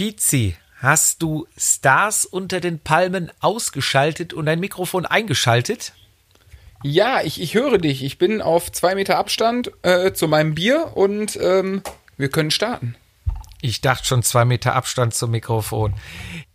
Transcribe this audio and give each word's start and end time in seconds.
Fizi, 0.00 0.56
hast 0.78 1.20
du 1.20 1.46
Stars 1.58 2.24
unter 2.24 2.60
den 2.60 2.78
Palmen 2.78 3.30
ausgeschaltet 3.40 4.32
und 4.32 4.46
dein 4.46 4.58
Mikrofon 4.58 5.04
eingeschaltet? 5.04 5.92
Ja, 6.82 7.20
ich, 7.20 7.38
ich 7.38 7.52
höre 7.52 7.76
dich. 7.76 8.02
Ich 8.02 8.16
bin 8.16 8.40
auf 8.40 8.72
zwei 8.72 8.94
Meter 8.94 9.18
Abstand 9.18 9.70
äh, 9.82 10.14
zu 10.14 10.26
meinem 10.26 10.54
Bier 10.54 10.92
und 10.94 11.38
ähm, 11.42 11.82
wir 12.16 12.30
können 12.30 12.50
starten. 12.50 12.96
Ich 13.60 13.82
dachte 13.82 14.06
schon 14.06 14.22
zwei 14.22 14.46
Meter 14.46 14.74
Abstand 14.74 15.12
zum 15.12 15.32
Mikrofon. 15.32 15.92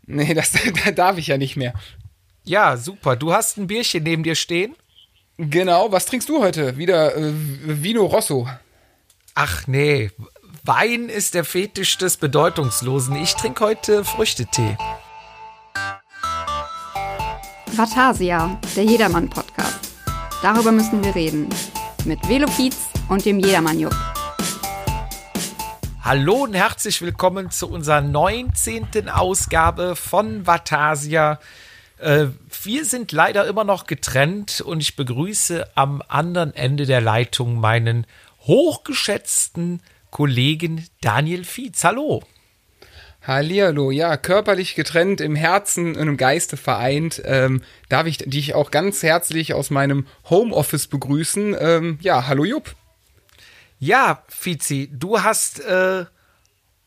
Nee, 0.08 0.34
das 0.34 0.54
da 0.84 0.90
darf 0.90 1.20
ich 1.20 1.28
ja 1.28 1.38
nicht 1.38 1.56
mehr. 1.56 1.76
Ja, 2.46 2.78
super. 2.78 3.16
Du 3.16 3.32
hast 3.32 3.58
ein 3.58 3.68
Bierchen 3.68 4.02
neben 4.02 4.24
dir 4.24 4.34
stehen? 4.34 4.74
Genau. 5.38 5.92
Was 5.92 6.08
trinkst 6.08 6.30
du 6.30 6.42
heute? 6.42 6.78
Wieder 6.78 7.16
äh, 7.16 7.32
Vino 7.32 8.06
Rosso. 8.06 8.50
Ach 9.36 9.68
nee, 9.68 10.10
Wein 10.68 11.10
ist 11.10 11.36
der 11.36 11.46
Fetisch 11.46 11.96
des 12.00 12.18
Bedeutungslosen. 12.18 13.16
Ich 13.18 13.36
trinke 13.36 13.64
heute 13.64 14.04
Früchtetee. 14.04 14.76
Vatasia, 17.68 18.60
der 18.76 18.84
Jedermann-Podcast. 18.84 19.92
Darüber 20.42 20.72
müssen 20.72 21.04
wir 21.04 21.14
reden. 21.14 21.50
Mit 22.06 22.28
Velopiz 22.28 22.78
und 23.10 23.24
dem 23.26 23.38
Jedermann-Jupp. 23.38 23.94
Hallo 26.02 26.46
und 26.46 26.56
herzlich 26.56 27.00
willkommen 27.00 27.52
zu 27.52 27.70
unserer 27.70 28.02
19. 28.02 29.08
Ausgabe 29.08 29.96
von 29.96 30.48
Vatasia. 30.48 31.40
Äh, 32.00 32.30
wir 32.64 32.86
sind 32.86 33.12
leider 33.12 33.46
immer 33.46 33.66
noch 33.66 33.86
getrennt 33.86 34.62
und 34.62 34.82
ich 34.82 34.96
begrüße 34.96 35.70
am 35.76 36.02
anderen 36.08 36.56
Ende 36.56 36.88
der 36.88 37.02
Leitung 37.02 37.60
meinen 37.60 38.08
hochgeschätzten 38.48 39.80
Kollegen 40.16 40.88
Daniel 41.02 41.44
Fietz. 41.44 41.84
Hallo. 41.84 42.24
Hallihallo, 43.28 43.92
ja, 43.92 44.16
körperlich 44.16 44.76
getrennt, 44.76 45.20
im 45.20 45.36
Herzen 45.36 45.98
und 45.98 46.08
im 46.08 46.16
Geiste 46.16 46.56
vereint, 46.56 47.22
ähm, 47.26 47.64
darf 47.90 48.08
ich 48.08 48.20
dich 48.20 48.56
auch 48.56 48.72
ganz 48.72 49.04
herzlich 49.04 49.54
aus 49.54 49.72
meinem 49.72 50.08
Homeoffice 50.30 50.88
begrüßen. 50.88 51.54
Ähm, 51.60 52.00
ja, 52.02 52.28
hallo 52.28 52.46
Jupp. 52.46 52.76
Ja, 53.78 54.24
Fizi, 54.30 54.90
du 54.90 55.22
hast 55.22 55.60
äh, 55.60 56.06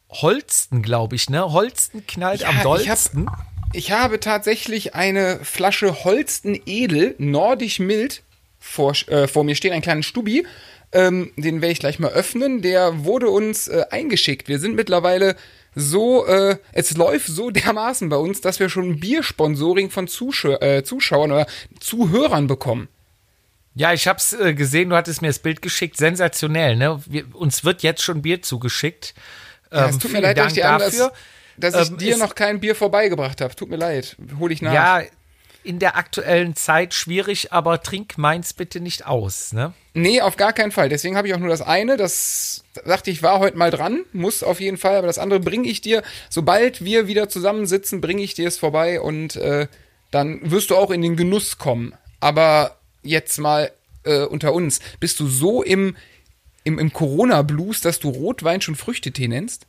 Holsten, 0.08 0.80
glaube 0.80 1.14
ich, 1.14 1.28
ne? 1.28 1.52
Holsten 1.52 2.06
knallt 2.06 2.40
Ja, 2.40 2.48
am 2.48 2.56
ich 2.56 2.62
dollsten. 2.62 3.28
Ich 3.74 3.92
habe 3.92 4.20
tatsächlich 4.20 4.94
eine 4.94 5.40
Flasche 5.42 6.02
Holsten 6.02 6.58
Edel, 6.64 7.14
nordisch 7.18 7.78
mild, 7.78 8.22
vor, 8.58 8.94
äh, 9.08 9.28
vor 9.28 9.44
mir 9.44 9.54
stehen, 9.54 9.74
einen 9.74 9.82
kleinen 9.82 10.02
Stubi. 10.02 10.46
Ähm, 10.92 11.32
den 11.36 11.60
werde 11.60 11.72
ich 11.72 11.80
gleich 11.80 11.98
mal 11.98 12.10
öffnen. 12.12 12.62
Der 12.62 13.04
wurde 13.04 13.28
uns 13.28 13.68
äh, 13.68 13.84
eingeschickt. 13.90 14.48
Wir 14.48 14.58
sind 14.58 14.74
mittlerweile 14.74 15.36
so, 15.74 16.26
äh, 16.26 16.56
es 16.72 16.96
läuft 16.96 17.26
so 17.26 17.50
dermaßen 17.50 18.08
bei 18.08 18.16
uns, 18.16 18.40
dass 18.40 18.58
wir 18.58 18.68
schon 18.70 18.90
ein 18.90 19.00
Biersponsoring 19.00 19.90
von 19.90 20.08
Zuschau 20.08 20.58
äh, 20.60 20.82
Zuschauern 20.82 21.30
oder 21.32 21.46
Zuhörern 21.78 22.46
bekommen. 22.46 22.88
Ja, 23.74 23.92
ich 23.92 24.08
hab's 24.08 24.32
äh, 24.32 24.54
gesehen, 24.54 24.90
du 24.90 24.96
hattest 24.96 25.22
mir 25.22 25.28
das 25.28 25.38
Bild 25.38 25.62
geschickt. 25.62 25.96
Sensationell, 25.98 26.74
ne? 26.76 27.00
Wir, 27.06 27.24
uns 27.36 27.64
wird 27.64 27.82
jetzt 27.82 28.02
schon 28.02 28.22
Bier 28.22 28.42
zugeschickt. 28.42 29.14
Ja, 29.70 29.84
Ähm, 29.84 29.90
es 29.90 29.98
tut 29.98 30.12
mir 30.12 30.20
leid, 30.20 30.38
dass 30.38 30.48
ich 30.48 30.54
dir 30.54 30.70
anders, 30.70 30.96
dafür. 30.96 31.12
dass 31.58 31.74
ich 31.84 31.90
Ähm, 31.90 31.98
dir 31.98 32.16
noch 32.16 32.34
kein 32.34 32.58
Bier 32.60 32.74
vorbeigebracht 32.74 33.40
habe. 33.40 33.54
Tut 33.54 33.68
mir 33.68 33.76
leid. 33.76 34.16
Hol 34.40 34.50
ich 34.50 34.62
nach. 34.62 34.72
Ja, 34.72 35.02
in 35.64 35.78
der 35.78 35.96
aktuellen 35.96 36.56
Zeit 36.56 36.94
schwierig, 36.94 37.52
aber 37.52 37.82
trink 37.82 38.16
meins 38.16 38.52
bitte 38.52 38.80
nicht 38.80 39.06
aus, 39.06 39.52
ne? 39.52 39.74
Nee, 39.94 40.20
auf 40.20 40.36
gar 40.36 40.52
keinen 40.52 40.70
Fall. 40.70 40.88
Deswegen 40.88 41.16
habe 41.16 41.26
ich 41.26 41.34
auch 41.34 41.38
nur 41.38 41.48
das 41.48 41.60
eine. 41.60 41.96
Das 41.96 42.64
dachte 42.86 43.10
ich, 43.10 43.22
war 43.22 43.40
heute 43.40 43.58
mal 43.58 43.70
dran. 43.70 44.04
Muss 44.12 44.44
auf 44.44 44.60
jeden 44.60 44.76
Fall. 44.76 44.96
Aber 44.96 45.08
das 45.08 45.18
andere 45.18 45.40
bringe 45.40 45.68
ich 45.68 45.80
dir. 45.80 46.04
Sobald 46.30 46.84
wir 46.84 47.08
wieder 47.08 47.28
zusammensitzen, 47.28 48.00
bringe 48.00 48.22
ich 48.22 48.34
dir 48.34 48.46
es 48.46 48.58
vorbei 48.58 49.00
und 49.00 49.34
äh, 49.36 49.66
dann 50.12 50.50
wirst 50.50 50.70
du 50.70 50.76
auch 50.76 50.92
in 50.92 51.02
den 51.02 51.16
Genuss 51.16 51.58
kommen. 51.58 51.94
Aber 52.20 52.76
jetzt 53.02 53.38
mal 53.38 53.72
äh, 54.04 54.24
unter 54.24 54.52
uns. 54.52 54.80
Bist 55.00 55.18
du 55.18 55.26
so 55.26 55.62
im, 55.62 55.96
im, 56.62 56.78
im 56.78 56.92
Corona-Blues, 56.92 57.80
dass 57.80 57.98
du 57.98 58.10
Rotwein 58.10 58.60
schon 58.60 58.76
Früchtetee 58.76 59.28
nennst? 59.28 59.66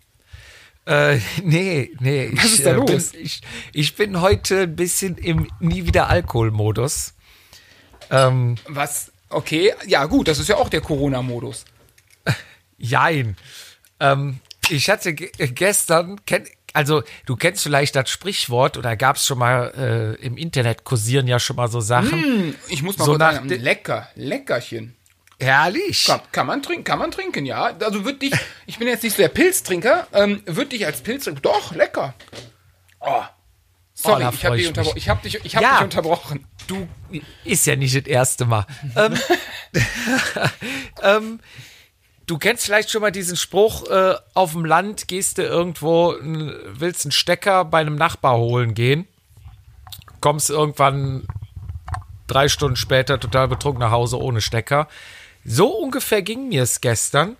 Äh, 0.89 1.19
nee, 1.43 1.91
nee. 1.99 2.31
Was 2.33 2.45
ich, 2.45 2.53
ist 2.53 2.65
da 2.65 2.71
äh, 2.71 2.73
los? 2.73 3.11
Bin, 3.11 3.21
ich, 3.21 3.41
ich 3.73 3.95
bin 3.95 4.21
heute 4.21 4.61
ein 4.61 4.75
bisschen 4.75 5.17
im 5.17 5.47
Nie 5.59 5.85
wieder 5.85 6.09
Alkohol-Modus. 6.09 7.13
Ähm, 8.09 8.55
Was? 8.67 9.11
Okay, 9.29 9.73
ja 9.85 10.05
gut, 10.05 10.27
das 10.27 10.39
ist 10.39 10.49
ja 10.49 10.55
auch 10.55 10.69
der 10.69 10.81
Corona-Modus. 10.81 11.65
jein. 12.79 13.37
Ähm, 13.99 14.39
ich 14.69 14.89
hatte 14.89 15.09
äh, 15.09 15.47
gestern, 15.49 16.25
kenn, 16.25 16.45
also 16.73 17.03
du 17.27 17.35
kennst 17.35 17.61
vielleicht 17.61 17.95
das 17.95 18.09
Sprichwort 18.09 18.75
oder 18.75 18.95
gab 18.95 19.17
es 19.17 19.27
schon 19.27 19.37
mal 19.37 20.17
äh, 20.19 20.25
im 20.25 20.37
Internet 20.37 20.85
kursieren 20.85 21.27
ja 21.27 21.39
schon 21.39 21.57
mal 21.57 21.67
so 21.67 21.81
Sachen. 21.81 22.55
Ich 22.69 22.81
muss 22.81 22.97
mal 22.97 23.05
So 23.05 23.11
kurz 23.11 23.19
nach 23.19 23.33
sagen, 23.33 23.49
lecker, 23.49 24.09
leckerchen. 24.15 24.95
Herrlich. 25.39 26.05
Kann, 26.05 26.21
kann 26.31 26.47
man 26.47 26.61
trinken, 26.61 26.83
kann 26.83 26.99
man 26.99 27.11
trinken, 27.11 27.45
ja. 27.45 27.73
Also 27.79 28.03
wird 28.05 28.21
dich, 28.21 28.33
ich 28.65 28.77
bin 28.77 28.87
jetzt 28.87 29.03
nicht 29.03 29.15
so 29.15 29.21
der 29.21 29.29
Pilztrinker, 29.29 30.07
ähm, 30.13 30.41
wird 30.45 30.71
dich 30.71 30.85
als 30.85 31.01
Pilztrinker, 31.01 31.41
doch, 31.41 31.73
lecker. 31.73 32.13
Oh. 32.99 33.23
Sorry, 33.93 34.23
Oh, 34.25 34.29
ich 34.33 34.45
habe 34.45 34.55
dich, 34.57 34.63
ich 34.63 34.67
unterbro 34.69 34.93
ich 34.95 35.09
hab 35.09 35.21
dich, 35.23 35.45
ich 35.45 35.55
hab 35.55 35.63
Ja. 35.63 35.73
dich 35.75 35.83
unterbrochen. 35.83 36.45
Du 36.67 36.87
ist 37.43 37.65
ja 37.65 37.75
nicht 37.75 37.95
das 37.95 38.05
erste 38.05 38.45
Mal. 38.45 38.65
ähm, 38.95 39.17
ähm, 41.01 41.39
du 42.25 42.37
kennst 42.37 42.65
vielleicht 42.65 42.91
schon 42.91 43.01
mal 43.01 43.11
diesen 43.11 43.37
Spruch, 43.37 43.89
äh, 43.89 44.15
auf 44.33 44.51
dem 44.53 44.65
Land 44.65 45.07
gehst 45.07 45.37
du 45.37 45.43
irgendwo, 45.43 46.15
willst 46.21 47.05
einen 47.05 47.11
Stecker 47.11 47.65
bei 47.65 47.79
einem 47.79 47.95
Nachbar 47.95 48.37
holen 48.37 48.73
gehen, 48.73 49.07
kommst 50.21 50.49
irgendwann 50.49 51.25
drei 52.27 52.47
Stunden 52.47 52.75
später 52.75 53.19
total 53.19 53.47
betrunken 53.47 53.81
nach 53.81 53.91
Hause 53.91 54.19
ohne 54.21 54.41
Stecker. 54.41 54.87
So 55.51 55.67
ungefähr 55.67 56.21
ging 56.21 56.49
mir 56.49 56.63
es 56.63 56.79
gestern. 56.79 57.35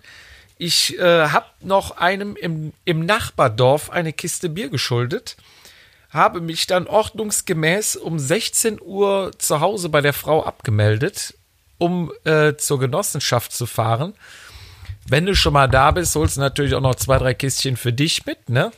Ich 0.58 0.98
äh, 0.98 1.28
habe 1.28 1.46
noch 1.60 1.92
einem 1.96 2.36
im, 2.36 2.72
im 2.84 3.06
Nachbardorf 3.06 3.90
eine 3.90 4.12
Kiste 4.12 4.48
Bier 4.48 4.68
geschuldet 4.68 5.36
habe 6.10 6.40
mich 6.40 6.66
dann 6.66 6.86
ordnungsgemäß 6.86 7.96
um 7.96 8.18
16 8.18 8.80
Uhr 8.82 9.30
zu 9.38 9.60
Hause 9.60 9.88
bei 9.88 10.00
der 10.00 10.12
Frau 10.12 10.44
abgemeldet, 10.44 11.34
um 11.78 12.12
äh, 12.24 12.56
zur 12.56 12.80
Genossenschaft 12.80 13.52
zu 13.52 13.66
fahren. 13.66 14.14
Wenn 15.08 15.26
du 15.26 15.34
schon 15.34 15.52
mal 15.52 15.68
da 15.68 15.92
bist, 15.92 16.14
holst 16.16 16.36
du 16.36 16.40
natürlich 16.40 16.74
auch 16.74 16.80
noch 16.80 16.96
zwei, 16.96 17.18
drei 17.18 17.34
Kistchen 17.34 17.76
für 17.76 17.92
dich 17.92 18.26
mit, 18.26 18.48
ne? 18.48 18.72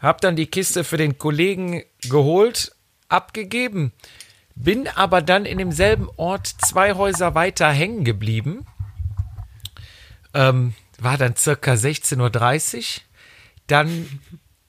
Hab 0.00 0.20
dann 0.20 0.34
die 0.34 0.46
Kiste 0.46 0.82
für 0.82 0.96
den 0.96 1.18
Kollegen 1.18 1.84
geholt, 2.02 2.72
abgegeben, 3.08 3.92
bin 4.54 4.88
aber 4.88 5.22
dann 5.22 5.44
in 5.44 5.58
demselben 5.58 6.08
Ort 6.16 6.46
zwei 6.46 6.94
Häuser 6.94 7.34
weiter 7.34 7.70
hängen 7.70 8.04
geblieben. 8.04 8.66
Ähm, 10.34 10.74
war 10.98 11.18
dann 11.18 11.36
circa 11.36 11.72
16.30 11.72 12.76
Uhr. 12.78 13.02
Dann 13.66 14.20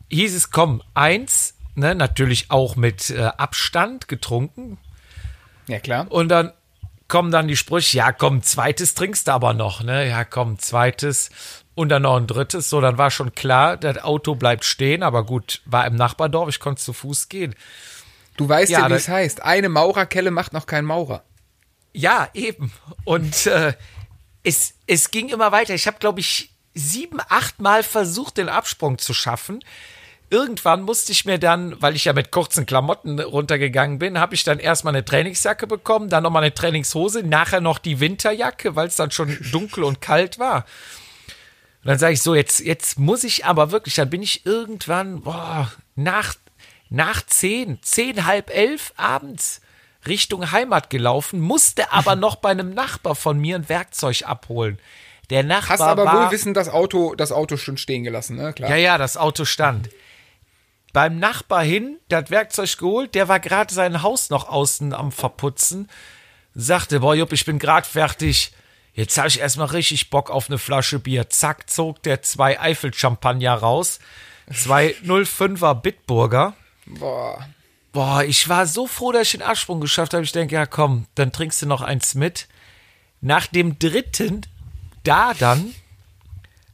hieß 0.09 0.35
es, 0.35 0.51
komm, 0.51 0.81
eins, 0.93 1.55
ne, 1.75 1.95
natürlich 1.95 2.51
auch 2.51 2.75
mit 2.75 3.09
äh, 3.09 3.23
Abstand 3.37 4.07
getrunken. 4.07 4.77
Ja, 5.67 5.79
klar. 5.79 6.07
Und 6.09 6.29
dann 6.29 6.51
kommen 7.07 7.31
dann 7.31 7.47
die 7.47 7.57
Sprüche, 7.57 7.97
ja, 7.97 8.11
komm, 8.11 8.41
zweites 8.41 8.95
trinkst 8.95 9.27
du 9.27 9.31
aber 9.31 9.53
noch, 9.53 9.83
ne? 9.83 10.07
Ja, 10.07 10.23
komm, 10.25 10.59
zweites 10.59 11.29
und 11.75 11.89
dann 11.89 12.03
noch 12.03 12.17
ein 12.17 12.27
drittes. 12.27 12.69
So, 12.69 12.81
dann 12.81 12.97
war 12.97 13.11
schon 13.11 13.35
klar, 13.35 13.77
das 13.77 14.03
Auto 14.03 14.35
bleibt 14.35 14.65
stehen, 14.65 15.03
aber 15.03 15.25
gut, 15.25 15.61
war 15.65 15.85
im 15.85 15.95
Nachbardorf, 15.95 16.49
ich 16.49 16.59
konnte 16.59 16.81
zu 16.81 16.93
Fuß 16.93 17.29
gehen. 17.29 17.55
Du 18.37 18.47
weißt 18.49 18.71
ja, 18.71 18.79
Ja, 18.81 18.89
wie 18.89 18.93
es 18.93 19.07
heißt. 19.07 19.43
Eine 19.43 19.69
Maurerkelle 19.69 20.31
macht 20.31 20.53
noch 20.53 20.65
keinen 20.65 20.85
Maurer. 20.85 21.23
Ja, 21.93 22.29
eben. 22.33 22.71
Und 23.05 23.45
äh, 23.45 23.73
es, 24.43 24.73
es 24.87 25.11
ging 25.11 25.29
immer 25.29 25.51
weiter. 25.51 25.73
Ich 25.73 25.87
habe, 25.87 25.99
glaube 25.99 26.19
ich, 26.19 26.51
sieben, 26.73 27.19
acht 27.29 27.61
Mal 27.61 27.83
versucht, 27.83 28.37
den 28.37 28.49
Absprung 28.49 28.97
zu 28.97 29.13
schaffen. 29.13 29.63
Irgendwann 30.29 30.81
musste 30.81 31.11
ich 31.11 31.25
mir 31.25 31.37
dann, 31.37 31.79
weil 31.79 31.95
ich 31.95 32.05
ja 32.05 32.13
mit 32.13 32.31
kurzen 32.31 32.65
Klamotten 32.65 33.19
runtergegangen 33.19 33.99
bin, 33.99 34.17
habe 34.17 34.33
ich 34.33 34.43
dann 34.43 34.57
erstmal 34.57 34.95
eine 34.95 35.05
Trainingsjacke 35.05 35.67
bekommen, 35.67 36.09
dann 36.09 36.23
nochmal 36.23 36.41
eine 36.41 36.53
Trainingshose, 36.53 37.21
nachher 37.21 37.61
noch 37.61 37.77
die 37.77 37.99
Winterjacke, 37.99 38.75
weil 38.75 38.87
es 38.87 38.95
dann 38.95 39.11
schon 39.11 39.37
dunkel 39.51 39.83
und 39.83 40.01
kalt 40.01 40.39
war. 40.39 40.65
Und 41.83 41.89
dann 41.89 41.99
sage 41.99 42.13
ich 42.13 42.21
so, 42.21 42.33
jetzt, 42.33 42.61
jetzt 42.61 42.97
muss 42.97 43.23
ich 43.23 43.45
aber 43.45 43.71
wirklich, 43.71 43.93
dann 43.93 44.09
bin 44.09 44.23
ich 44.23 44.45
irgendwann, 44.45 45.21
boah, 45.21 45.71
nach, 45.95 46.33
nach 46.93 47.25
zehn, 47.25 47.79
zehn, 47.81 48.25
halb 48.25 48.55
elf 48.55 48.93
abends 48.97 49.61
Richtung 50.05 50.51
Heimat 50.51 50.91
gelaufen, 50.91 51.39
musste 51.39 51.91
aber 51.91 52.15
noch 52.15 52.35
bei 52.35 52.49
einem 52.49 52.73
Nachbar 52.73 53.15
von 53.15 53.39
mir 53.39 53.55
ein 53.55 53.67
Werkzeug 53.67 54.23
abholen. 54.27 54.77
Der 55.31 55.43
Nachbar 55.43 55.69
Hast 55.69 55.81
aber 55.81 56.05
war, 56.05 56.25
wohl 56.25 56.31
wissen, 56.31 56.53
das 56.53 56.69
Auto, 56.69 57.15
das 57.15 57.31
Auto 57.31 57.57
schon 57.57 57.77
stehen 57.77 58.03
gelassen, 58.03 58.37
ne? 58.37 58.53
Klar. 58.53 58.69
ja, 58.69 58.75
ja, 58.75 58.97
das 58.99 59.17
Auto 59.17 59.43
stand. 59.43 59.89
Beim 60.91 61.17
Nachbar 61.17 61.63
hin, 61.63 61.97
das 62.09 62.29
Werkzeug 62.29 62.77
geholt, 62.77 63.15
der 63.15 63.27
war 63.27 63.39
gerade 63.39 63.73
sein 63.73 64.03
Haus 64.03 64.29
noch 64.29 64.47
außen 64.47 64.93
am 64.93 65.11
Verputzen, 65.11 65.89
sagte, 66.53 66.99
boah, 66.99 67.15
Jupp, 67.15 67.33
ich 67.33 67.45
bin 67.45 67.57
gerade 67.57 67.87
fertig. 67.87 68.53
Jetzt 68.93 69.17
habe 69.17 69.29
ich 69.29 69.39
erstmal 69.39 69.67
richtig 69.67 70.11
Bock 70.11 70.29
auf 70.29 70.47
eine 70.47 70.59
Flasche 70.59 70.99
Bier. 70.99 71.27
Zack, 71.31 71.71
zog 71.71 72.03
der 72.03 72.21
zwei 72.21 72.59
Eifel-Champagner 72.59 73.55
raus. 73.55 73.99
Zwei 74.53 74.93
05er 75.05 75.73
Bitburger. 75.73 76.53
Boah. 76.85 77.47
Boah, 77.91 78.23
ich 78.23 78.49
war 78.49 78.65
so 78.65 78.87
froh, 78.87 79.11
dass 79.11 79.27
ich 79.27 79.31
den 79.33 79.41
Absprung 79.43 79.79
geschafft 79.79 80.13
habe. 80.13 80.23
Ich 80.23 80.31
denke, 80.31 80.55
ja 80.55 80.65
komm, 80.65 81.05
dann 81.15 81.31
trinkst 81.31 81.61
du 81.61 81.67
noch 81.67 81.81
eins 81.81 82.15
mit. 82.15 82.47
Nach 83.21 83.45
dem 83.47 83.77
dritten, 83.77 84.41
da 85.03 85.33
dann, 85.33 85.73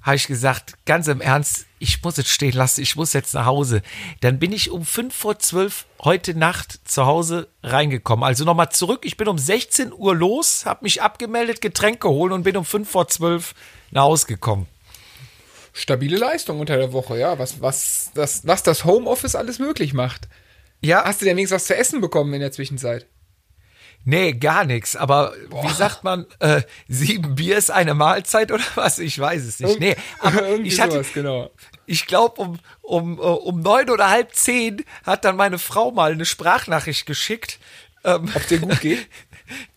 habe 0.01 0.15
ich 0.15 0.27
gesagt, 0.27 0.73
ganz 0.85 1.07
im 1.07 1.19
Ernst, 1.19 1.65
ich 1.77 2.01
muss 2.03 2.17
jetzt 2.17 2.29
stehen 2.31 2.53
lassen, 2.53 2.81
ich 2.81 2.95
muss 2.95 3.13
jetzt 3.13 3.33
nach 3.33 3.45
Hause. 3.45 3.81
Dann 4.21 4.39
bin 4.39 4.51
ich 4.51 4.71
um 4.71 4.85
fünf 4.85 5.15
vor 5.15 5.39
zwölf 5.39 5.85
heute 6.01 6.33
Nacht 6.35 6.79
zu 6.85 7.05
Hause 7.05 7.49
reingekommen. 7.63 8.23
Also 8.23 8.45
nochmal 8.45 8.71
zurück, 8.71 9.01
ich 9.03 9.17
bin 9.17 9.27
um 9.27 9.37
16 9.37 9.93
Uhr 9.93 10.15
los, 10.15 10.65
habe 10.65 10.83
mich 10.83 11.01
abgemeldet, 11.01 11.61
Getränke 11.61 12.07
geholt 12.07 12.31
und 12.31 12.43
bin 12.43 12.57
um 12.57 12.65
fünf 12.65 12.89
vor 12.89 13.07
zwölf 13.07 13.53
nach 13.91 14.03
Hause 14.03 14.27
gekommen. 14.27 14.67
Stabile 15.73 16.17
Leistung 16.17 16.59
unter 16.59 16.77
der 16.77 16.93
Woche, 16.93 17.17
ja. 17.17 17.39
Was, 17.39 17.61
was, 17.61 18.11
das, 18.13 18.45
was 18.45 18.63
das 18.63 18.85
Homeoffice 18.85 19.35
alles 19.35 19.59
möglich 19.59 19.93
macht. 19.93 20.27
Ja, 20.81 21.03
Hast 21.03 21.21
du 21.21 21.25
denn 21.25 21.37
wenigstens 21.37 21.55
was 21.57 21.65
zu 21.65 21.75
essen 21.75 22.01
bekommen 22.01 22.33
in 22.33 22.39
der 22.39 22.51
Zwischenzeit? 22.51 23.05
nee, 24.05 24.33
gar 24.33 24.65
nichts. 24.65 24.95
Aber 24.95 25.33
wie 25.63 25.73
sagt 25.73 26.03
man, 26.03 26.25
äh, 26.39 26.61
sieben 26.87 27.35
Bier 27.35 27.57
ist 27.57 27.71
eine 27.71 27.93
Mahlzeit 27.93 28.51
oder 28.51 28.63
was? 28.75 28.99
Ich 28.99 29.17
weiß 29.17 29.43
es 29.43 29.59
nicht. 29.59 29.79
Nee, 29.79 29.95
aber 30.19 30.49
ich 30.63 30.79
hatte, 30.79 30.93
sowas, 30.93 31.13
genau. 31.13 31.51
ich 31.85 32.07
glaube, 32.07 32.41
um, 32.41 32.59
um, 32.81 33.17
äh, 33.17 33.21
um 33.21 33.61
neun 33.61 33.89
oder 33.89 34.09
halb 34.09 34.33
zehn 34.33 34.83
hat 35.05 35.25
dann 35.25 35.35
meine 35.35 35.59
Frau 35.59 35.91
mal 35.91 36.11
eine 36.11 36.25
Sprachnachricht 36.25 37.05
geschickt. 37.05 37.59
Ähm, 38.03 38.31
Ob 38.33 38.47
dir 38.47 38.59
gut 38.59 38.79
geht? 38.81 39.07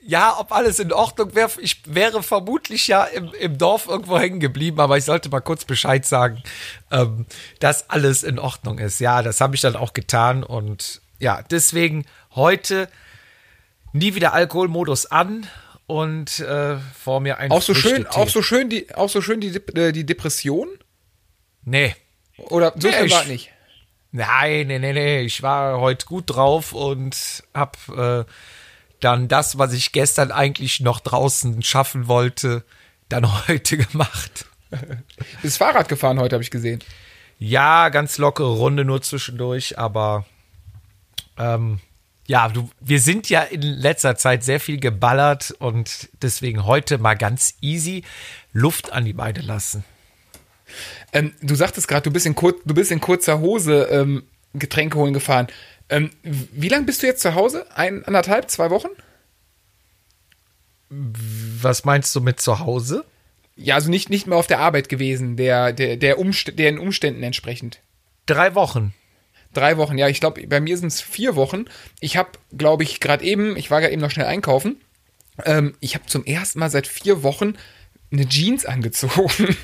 Ja, 0.01 0.37
ob 0.39 0.53
alles 0.53 0.79
in 0.79 0.93
Ordnung 0.93 1.35
wäre. 1.35 1.51
Ich 1.61 1.83
wäre 1.87 2.23
vermutlich 2.23 2.89
ja 2.89 3.05
im, 3.05 3.33
im 3.35 3.59
Dorf 3.59 3.87
irgendwo 3.87 4.19
hängen 4.19 4.41
geblieben, 4.41 4.81
aber 4.81 4.99
ich 4.99 5.05
sollte 5.05 5.29
mal 5.29 5.41
kurz 5.41 5.65
Bescheid 5.65 6.05
sagen, 6.05 6.43
ähm, 6.91 7.27
dass 7.61 7.89
alles 7.91 8.23
in 8.23 8.39
Ordnung 8.39 8.79
ist. 8.79 8.99
Ja, 9.01 9.23
das 9.23 9.41
habe 9.41 9.55
ich 9.55 9.61
dann 9.61 9.77
auch 9.77 9.93
getan 9.93 10.45
und 10.45 11.01
ja, 11.19 11.43
deswegen 11.51 12.05
heute 12.35 12.89
nie 13.93 14.15
wieder 14.15 14.33
Alkoholmodus 14.33 15.07
an 15.07 15.47
und 15.87 16.41
äh, 16.41 16.77
vor 16.99 17.21
mir 17.21 17.39
ein 17.39 17.51
Auch 17.51 17.63
so 17.63 17.75
schön, 17.75 18.07
auch 18.07 18.29
so 18.29 18.43
schön 18.43 18.71
die, 18.71 18.95
auch 18.95 19.09
so 19.11 19.21
schön 19.21 19.41
die, 19.41 19.53
Dep- 19.53 19.79
äh, 19.79 19.93
die 19.93 20.05
Depression? 20.07 20.69
Nee. 21.65 21.95
Oder 22.39 22.73
so 22.77 22.89
Nee, 22.89 22.95
schön 22.95 23.11
war 23.11 23.25
nicht. 23.25 23.51
Nein, 24.11 24.67
nee, 24.67 24.79
nee, 24.79 24.93
nee. 24.93 25.21
Ich 25.21 25.43
war 25.43 25.81
heute 25.81 26.07
gut 26.07 26.25
drauf 26.27 26.73
und 26.73 27.43
hab 27.55 27.77
äh, 27.97 28.25
dann 29.05 29.29
das, 29.29 29.59
was 29.59 29.73
ich 29.73 29.93
gestern 29.93 30.31
eigentlich 30.31 30.81
noch 30.81 31.01
draußen 31.01 31.63
schaffen 31.63 32.09
wollte, 32.09 32.65
dann 33.09 33.27
heute 33.49 33.77
gemacht. 33.77 34.47
Bist 35.43 35.59
Fahrrad 35.59 35.89
gefahren 35.89 36.19
heute, 36.19 36.37
habe 36.37 36.43
ich 36.43 36.51
gesehen. 36.51 36.81
Ja, 37.39 37.89
ganz 37.89 38.19
lockere 38.19 38.57
Runde 38.57 38.85
nur 38.85 39.03
zwischendurch, 39.03 39.79
aber 39.79 40.25
ähm, 41.37 41.81
ja, 42.27 42.49
du, 42.49 42.71
wir 42.81 43.01
sind 43.01 43.29
ja 43.29 43.43
in 43.43 43.63
letzter 43.63 44.17
Zeit 44.17 44.45
sehr 44.45 44.61
viel 44.61 44.79
geballert 44.79 45.51
und 45.59 46.09
deswegen 46.23 46.65
heute 46.65 46.99
mal 46.99 47.15
ganz 47.15 47.55
easy 47.61 48.05
Luft 48.53 48.93
an 48.93 49.05
die 49.05 49.13
Beine 49.13 49.41
lassen. 49.41 49.85
Ähm, 51.13 51.35
du 51.43 51.55
sagtest 51.55 51.89
gerade, 51.89 52.03
du 52.03 52.13
bist 52.13 52.27
in 52.27 52.35
kur 52.35 52.55
du 52.65 52.75
bist 52.75 52.91
in 52.91 53.01
kurzer 53.01 53.41
Hose 53.41 53.89
ähm, 53.91 54.23
Getränke 54.55 54.99
holen 54.99 55.13
gefahren. 55.15 55.49
Ähm, 55.93 56.11
wie 56.23 56.71
lange 56.71 56.87
bist 56.87 57.03
du 57.03 57.07
jetzt 57.07 57.21
zu 57.21 57.35
Hause? 57.35 57.67
Ein, 57.75 58.03
anderthalb, 58.07 58.51
zwei 58.51 58.71
Wochen? 58.71 58.89
Was 60.89 61.85
meinst 61.85 62.17
du 62.17 62.23
mit 62.23 62.41
zu 62.41 62.61
Hause? 62.61 63.05
Ja, 63.57 63.75
also 63.75 63.91
nicht, 63.91 64.09
nicht 64.09 64.27
mehr 64.27 64.39
auf 64.39 64.47
der 64.47 64.61
Arbeit 64.61 64.89
gewesen, 64.89 65.37
der, 65.37 65.75
der, 65.75 65.99
der 65.99 66.19
Umst 66.19 66.59
den 66.59 66.79
Umständen 66.79 67.23
entsprechend. 67.23 67.81
Drei 68.25 68.55
Wochen. 68.55 68.95
Drei 69.53 69.77
Wochen, 69.77 69.99
ja, 69.99 70.09
ich 70.09 70.21
glaube, 70.21 70.47
bei 70.47 70.61
mir 70.61 70.79
sind 70.79 70.89
es 70.89 71.03
vier 71.03 71.37
Wochen. 71.37 71.67
Ich 72.01 72.17
habe, 72.17 72.31
glaube 72.57 72.85
ich, 72.85 72.99
gerade 72.99 73.23
eben, 73.23 73.55
ich 73.59 73.71
war 73.71 73.83
gerade 73.83 73.93
eben 73.93 74.01
noch 74.01 74.11
schnell 74.11 74.27
einkaufen. 74.27 74.81
Ähm, 75.45 75.75
ich 75.81 75.95
habe 75.95 76.07
zum 76.07 76.25
ersten 76.25 76.59
Mal 76.59 76.71
seit 76.71 76.87
vier 76.87 77.23
Wochen 77.23 77.55
eine 78.11 78.27
Jeans 78.27 78.65
angezogen. 78.65 79.55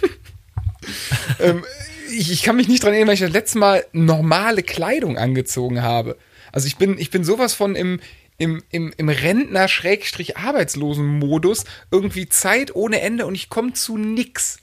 ähm, 1.40 1.64
ich, 2.08 2.30
ich 2.30 2.42
kann 2.42 2.56
mich 2.56 2.68
nicht 2.68 2.82
dran 2.82 2.92
erinnern, 2.92 3.08
weil 3.08 3.14
ich 3.14 3.20
das 3.20 3.30
letzte 3.30 3.58
Mal 3.58 3.86
normale 3.92 4.62
Kleidung 4.62 5.16
angezogen 5.18 5.82
habe. 5.82 6.16
Also 6.52 6.66
ich 6.66 6.76
bin, 6.76 6.98
ich 6.98 7.10
bin 7.10 7.24
sowas 7.24 7.54
von 7.54 7.74
im, 7.74 8.00
im, 8.38 8.62
im, 8.70 8.92
im 8.96 9.08
Rentner-Arbeitslosen-Modus. 9.08 11.64
Irgendwie 11.90 12.28
Zeit 12.28 12.72
ohne 12.74 13.00
Ende 13.00 13.26
und 13.26 13.34
ich 13.34 13.48
komme 13.48 13.72
zu 13.74 13.96
nix. 13.96 14.58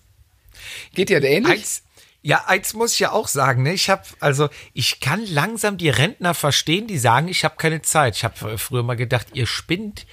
Geht 0.94 1.10
dir 1.10 1.22
ähnlich? 1.24 1.52
Eins, 1.52 1.82
ja, 2.22 2.46
eins 2.46 2.74
muss 2.74 2.94
ich 2.94 3.00
ja 3.00 3.12
auch 3.12 3.28
sagen, 3.28 3.64
ne? 3.64 3.74
Ich 3.74 3.90
habe 3.90 4.04
also 4.20 4.50
ich 4.74 5.00
kann 5.00 5.26
langsam 5.28 5.78
die 5.78 5.90
Rentner 5.90 6.34
verstehen, 6.34 6.88
die 6.88 6.98
sagen, 6.98 7.28
ich 7.28 7.44
habe 7.44 7.56
keine 7.58 7.84
Zeit. 7.84 8.16
Ich 8.16 8.24
habe 8.24 8.58
früher 8.58 8.82
mal 8.82 8.96
gedacht, 8.96 9.28
ihr 9.34 9.46
spinnt, 9.46 10.08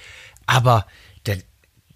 aber 0.45 0.85
der, 1.25 1.39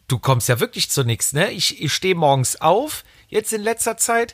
du 0.07 0.17
kommst 0.17 0.49
ja 0.49 0.59
wirklich 0.59 0.89
zu 0.89 1.03
nichts, 1.03 1.33
ne? 1.33 1.51
Ich, 1.51 1.83
ich 1.83 1.93
stehe 1.93 2.15
morgens 2.15 2.59
auf, 2.59 3.03
jetzt 3.27 3.53
in 3.53 3.61
letzter 3.61 3.97
Zeit, 3.97 4.33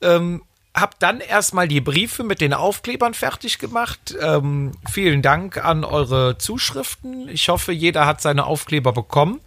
ähm, 0.00 0.42
hab 0.74 0.98
dann 0.98 1.20
erstmal 1.20 1.68
die 1.68 1.80
Briefe 1.80 2.24
mit 2.24 2.40
den 2.40 2.52
Aufklebern 2.52 3.14
fertig 3.14 3.58
gemacht. 3.58 4.14
Ähm, 4.20 4.72
vielen 4.90 5.22
Dank 5.22 5.64
an 5.64 5.84
eure 5.84 6.36
Zuschriften. 6.36 7.28
Ich 7.28 7.48
hoffe, 7.48 7.72
jeder 7.72 8.06
hat 8.06 8.20
seine 8.20 8.46
Aufkleber 8.46 8.92
bekommen. 8.92 9.40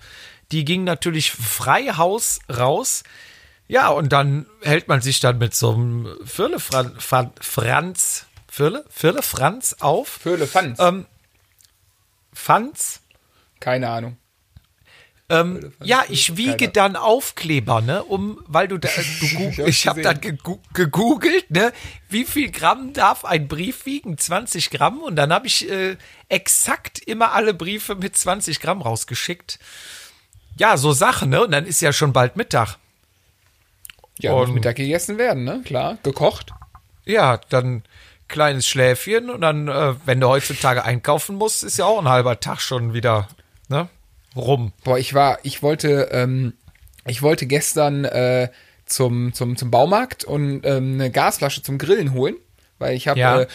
Die 0.54 0.64
gingen 0.64 0.86
natürlich 0.86 1.32
frei 1.32 1.88
Haus 1.98 2.40
raus. 2.50 3.04
Ja, 3.68 3.90
und 3.90 4.14
dann 4.14 4.46
hält 4.62 4.88
man 4.88 5.02
sich 5.02 5.20
dann 5.20 5.38
mit 5.38 5.54
so 5.54 5.74
einem 5.74 6.08
Firle 6.24 6.60
Fran 6.62 6.96
Fran 6.98 7.32
Franz, 7.42 8.26
Firle? 8.48 8.86
Firle 8.90 9.22
Franz 9.22 9.76
auf. 9.82 10.08
Föhle 10.08 10.48
Pfanz. 10.48 10.80
Ähm, 10.80 11.06
Franz. 12.34 13.02
Keine 13.60 13.90
Ahnung. 13.90 14.18
Ähm, 15.30 15.74
ja, 15.84 16.06
ich 16.08 16.38
wiege 16.38 16.56
Keiner. 16.56 16.72
dann 16.72 16.96
Aufkleber, 16.96 17.82
ne, 17.82 18.02
um, 18.04 18.40
weil 18.48 18.70
du 18.70 18.78
da, 18.78 18.88
du, 19.20 19.28
gu- 19.36 19.50
Ich 19.50 19.60
ich 19.60 19.88
habe 19.88 20.02
dann 20.02 20.22
gegoogelt, 20.74 21.52
ne, 21.52 21.74
wie 22.10 22.24
viel 22.24 22.50
Gramm 22.50 22.94
darf 22.94 23.26
ein 23.26 23.50
Brief 23.50 23.86
wiegen? 23.86 24.18
20 24.18 24.70
Gramm 24.70 25.00
und 25.00 25.18
dann 25.18 25.34
habe 25.34 25.48
ich 25.48 25.70
äh, 25.70 25.98
exakt 26.30 27.00
immer 27.00 27.34
alle 27.34 27.54
Briefe 27.54 27.96
mit 27.96 28.16
20 28.16 28.62
Gramm 28.62 28.82
rausgeschickt. 28.82 29.60
Ja, 30.58 30.78
so 30.78 30.94
Sachen, 30.94 31.30
ne, 31.30 31.44
und 31.44 31.52
dann 31.52 31.66
ist 31.66 31.82
ja 31.82 31.92
schon 31.92 32.14
bald 32.14 32.38
Mittag. 32.38 32.78
Ja, 34.20 34.32
Und- 34.32 34.54
Mittag 34.54 34.78
gegessen 34.78 35.18
werden, 35.18 35.44
ne? 35.44 35.62
Klar, 35.66 35.98
gekocht. 36.04 36.52
Ja, 37.06 37.40
dann 37.50 37.84
kleines 38.30 38.66
Schläfchen 38.68 39.30
und 39.30 39.42
dann, 39.42 39.68
äh, 39.68 39.94
wenn 40.06 40.20
du 40.22 40.28
heutzutage 40.28 40.84
einkaufen 40.86 41.36
musst, 41.36 41.64
ist 41.64 41.78
ja 41.78 41.86
auch 41.86 42.00
ein 42.00 42.08
halber 42.10 42.40
Tag 42.40 42.60
schon 42.62 42.94
wieder, 42.94 43.28
rum. 44.38 44.72
Boah, 44.84 44.98
ich 44.98 45.14
war, 45.14 45.40
ich 45.44 45.62
wollte, 45.64 46.10
ähm, 46.12 46.54
ich 47.06 47.22
wollte 47.22 47.46
gestern 47.46 48.06
äh, 48.06 48.50
zum, 48.86 49.34
zum, 49.34 49.58
zum 49.58 49.72
Baumarkt 49.72 50.24
und 50.24 50.62
ähm, 50.66 50.94
eine 50.96 51.12
Gasflasche 51.12 51.62
zum 51.64 51.78
Grillen 51.78 52.14
holen, 52.14 52.36
weil 52.80 52.96
ich 52.96 53.08
habe, 53.08 53.20
Ja. 53.20 53.42
äh, 53.42 53.48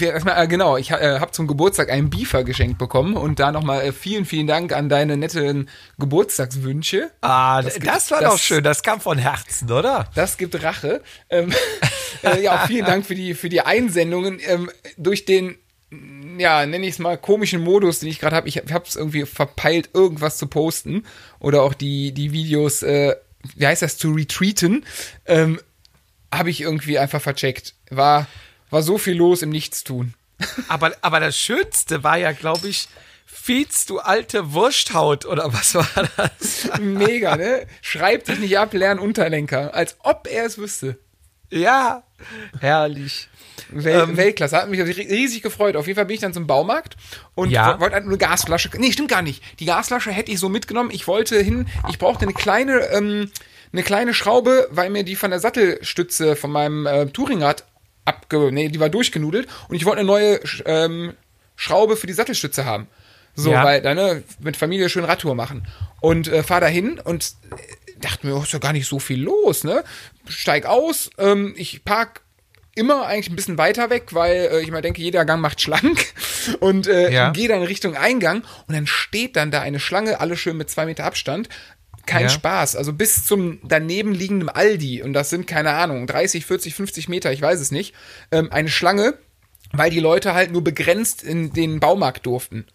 äh, 0.00 0.46
genau, 0.46 0.76
ich 0.76 0.92
äh, 0.92 1.18
habe 1.18 1.32
zum 1.32 1.46
Geburtstag 1.48 1.90
einen 1.90 2.08
Beefer 2.08 2.44
geschenkt 2.44 2.78
bekommen 2.78 3.14
und 3.16 3.40
da 3.40 3.50
nochmal 3.50 3.82
äh, 3.82 3.92
vielen, 3.92 4.24
vielen 4.24 4.46
Dank 4.46 4.72
an 4.72 4.88
deine 4.88 5.16
netten 5.16 5.68
Geburtstagswünsche. 5.98 7.10
Ah, 7.20 7.60
das, 7.62 7.74
gibt- 7.74 7.86
war 7.86 8.20
das- 8.20 8.32
doch 8.32 8.38
schön, 8.38 8.62
das 8.62 8.82
kam 8.82 9.00
von 9.00 9.18
Herzen, 9.18 9.70
oder? 9.70 10.08
Das 10.14 10.36
gibt 10.36 10.62
Rache. 10.62 11.02
Ähm, 11.30 11.52
äh, 12.22 12.40
ja, 12.42 12.62
auch 12.62 12.66
vielen 12.68 12.86
Dank 12.86 13.04
für 13.04 13.14
die, 13.16 13.34
für 13.34 13.48
die 13.48 13.60
Einsendungen. 13.62 14.38
Ähm, 14.46 14.70
durch 14.96 15.24
den, 15.24 15.56
ja, 16.38 16.64
nenne 16.66 16.86
ich 16.86 16.94
es 16.94 16.98
mal, 16.98 17.18
komischen 17.18 17.62
Modus, 17.62 18.00
den 18.00 18.08
ich 18.08 18.18
gerade 18.18 18.36
habe. 18.36 18.48
Ich 18.48 18.56
habe 18.56 18.84
es 18.86 18.96
irgendwie 18.96 19.26
verpeilt, 19.26 19.90
irgendwas 19.92 20.38
zu 20.38 20.46
posten. 20.46 21.04
Oder 21.38 21.62
auch 21.62 21.74
die, 21.74 22.12
die 22.12 22.32
Videos, 22.32 22.82
äh, 22.82 23.14
wie 23.54 23.66
heißt 23.66 23.82
das, 23.82 23.98
zu 23.98 24.12
retreaten. 24.12 24.84
Ähm, 25.26 25.60
habe 26.32 26.50
ich 26.50 26.60
irgendwie 26.60 26.98
einfach 26.98 27.20
vercheckt. 27.20 27.74
War, 27.90 28.26
war 28.70 28.82
so 28.82 28.98
viel 28.98 29.14
los 29.14 29.42
im 29.42 29.50
Nichtstun. 29.50 30.14
Aber, 30.68 30.92
aber 31.02 31.20
das 31.20 31.36
Schönste 31.36 32.02
war 32.02 32.16
ja, 32.16 32.32
glaube 32.32 32.66
ich, 32.66 32.88
Fietz, 33.26 33.86
du 33.86 34.00
alte 34.00 34.52
Wursthaut, 34.54 35.24
oder 35.24 35.52
was 35.52 35.76
war 35.76 36.08
das? 36.16 36.68
Mega, 36.80 37.36
ne? 37.36 37.66
Schreibt 37.80 38.26
dich 38.26 38.40
nicht 38.40 38.58
ab, 38.58 38.74
lern 38.74 38.98
Unterlenker. 38.98 39.72
Als 39.72 39.96
ob 40.00 40.26
er 40.28 40.44
es 40.44 40.58
wüsste. 40.58 40.98
Ja, 41.52 42.02
herrlich. 42.60 43.28
Wel 43.70 44.02
Ähm, 44.02 44.16
Weltklasse. 44.16 44.56
Hat 44.56 44.68
mich 44.70 44.80
riesig 44.80 45.42
gefreut. 45.42 45.76
Auf 45.76 45.86
jeden 45.86 45.96
Fall 45.96 46.06
bin 46.06 46.14
ich 46.14 46.20
dann 46.20 46.32
zum 46.32 46.46
Baumarkt 46.46 46.96
und 47.34 47.50
Ja. 47.50 47.76
wo- 47.76 47.80
wollte 47.80 47.94
halt 47.96 48.06
eine 48.06 48.18
Gasflasche. 48.18 48.70
Nee, 48.78 48.92
stimmt 48.92 49.10
gar 49.10 49.22
nicht. 49.22 49.42
Die 49.60 49.66
Gasflasche 49.66 50.10
hätte 50.10 50.30
ich 50.32 50.38
so 50.40 50.48
mitgenommen. 50.48 50.90
Ich 50.92 51.06
wollte 51.06 51.38
hin, 51.40 51.68
ich 51.88 51.98
brauchte 51.98 52.22
eine 52.24 52.32
kleine, 52.34 52.86
ähm, 52.92 53.30
eine 53.72 53.82
kleine 53.82 54.14
Schraube, 54.14 54.68
weil 54.70 54.90
mir 54.90 55.04
die 55.04 55.16
von 55.16 55.30
der 55.30 55.40
Sattelstütze 55.40 56.36
von 56.36 56.50
meinem 56.50 56.86
äh, 56.86 57.06
Touringrad 57.06 57.64
abge... 58.04 58.50
Nee, 58.52 58.68
die 58.68 58.80
war 58.80 58.88
durchgenudelt 58.88 59.48
und 59.68 59.76
ich 59.76 59.84
wollte 59.84 60.00
eine 60.00 60.06
neue 60.06 60.40
ähm, 60.66 61.14
Schraube 61.56 61.96
für 61.96 62.06
die 62.06 62.12
Sattelstütze 62.14 62.64
haben. 62.64 62.88
So, 63.34 63.50
Ja. 63.52 63.64
weil 63.64 63.80
dann 63.80 63.96
ne, 63.96 64.22
mit 64.40 64.56
Familie 64.58 64.88
schön 64.90 65.04
Radtour 65.04 65.34
machen. 65.34 65.66
Und 66.00 66.28
äh, 66.28 66.42
fahr 66.42 66.60
da 66.60 66.66
hin 66.66 67.00
und 67.02 67.32
äh, 67.50 67.81
dachte 68.02 68.26
mir, 68.26 68.36
oh, 68.36 68.42
ist 68.42 68.52
ja 68.52 68.58
gar 68.58 68.72
nicht 68.74 68.86
so 68.86 68.98
viel 68.98 69.22
los, 69.22 69.64
ne? 69.64 69.82
Steig 70.28 70.66
aus, 70.66 71.10
ähm, 71.18 71.54
ich 71.56 71.84
park 71.84 72.20
immer 72.74 73.06
eigentlich 73.06 73.28
ein 73.30 73.36
bisschen 73.36 73.58
weiter 73.58 73.90
weg, 73.90 74.08
weil 74.14 74.48
äh, 74.52 74.60
ich 74.60 74.70
mal 74.70 74.80
denke, 74.82 75.02
jeder 75.02 75.24
Gang 75.24 75.40
macht 75.42 75.60
schlank 75.60 76.06
und 76.60 76.86
äh, 76.86 77.10
Ja. 77.12 77.30
gehe 77.30 77.48
dann 77.48 77.62
Richtung 77.62 77.96
Eingang 77.96 78.44
und 78.66 78.74
dann 78.74 78.86
steht 78.86 79.36
dann 79.36 79.50
da 79.50 79.60
eine 79.60 79.78
Schlange, 79.80 80.20
alle 80.20 80.36
schön 80.36 80.56
mit 80.56 80.70
zwei 80.70 80.86
Meter 80.86 81.04
Abstand. 81.04 81.48
Kein 82.06 82.22
Ja. 82.24 82.28
Spaß. 82.30 82.74
Also 82.76 82.92
bis 82.92 83.24
zum 83.26 83.60
daneben 83.62 84.12
liegenden 84.14 84.48
Aldi, 84.48 85.02
und 85.02 85.12
das 85.12 85.30
sind, 85.30 85.46
keine 85.46 85.72
Ahnung, 85.74 86.06
30, 86.06 86.44
40, 86.46 86.74
50 86.74 87.08
Meter, 87.08 87.30
ich 87.32 87.40
weiß 87.42 87.60
es 87.60 87.70
nicht, 87.70 87.94
ähm, 88.32 88.50
eine 88.50 88.70
Schlange, 88.70 89.14
weil 89.72 89.90
die 89.90 90.00
Leute 90.00 90.34
halt 90.34 90.50
nur 90.50 90.64
begrenzt 90.64 91.22
in 91.22 91.52
den 91.52 91.78
Baumarkt 91.78 92.26
durften. 92.26 92.66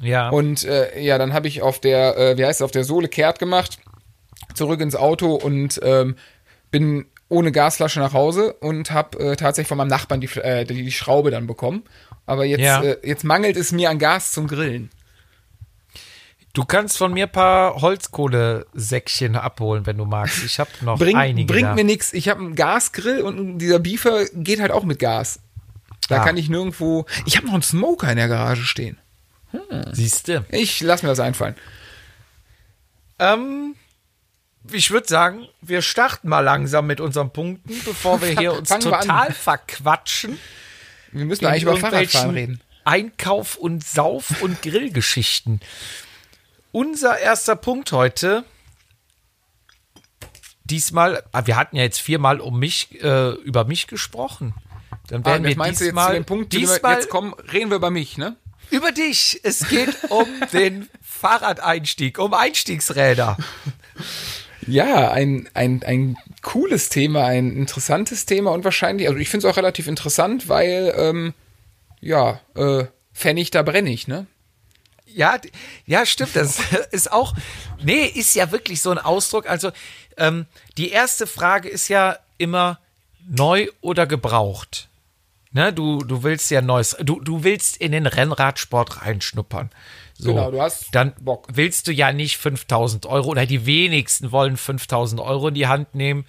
Ja. 0.00 0.30
Und 0.30 0.64
äh, 0.64 0.98
ja, 1.00 1.18
dann 1.18 1.34
habe 1.34 1.46
ich 1.48 1.60
auf 1.60 1.78
der, 1.80 2.16
äh, 2.16 2.38
wie 2.38 2.44
heißt 2.46 2.60
es, 2.60 2.64
auf 2.64 2.70
der 2.70 2.84
Sohle 2.84 3.08
kehrt 3.08 3.38
gemacht, 3.38 3.78
zurück 4.54 4.80
ins 4.80 4.96
Auto 4.96 5.34
und 5.34 5.80
ähm, 5.82 6.16
bin 6.70 7.06
ohne 7.28 7.52
Gasflasche 7.52 8.00
nach 8.00 8.12
Hause 8.12 8.54
und 8.54 8.90
habe 8.90 9.18
äh, 9.18 9.36
tatsächlich 9.36 9.68
von 9.68 9.78
meinem 9.78 9.88
Nachbarn 9.88 10.20
die, 10.20 10.28
äh, 10.40 10.64
die, 10.64 10.90
Schraube 10.90 11.30
dann 11.30 11.46
bekommen. 11.46 11.84
Aber 12.26 12.44
jetzt, 12.44 12.60
Ja. 12.60 12.82
äh, 12.82 12.98
jetzt 13.06 13.24
mangelt 13.24 13.56
es 13.56 13.72
mir 13.72 13.90
an 13.90 13.98
Gas 13.98 14.32
zum 14.32 14.46
Grillen. 14.48 14.90
du 16.52 16.64
kannst 16.64 16.98
von 16.98 17.12
mir 17.12 17.26
ein 17.26 17.32
paar 17.32 17.80
Holzkohlesäckchen 17.80 19.36
abholen, 19.36 19.86
wenn 19.86 19.96
du 19.96 20.04
magst. 20.04 20.44
Ich 20.44 20.58
habe 20.58 20.70
noch 20.82 20.98
Bring, 20.98 21.16
einige. 21.16 21.52
bringt 21.52 21.68
da. 21.68 21.74
mir 21.74 21.84
nichts. 21.84 22.12
Ich 22.12 22.28
habe 22.28 22.40
einen 22.40 22.56
Gasgrill 22.56 23.20
und 23.22 23.58
dieser 23.58 23.78
Beefer 23.78 24.24
geht 24.34 24.60
halt 24.60 24.72
auch 24.72 24.82
mit 24.82 24.98
Gas. 24.98 25.38
Da 26.08 26.20
Ah. 26.22 26.24
kann 26.24 26.36
ich 26.36 26.48
nirgendwo. 26.48 27.06
Ich 27.26 27.36
habe 27.36 27.46
noch 27.46 27.54
einen 27.54 27.62
Smoker 27.62 28.10
in 28.10 28.16
der 28.16 28.26
Garage 28.26 28.64
stehen. 28.64 28.98
Siehste. 29.92 30.44
Ich 30.50 30.80
lass 30.80 31.02
mir 31.04 31.08
das 31.08 31.20
einfallen. 31.20 31.54
Ähm, 33.20 33.74
ich 34.72 34.90
würde 34.90 35.08
sagen, 35.08 35.46
wir 35.60 35.82
starten 35.82 36.28
mal 36.28 36.40
langsam 36.40 36.86
mit 36.86 37.00
unseren 37.00 37.32
Punkten, 37.32 37.80
bevor 37.84 38.20
wir 38.20 38.38
hier 38.38 38.52
uns 38.58 38.68
Fangen 38.68 38.84
wir 38.84 39.00
total 39.00 39.32
verquatschen. 39.32 40.38
Wir 41.12 41.24
müssen 41.24 41.46
eigentlich 41.46 41.62
über 41.62 41.76
Fahrradfahren 41.76 42.30
reden. 42.30 42.60
Einkauf 42.84 43.56
und 43.56 43.84
Sauf- 43.84 44.42
und 44.42 44.62
Grillgeschichten. 44.62 45.60
Unser 46.72 47.18
erster 47.18 47.56
Punkt 47.56 47.92
heute. 47.92 48.44
Diesmal, 50.64 51.24
ah, 51.32 51.46
wir 51.46 51.56
hatten 51.56 51.76
ja 51.76 51.82
jetzt 51.82 52.00
viermal 52.00 52.40
um 52.40 52.58
mich, 52.58 53.02
äh, 53.02 53.30
über 53.30 53.64
mich 53.64 53.88
gesprochen. 53.88 54.54
Dann 55.08 55.22
Ah, 55.22 55.26
werden 55.26 55.44
jetzt 55.44 55.50
wir 55.50 55.58
meinst 55.58 55.80
du 55.80 55.84
jetzt 55.84 55.92
diesmal, 55.92 56.14
dem 56.14 56.24
Punkt, 56.24 56.52
den 56.52 56.60
wir 56.60 56.68
diesmal 56.68 56.94
jetzt 56.94 57.08
kommen, 57.08 57.34
reden 57.52 57.70
wir 57.70 57.76
über 57.76 57.90
mich, 57.90 58.16
ne? 58.18 58.36
über 58.70 58.92
dich. 58.92 59.40
Es 59.42 59.68
geht 59.68 60.10
um 60.10 60.26
den 60.52 60.88
Fahrradeinstieg, 61.02 62.18
um 62.18 62.34
Einstiegsräder. 62.34 63.36
Ja, 64.66 65.10
ein, 65.10 65.48
ein, 65.54 65.82
ein 65.84 66.16
cooles 66.42 66.88
Thema, 66.88 67.24
ein 67.24 67.56
interessantes 67.56 68.26
Thema 68.26 68.50
und 68.52 68.64
wahrscheinlich, 68.64 69.08
also 69.08 69.18
ich 69.18 69.28
finde 69.28 69.46
es 69.46 69.52
auch 69.52 69.56
relativ 69.56 69.86
interessant, 69.86 70.48
weil, 70.48 70.92
ähm, 70.96 71.34
ja, 72.00 72.40
äh, 72.54 72.84
Pfennig, 73.14 73.50
da 73.50 73.62
brenne 73.62 73.90
ich, 73.90 74.08
ne? 74.08 74.26
Ja, 75.06 75.38
ja, 75.86 76.06
stimmt. 76.06 76.36
Das 76.36 76.60
ist 76.90 77.12
auch, 77.12 77.34
nee, 77.82 78.06
ist 78.06 78.34
ja 78.34 78.52
wirklich 78.52 78.80
so 78.80 78.90
ein 78.90 78.98
Ausdruck. 78.98 79.48
Also 79.48 79.72
ähm, 80.16 80.46
die 80.76 80.90
erste 80.90 81.26
Frage 81.26 81.68
ist 81.68 81.88
ja 81.88 82.16
immer 82.38 82.78
neu 83.28 83.68
oder 83.80 84.06
gebraucht. 84.06 84.88
Ne, 85.52 85.72
du, 85.72 85.98
du 85.98 86.22
willst 86.22 86.50
ja 86.52 86.62
neues, 86.62 86.96
du, 87.00 87.20
du 87.20 87.42
willst 87.42 87.76
in 87.78 87.90
den 87.90 88.06
Rennradsport 88.06 89.02
reinschnuppern. 89.02 89.70
So, 90.22 90.34
Genau, 90.34 90.50
du 90.50 90.60
hast 90.60 90.88
dann 90.92 91.12
Bock. 91.20 91.48
willst 91.52 91.86
du 91.88 91.92
ja 91.92 92.12
nicht 92.12 92.36
5000 92.36 93.06
Euro 93.06 93.28
oder 93.30 93.46
die 93.46 93.64
wenigsten 93.66 94.32
wollen 94.32 94.56
5000 94.56 95.20
Euro 95.20 95.48
in 95.48 95.54
die 95.54 95.66
Hand 95.66 95.94
nehmen. 95.94 96.24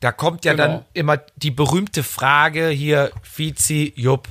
Da 0.00 0.12
kommt 0.12 0.44
ja 0.44 0.52
Genau. 0.52 0.62
dann 0.64 0.84
immer 0.94 1.18
die 1.36 1.50
berühmte 1.50 2.02
Frage 2.02 2.68
hier, 2.68 3.10
Vizi, 3.36 3.92
Jupp, 3.96 4.28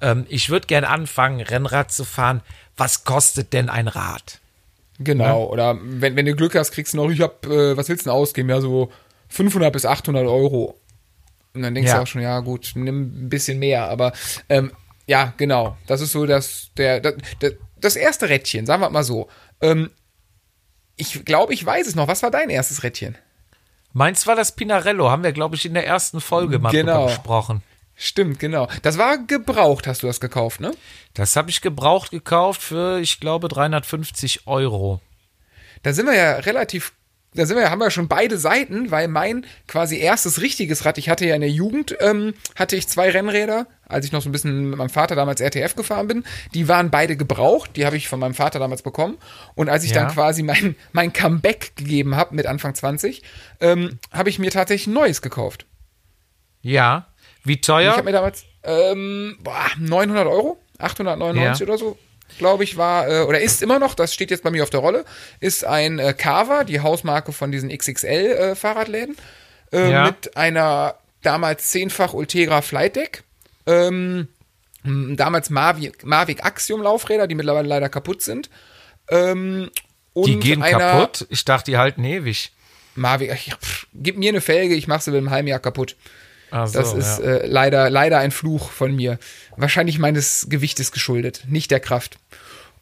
ähm, 0.00 0.26
ich 0.28 0.50
würde 0.50 0.66
gern 0.66 0.84
anfangen, 0.84 1.40
Rennrad 1.40 1.90
zu 1.92 2.04
fahren. 2.04 2.40
Was 2.76 3.04
kostet 3.04 3.52
denn 3.52 3.68
ein 3.70 3.88
Rad? 3.88 4.40
Genau, 4.98 5.44
oder 5.44 5.78
wenn, 5.82 6.16
wenn 6.16 6.24
du 6.26 6.34
Glück 6.34 6.54
hast, 6.54 6.70
kriegst 6.72 6.94
du 6.94 6.96
noch, 6.98 7.10
ich 7.10 7.20
hab, 7.20 7.44
äh, 7.46 7.76
was 7.76 7.88
willst 7.88 8.06
du 8.06 8.10
denn 8.10 8.16
ausgeben? 8.18 8.48
Ja, 8.48 8.60
so 8.60 8.90
500 9.28 9.72
bis 9.72 9.84
800 9.84 10.26
Euro. 10.26 10.78
Und 11.54 11.62
dann 11.62 11.74
denkst 11.74 11.88
Ja. 11.90 11.96
du 11.96 12.02
auch 12.02 12.06
schon, 12.06 12.22
ja 12.22 12.40
gut, 12.40 12.72
nimm 12.74 13.24
ein 13.26 13.28
bisschen 13.28 13.58
mehr, 13.58 13.88
aber 13.88 14.12
ähm, 14.48 14.72
ja, 15.06 15.32
genau, 15.36 15.76
das 15.86 16.00
ist 16.00 16.12
so 16.12 16.26
das, 16.26 16.70
der, 16.76 17.00
das, 17.00 17.14
das 17.86 17.96
erste 17.96 18.28
Rädchen, 18.28 18.66
sagen 18.66 18.82
wir 18.82 18.90
mal 18.90 19.04
so. 19.04 19.28
Ähm, 19.60 19.90
ich 20.96 21.24
glaube, 21.24 21.54
ich 21.54 21.64
weiß 21.64 21.86
es 21.86 21.94
noch. 21.94 22.08
Was 22.08 22.22
war 22.22 22.30
dein 22.30 22.50
erstes 22.50 22.82
Rädchen? 22.82 23.16
Meins 23.92 24.26
war 24.26 24.34
das 24.36 24.52
Pinarello, 24.52 25.10
haben 25.10 25.22
wir, 25.24 25.32
glaube 25.32 25.56
ich, 25.56 25.64
in 25.64 25.74
der 25.74 25.86
ersten 25.86 26.20
Folge 26.20 26.58
mal 26.58 26.70
Genau. 26.70 26.92
drüber 27.06 27.06
gesprochen. 27.08 27.62
Stimmt, 27.94 28.38
genau. 28.38 28.68
Das 28.82 28.98
war 28.98 29.16
gebraucht, 29.16 29.86
hast 29.86 30.02
du 30.02 30.06
das 30.06 30.20
gekauft, 30.20 30.60
ne? 30.60 30.72
Das 31.14 31.34
habe 31.34 31.48
ich 31.48 31.62
gebraucht 31.62 32.10
gekauft 32.10 32.60
für, 32.60 32.98
ich 33.00 33.20
glaube, 33.20 33.48
350 33.48 34.46
Euro. 34.46 35.00
Da 35.82 35.94
sind 35.94 36.04
wir 36.06 36.14
ja 36.14 36.32
relativ, 36.32 36.92
da 37.36 37.46
sind 37.46 37.56
wir 37.56 37.70
haben 37.70 37.78
wir 37.78 37.84
ja 37.86 37.90
schon 37.90 38.08
beide 38.08 38.38
Seiten, 38.38 38.90
weil 38.90 39.08
mein 39.08 39.46
quasi 39.68 39.98
erstes 39.98 40.40
richtiges 40.40 40.84
Rad, 40.84 40.98
ich 40.98 41.08
hatte 41.08 41.26
ja 41.26 41.34
in 41.34 41.40
der 41.40 41.50
Jugend, 41.50 41.96
ähm, 42.00 42.34
hatte 42.56 42.76
ich 42.76 42.88
zwei 42.88 43.10
Rennräder, 43.10 43.66
als 43.86 44.04
ich 44.06 44.12
noch 44.12 44.22
so 44.22 44.28
ein 44.28 44.32
bisschen 44.32 44.70
mit 44.70 44.78
meinem 44.78 44.88
Vater 44.90 45.14
damals 45.14 45.40
RTF 45.40 45.76
gefahren 45.76 46.08
bin. 46.08 46.24
Die 46.54 46.66
waren 46.68 46.90
beide 46.90 47.16
gebraucht, 47.16 47.70
die 47.76 47.86
habe 47.86 47.96
ich 47.96 48.08
von 48.08 48.18
meinem 48.18 48.34
Vater 48.34 48.58
damals 48.58 48.82
bekommen. 48.82 49.18
Und 49.54 49.68
als 49.68 49.84
ich 49.84 49.90
Ja. 49.90 50.02
dann 50.02 50.12
quasi 50.12 50.42
mein, 50.42 50.74
mein 50.92 51.12
Comeback 51.12 51.76
gegeben 51.76 52.16
habe 52.16 52.34
mit 52.34 52.46
Anfang 52.46 52.74
20, 52.74 53.22
ähm, 53.60 53.98
habe 54.12 54.28
ich 54.28 54.38
mir 54.38 54.50
tatsächlich 54.50 54.88
ein 54.88 54.94
neues 54.94 55.22
gekauft. 55.22 55.66
Ja. 56.62 57.06
Wie 57.44 57.52
Ich 57.54 57.60
teuer? 57.60 57.92
habe 57.92 58.02
mir 58.02 58.12
damals 58.12 58.44
ähm, 58.64 59.36
boah, 59.40 59.66
900 59.78 60.26
Euro, 60.26 60.58
899 60.78 61.60
Ja. 61.60 61.66
oder 61.72 61.78
so, 61.78 61.96
glaube 62.38 62.64
ich, 62.64 62.76
war 62.76 63.08
äh, 63.08 63.20
oder 63.22 63.40
ist 63.40 63.62
immer 63.62 63.78
noch. 63.78 63.94
Das 63.94 64.12
steht 64.14 64.30
jetzt 64.30 64.42
bei 64.42 64.50
mir 64.50 64.62
auf 64.62 64.70
der 64.70 64.80
Rolle. 64.80 65.04
Ist 65.40 65.64
ein 65.64 65.98
äh, 65.98 66.12
Carver, 66.12 66.64
die 66.64 66.80
Hausmarke 66.80 67.32
von 67.32 67.50
diesen 67.52 67.70
XXL 67.70 68.54
äh, 68.54 69.76
äh, 69.76 69.90
Ja. 69.90 70.06
mit 70.06 70.36
einer 70.36 70.96
damals 71.22 71.68
zehnfach 71.70 72.12
Ultegra 72.12 72.62
Flight 72.62 72.96
Deck. 72.96 73.22
Ähm, 73.66 74.28
damals 74.84 75.50
Mavic, 75.50 76.04
Mavic 76.04 76.44
Axiom 76.44 76.82
Laufräder, 76.82 77.26
die 77.26 77.34
mittlerweile 77.34 77.68
leider 77.68 77.88
kaputt 77.88 78.22
sind. 78.22 78.50
Ähm, 79.10 79.70
die 80.14 80.38
gehen 80.38 80.62
einer 80.62 80.78
kaputt. 80.78 81.26
Ich 81.30 81.44
dachte, 81.44 81.70
die 81.70 81.76
halten 81.78 82.04
ewig. 82.04 82.52
Mavic, 82.94 83.32
ach, 83.32 83.58
pff, 83.58 83.86
gib 83.94 84.16
mir 84.16 84.30
eine 84.30 84.40
Felge, 84.40 84.74
ich 84.74 84.86
mache 84.88 85.02
sie 85.02 85.10
in 85.10 85.16
einem 85.16 85.30
halben 85.30 85.48
Jahr 85.48 85.58
kaputt. 85.58 85.96
Ach 86.50 86.66
so, 86.66 86.78
Das 86.78 86.94
ist 86.94 87.18
ja. 87.18 87.24
äh, 87.24 87.46
leider, 87.46 87.90
leider 87.90 88.18
ein 88.18 88.30
Fluch 88.30 88.70
von 88.70 88.94
mir. 88.94 89.18
Wahrscheinlich 89.56 89.98
meines 89.98 90.46
Gewichtes 90.48 90.92
geschuldet, 90.92 91.44
nicht 91.48 91.70
der 91.70 91.80
Kraft. 91.80 92.18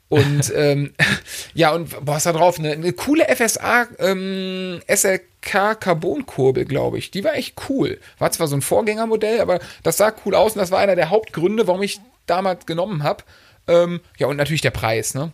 Und 0.09 0.53
ähm, 0.57 0.95
ja, 1.55 1.73
und 1.73 2.05
boah, 2.05 2.17
ist 2.17 2.27
da 2.27 2.33
drauf 2.33 2.59
eine, 2.59 2.73
eine 2.73 2.93
coole 2.93 3.27
FSA 3.35 3.89
ähm, 3.99 4.81
SLK 4.89 5.81
Carbon-Kurbel, 5.81 6.65
glaube 6.65 6.99
ich. 6.99 7.11
Die 7.11 7.25
war 7.25 7.35
echt 7.35 7.55
cool. 7.69 8.01
War 8.19 8.31
zwar 8.33 8.49
so 8.49 8.57
ein 8.57 8.63
Vorgängermodell, 8.63 9.41
aber 9.41 9.61
das 9.83 9.97
sah 9.97 10.13
cool 10.25 10.35
aus 10.35 10.53
und 10.53 10.59
das 10.59 10.71
war 10.71 10.79
einer 10.79 10.97
der 10.97 11.11
Hauptgründe, 11.11 11.67
warum 11.67 11.83
ich 11.83 12.01
damals 12.27 12.67
genommen 12.67 13.03
habe. 13.03 13.25
Ähm, 13.67 14.01
ja, 14.19 14.27
und 14.27 14.37
natürlich 14.37 14.61
der 14.61 14.71
Preis, 14.71 15.15
ne? 15.15 15.33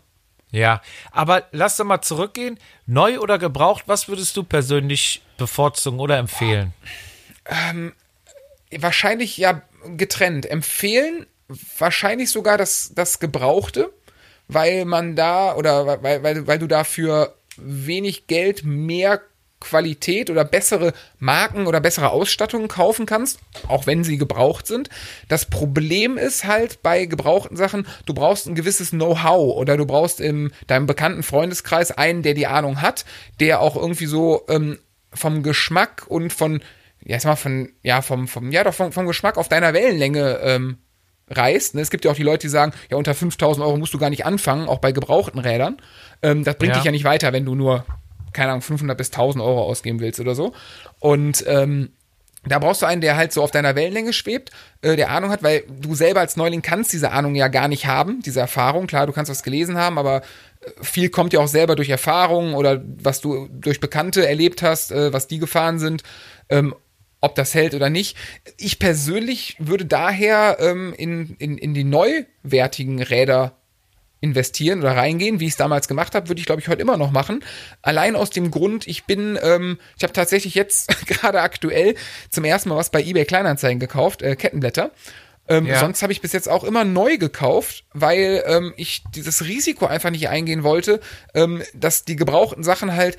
ja. 0.51 0.83
Aber 1.11 1.45
lass 1.53 1.77
doch 1.77 1.85
mal 1.85 2.01
zurückgehen. 2.03 2.59
Neu 2.87 3.19
oder 3.19 3.39
gebraucht, 3.39 3.85
was 3.87 4.09
würdest 4.09 4.37
du 4.37 4.43
persönlich 4.43 5.23
bevorzugen 5.37 6.01
oder 6.01 6.19
empfehlen? 6.19 6.73
Wahrscheinlich 8.79 9.37
ja 9.37 9.63
getrennt. 9.97 10.47
Empfehlen 10.47 11.27
wahrscheinlich 11.79 12.31
sogar 12.31 12.59
das, 12.59 12.93
das 12.95 13.19
Gebrauchte, 13.19 13.93
weil 14.49 14.85
man 14.85 15.17
da 15.17 15.57
oder 15.57 16.03
weil, 16.03 16.23
weil, 16.23 16.47
weil 16.47 16.59
du 16.59 16.67
dafür 16.67 17.35
wenig 17.57 18.27
Geld 18.27 18.65
mehr 18.65 19.21
Qualität 19.61 20.31
oder 20.31 20.43
bessere 20.45 20.95
Marken 21.19 21.67
oder 21.67 21.81
bessere 21.81 22.11
Ausstattungen 22.11 22.69
kaufen 22.69 23.05
kannst, 23.05 23.41
auch 23.69 23.87
wenn 23.87 24.05
sie 24.05 24.17
gebraucht 24.17 24.67
sind. 24.67 24.89
Das 25.29 25.45
Problem 25.45 26.17
ist 26.17 26.45
halt 26.45 26.83
bei 26.83 27.05
gebrauchten 27.05 27.57
Sachen, 27.57 27.87
du 28.07 28.15
brauchst 28.15 28.47
ein 28.47 28.55
gewisses 28.55 28.91
Know-how 28.91 29.57
oder 29.57 29.77
du 29.77 29.85
brauchst 29.85 30.19
in 30.19 30.51
deinem 30.67 30.87
bekannten 30.87 31.23
Freundeskreis 31.23 31.91
einen, 31.91 32.23
der 32.23 32.33
die 32.33 32.47
Ahnung 32.47 32.81
hat, 32.81 33.05
der 33.39 33.61
auch 33.61 33.77
irgendwie 33.77 34.07
so 34.07 34.47
ähm, 34.49 34.79
vom 35.13 35.43
Geschmack 35.43 36.07
und 36.09 36.33
von, 36.33 36.63
ja, 37.05 37.19
sag 37.21 37.31
mal, 37.31 37.37
von, 37.37 37.73
ja, 37.83 38.03
vom, 38.03 38.29
vom, 38.29 38.51
ja, 38.53 38.65
doch 38.65 38.75
vom, 38.75 38.93
vom 38.93 39.07
Geschmack 39.07 39.37
auf 39.39 39.49
deiner 39.49 39.73
Wellenlänge 39.75 40.41
ähm, 40.43 40.79
reißt. 41.29 41.75
Ne? 41.75 41.81
Es 41.81 41.91
gibt 41.91 42.05
ja 42.05 42.11
auch 42.11 42.17
die 42.17 42.23
Leute, 42.23 42.43
die 42.43 42.49
sagen, 42.51 42.73
ja, 42.91 42.97
unter 42.97 43.15
5000 43.15 43.65
Euro 43.65 43.77
musst 43.77 43.95
du 43.95 43.99
gar 43.99 44.11
nicht 44.11 44.27
anfangen, 44.27 44.69
auch 44.69 44.79
bei 44.79 44.93
gebrauchten 44.93 45.39
Rädern. 45.39 45.81
Ähm, 46.23 46.45
das 46.45 46.57
bringt 46.57 46.73
Ja. 46.73 46.77
dich 46.79 46.85
ja 46.85 46.93
nicht 46.93 47.05
weiter, 47.05 47.33
wenn 47.33 47.45
du 47.45 47.55
nur, 47.55 47.85
keine 48.33 48.51
Ahnung, 48.51 48.63
500 48.63 48.97
bis 48.99 49.09
1000 49.11 49.43
Euro 49.43 49.63
ausgeben 49.63 50.01
willst 50.01 50.21
oder 50.21 50.35
so. 50.35 50.53
Und 50.99 51.45
ähm, 51.47 51.91
da 52.45 52.59
brauchst 52.59 52.81
du 52.81 52.87
einen, 52.87 53.03
der 53.03 53.17
halt 53.17 53.33
so 53.33 53.43
auf 53.43 53.51
deiner 53.51 53.75
Wellenlänge 53.77 54.13
schwebt, 54.13 54.51
äh, 54.83 54.97
der 54.97 55.11
Ahnung 55.11 55.31
hat, 55.31 55.43
weil 55.43 55.63
du 55.69 55.95
selber 55.95 56.21
als 56.21 56.37
Neuling 56.37 56.63
kannst 56.63 56.93
diese 56.93 57.13
Ahnung 57.13 57.35
ja 57.35 57.49
gar 57.49 57.69
nicht 57.69 57.87
haben, 57.87 58.23
diese 58.23 58.41
Erfahrung. 58.41 58.87
Klar, 58.87 59.07
du 59.07 59.13
kannst 59.13 59.31
was 59.31 59.43
gelesen 59.43 59.77
haben, 59.77 59.99
aber 59.99 60.23
äh, 60.63 60.71
viel 60.83 61.11
kommt 61.11 61.33
ja 61.33 61.41
auch 61.41 61.49
selber 61.49 61.77
durch 61.77 61.91
Erfahrung 61.91 62.55
oder 62.55 62.83
was 62.99 63.21
du 63.21 63.49
durch 63.53 63.79
Bekannte 63.79 64.27
erlebt 64.27 64.63
hast, 64.63 64.91
äh, 64.91 65.13
was 65.13 65.27
die 65.29 65.39
gefahren 65.39 65.79
sind. 65.79 66.03
Ähm, 66.49 66.75
ob 67.21 67.35
das 67.35 67.55
hält 67.55 67.75
oder 67.75 67.91
nicht. 67.91 68.17
Ich 68.57 68.79
persönlich 68.79 69.57
würde 69.59 69.85
daher 69.85 70.57
ähm, 70.61 70.95
in, 70.97 71.37
in, 71.39 71.59
in 71.59 71.75
die 71.75 71.85
neuwertigen 71.85 73.03
Räder 73.03 73.57
investieren 74.21 74.81
oder 74.81 74.97
reingehen, 74.97 75.41
wie 75.41 75.47
ich 75.47 75.53
es 75.53 75.57
damals 75.57 75.89
gemacht 75.89 76.15
habe, 76.15 76.29
würde 76.29 76.41
ich 76.41 76.47
glaube 76.47 76.61
ich 76.61 76.69
heute 76.69 76.83
immer 76.83 76.97
noch 76.97 77.11
machen. 77.11 77.43
Allein 77.83 78.17
aus 78.17 78.31
dem 78.31 78.51
Grund, 78.51 78.87
ich 78.87 79.05
bin, 79.05 79.39
ähm, 79.43 79.79
ich 79.97 80.03
habe 80.03 80.13
tatsächlich 80.13 80.55
jetzt 80.55 80.89
gerade 81.07 81.41
aktuell 81.41 81.95
zum 82.29 82.45
ersten 82.45 82.69
Mal 82.69 82.77
was 82.77 82.91
bei 82.91 83.03
eBay 83.03 83.25
Kleinanzeigen 83.25 83.81
gekauft, 83.81 84.23
äh, 84.23 84.37
Kettenblätter. 84.37 84.91
Ähm, 85.49 85.67
ja. 85.67 85.81
Sonst 85.81 86.03
habe 86.03 86.13
ich 86.13 86.21
bis 86.21 86.33
jetzt 86.33 86.49
auch 86.49 86.63
immer 86.63 86.85
neu 86.85 87.19
gekauft, 87.19 87.85
weil 87.93 88.45
ähm, 88.47 88.73
ich 88.77 89.03
dieses 89.15 89.45
Risiko 89.45 89.87
einfach 89.87 90.11
nicht 90.11 90.29
eingehen 90.29 90.63
wollte, 90.63 91.01
ähm, 91.35 91.63
dass 91.75 92.05
die 92.05 92.15
gebrauchten 92.15 92.63
Sachen 92.63 92.95
halt 92.95 93.17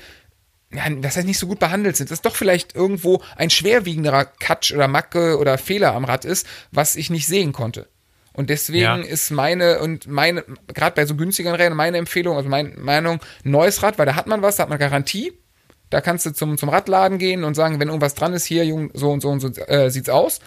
ja, 0.74 0.88
das 0.88 1.16
heißt 1.16 1.26
nicht 1.26 1.38
so 1.38 1.46
gut 1.46 1.58
behandelt 1.58 1.96
sind, 1.96 2.10
dass 2.10 2.22
doch 2.22 2.34
vielleicht 2.34 2.74
irgendwo 2.74 3.22
ein 3.36 3.50
schwerwiegenderer 3.50 4.24
Katsch 4.24 4.72
oder 4.72 4.88
Macke 4.88 5.38
oder 5.38 5.58
Fehler 5.58 5.94
am 5.94 6.04
Rad 6.04 6.24
ist, 6.24 6.46
was 6.70 6.96
ich 6.96 7.10
nicht 7.10 7.26
sehen 7.26 7.52
konnte. 7.52 7.88
Und 8.32 8.48
deswegen 8.48 8.82
ja. 8.82 8.96
ist 8.96 9.30
meine 9.30 9.80
und 9.80 10.06
meine, 10.06 10.44
gerade 10.72 10.96
bei 10.96 11.04
so 11.04 11.14
günstigen 11.14 11.52
Rädern, 11.52 11.76
meine 11.76 11.98
Empfehlung, 11.98 12.36
also 12.36 12.48
meine 12.48 12.70
Meinung, 12.78 13.20
neues 13.44 13.82
Rad, 13.82 13.98
weil 13.98 14.06
da 14.06 14.14
hat 14.14 14.26
man 14.26 14.40
was, 14.40 14.56
da 14.56 14.62
hat 14.62 14.70
man 14.70 14.78
Garantie. 14.78 15.32
Da 15.90 16.00
kannst 16.00 16.24
du 16.24 16.32
zum, 16.32 16.56
zum 16.56 16.70
Radladen 16.70 17.18
gehen 17.18 17.44
und 17.44 17.54
sagen, 17.54 17.78
wenn 17.78 17.88
irgendwas 17.88 18.14
dran 18.14 18.32
ist, 18.32 18.46
hier, 18.46 18.64
Jung, 18.64 18.90
so 18.94 19.10
und 19.10 19.20
so 19.20 19.28
und 19.28 19.40
so 19.40 19.48
äh, 19.48 19.90
sieht's 19.90 20.08
aus. 20.08 20.40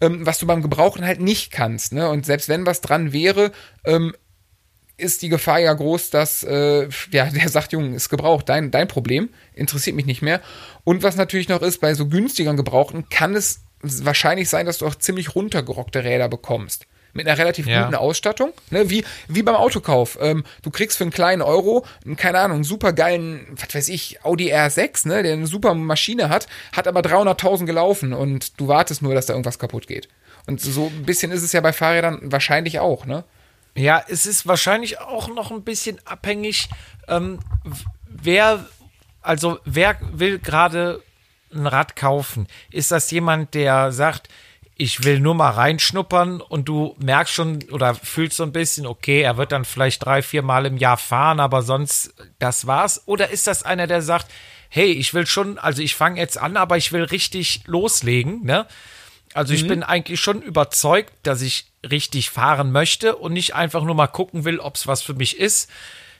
Ähm, 0.00 0.26
was 0.26 0.40
du 0.40 0.46
beim 0.46 0.62
Gebrauchen 0.62 1.04
halt 1.04 1.20
nicht 1.20 1.52
kannst. 1.52 1.92
Ne? 1.92 2.08
Und 2.08 2.26
selbst 2.26 2.48
wenn 2.48 2.66
was 2.66 2.80
dran 2.80 3.12
wäre, 3.12 3.52
ähm, 3.84 4.14
ist 5.00 5.22
die 5.22 5.28
Gefahr 5.28 5.58
ja 5.58 5.72
groß, 5.72 6.10
dass 6.10 6.42
äh, 6.42 6.88
ja, 7.10 7.26
der 7.26 7.48
sagt, 7.48 7.72
Junge, 7.72 7.96
ist 7.96 8.08
gebraucht, 8.08 8.48
dein, 8.48 8.70
dein 8.70 8.88
Problem, 8.88 9.30
interessiert 9.54 9.96
mich 9.96 10.06
nicht 10.06 10.22
mehr. 10.22 10.40
Und 10.84 11.02
was 11.02 11.16
natürlich 11.16 11.48
noch 11.48 11.62
ist, 11.62 11.80
bei 11.80 11.94
so 11.94 12.06
günstigeren 12.06 12.56
Gebrauchten 12.56 13.08
kann 13.08 13.34
es 13.34 13.62
wahrscheinlich 13.82 14.48
sein, 14.48 14.66
dass 14.66 14.78
du 14.78 14.86
auch 14.86 14.94
ziemlich 14.94 15.34
runtergerockte 15.34 16.04
Räder 16.04 16.28
bekommst 16.28 16.86
mit 17.12 17.26
einer 17.26 17.38
relativ 17.38 17.66
ja. 17.66 17.82
guten 17.82 17.96
Ausstattung, 17.96 18.52
ne? 18.70 18.88
wie, 18.90 19.04
wie 19.28 19.42
beim 19.42 19.56
Autokauf. 19.56 20.18
Ähm, 20.20 20.44
du 20.62 20.70
kriegst 20.70 20.96
für 20.96 21.04
einen 21.04 21.12
kleinen 21.12 21.42
Euro, 21.42 21.84
keine 22.16 22.38
Ahnung, 22.38 22.58
einen 22.58 22.64
super 22.64 22.92
geilen, 22.92 23.46
was 23.50 23.74
weiß 23.74 23.88
ich, 23.88 24.24
Audi 24.24 24.52
R6, 24.52 25.08
ne? 25.08 25.22
der 25.22 25.32
eine 25.32 25.46
super 25.46 25.74
Maschine 25.74 26.28
hat, 26.28 26.46
hat 26.72 26.86
aber 26.86 27.00
300.000 27.00 27.66
gelaufen 27.66 28.12
und 28.12 28.60
du 28.60 28.68
wartest 28.68 29.02
nur, 29.02 29.14
dass 29.14 29.26
da 29.26 29.32
irgendwas 29.32 29.58
kaputt 29.58 29.86
geht. 29.86 30.08
Und 30.46 30.60
so 30.60 30.86
ein 30.86 31.04
bisschen 31.04 31.32
ist 31.32 31.42
es 31.42 31.52
ja 31.52 31.60
bei 31.60 31.72
Fahrrädern 31.72 32.20
wahrscheinlich 32.22 32.80
auch, 32.80 33.06
ne? 33.06 33.24
Ja, 33.74 34.02
es 34.08 34.26
ist 34.26 34.46
wahrscheinlich 34.46 35.00
auch 35.00 35.28
noch 35.28 35.50
ein 35.50 35.62
bisschen 35.62 35.98
abhängig, 36.04 36.68
ähm, 37.08 37.38
wer, 38.06 38.66
also 39.22 39.58
wer 39.64 39.96
will 40.12 40.38
gerade 40.38 41.02
ein 41.52 41.66
Rad 41.66 41.96
kaufen? 41.96 42.46
Ist 42.70 42.90
das 42.90 43.10
jemand, 43.10 43.54
der 43.54 43.92
sagt, 43.92 44.28
ich 44.76 45.04
will 45.04 45.20
nur 45.20 45.34
mal 45.34 45.50
reinschnuppern 45.50 46.40
und 46.40 46.66
du 46.66 46.96
merkst 46.98 47.34
schon 47.34 47.62
oder 47.70 47.94
fühlst 47.94 48.38
so 48.38 48.44
ein 48.44 48.52
bisschen, 48.52 48.86
okay, 48.86 49.20
er 49.20 49.36
wird 49.36 49.52
dann 49.52 49.66
vielleicht 49.66 50.04
drei, 50.04 50.22
vier 50.22 50.42
Mal 50.42 50.64
im 50.64 50.78
Jahr 50.78 50.96
fahren, 50.96 51.38
aber 51.38 51.62
sonst, 51.62 52.14
das 52.38 52.66
war's? 52.66 53.02
Oder 53.06 53.28
ist 53.28 53.46
das 53.46 53.62
einer, 53.62 53.86
der 53.86 54.00
sagt, 54.00 54.30
hey, 54.70 54.90
ich 54.90 55.12
will 55.12 55.26
schon, 55.26 55.58
also 55.58 55.82
ich 55.82 55.94
fange 55.94 56.18
jetzt 56.18 56.38
an, 56.38 56.56
aber 56.56 56.78
ich 56.78 56.92
will 56.92 57.02
richtig 57.02 57.62
loslegen, 57.66 58.42
ne? 58.44 58.66
Also 59.34 59.52
ich 59.52 59.64
mhm. 59.64 59.68
bin 59.68 59.82
eigentlich 59.82 60.20
schon 60.20 60.42
überzeugt, 60.42 61.12
dass 61.24 61.42
ich 61.42 61.69
richtig 61.88 62.30
fahren 62.30 62.72
möchte 62.72 63.16
und 63.16 63.32
nicht 63.32 63.54
einfach 63.54 63.82
nur 63.82 63.94
mal 63.94 64.06
gucken 64.06 64.44
will, 64.44 64.60
ob 64.60 64.76
es 64.76 64.86
was 64.86 65.02
für 65.02 65.14
mich 65.14 65.38
ist. 65.38 65.70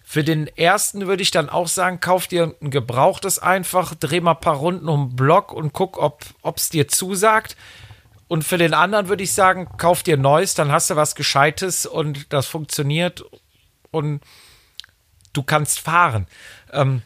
Für 0.02 0.24
den 0.24 0.48
ersten 0.56 1.06
würde 1.06 1.22
ich 1.22 1.30
dann 1.30 1.48
auch 1.48 1.68
sagen, 1.68 2.00
kauf 2.00 2.26
dir 2.26 2.54
ein 2.60 2.70
gebrauchtes 2.70 3.38
einfach, 3.38 3.94
dreh 3.94 4.20
mal 4.20 4.32
ein 4.32 4.40
paar 4.40 4.56
Runden 4.56 4.88
um 4.88 5.10
den 5.10 5.16
Block 5.16 5.52
und 5.52 5.72
guck, 5.72 5.98
ob 5.98 6.56
es 6.56 6.68
dir 6.68 6.88
zusagt. 6.88 7.56
Und 8.26 8.44
für 8.44 8.58
den 8.58 8.74
anderen 8.74 9.08
würde 9.08 9.22
ich 9.22 9.32
sagen, 9.32 9.68
kauf 9.76 10.02
dir 10.02 10.16
Neues, 10.16 10.54
dann 10.54 10.72
hast 10.72 10.88
du 10.90 10.96
was 10.96 11.14
Gescheites 11.14 11.84
und 11.84 12.32
das 12.32 12.46
funktioniert 12.46 13.24
und 13.90 14.20
du 15.32 15.42
kannst 15.42 15.80
fahren. 15.80 16.26
Ähm, 16.72 17.02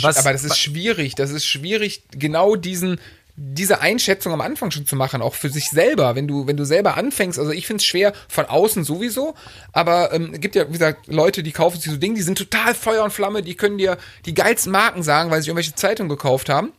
was, 0.00 0.18
Aber 0.18 0.32
das 0.32 0.44
ist 0.44 0.58
schwierig. 0.58 1.14
Das 1.14 1.30
ist 1.30 1.46
schwierig, 1.46 2.02
genau 2.10 2.56
diesen, 2.56 3.00
diese 3.42 3.80
Einschätzung 3.80 4.34
am 4.34 4.42
Anfang 4.42 4.70
schon 4.70 4.84
zu 4.84 4.96
machen, 4.96 5.22
auch 5.22 5.34
für 5.34 5.48
sich 5.48 5.70
selber, 5.70 6.14
wenn 6.14 6.28
du, 6.28 6.46
wenn 6.46 6.58
du 6.58 6.66
selber 6.66 6.98
anfängst. 6.98 7.38
Also 7.38 7.52
ich 7.52 7.66
finde 7.66 7.80
es 7.80 7.86
schwer 7.86 8.12
von 8.28 8.44
außen 8.44 8.84
sowieso, 8.84 9.34
aber 9.72 10.12
ähm, 10.12 10.38
gibt 10.38 10.54
ja, 10.56 10.68
wie 10.68 10.74
gesagt, 10.74 11.06
Leute, 11.06 11.42
die 11.42 11.52
kaufen 11.52 11.80
sich 11.80 11.90
so 11.90 11.96
Dinge, 11.96 12.16
die 12.16 12.22
sind 12.22 12.36
total 12.36 12.74
Feuer 12.74 13.02
und 13.02 13.12
Flamme, 13.12 13.42
die 13.42 13.54
können 13.54 13.78
dir 13.78 13.96
die 14.26 14.34
geilsten 14.34 14.70
Marken 14.70 15.02
sagen, 15.02 15.30
weil 15.30 15.40
sie 15.40 15.48
irgendwelche 15.48 15.74
Zeitungen 15.74 16.10
gekauft 16.10 16.50
haben. 16.50 16.72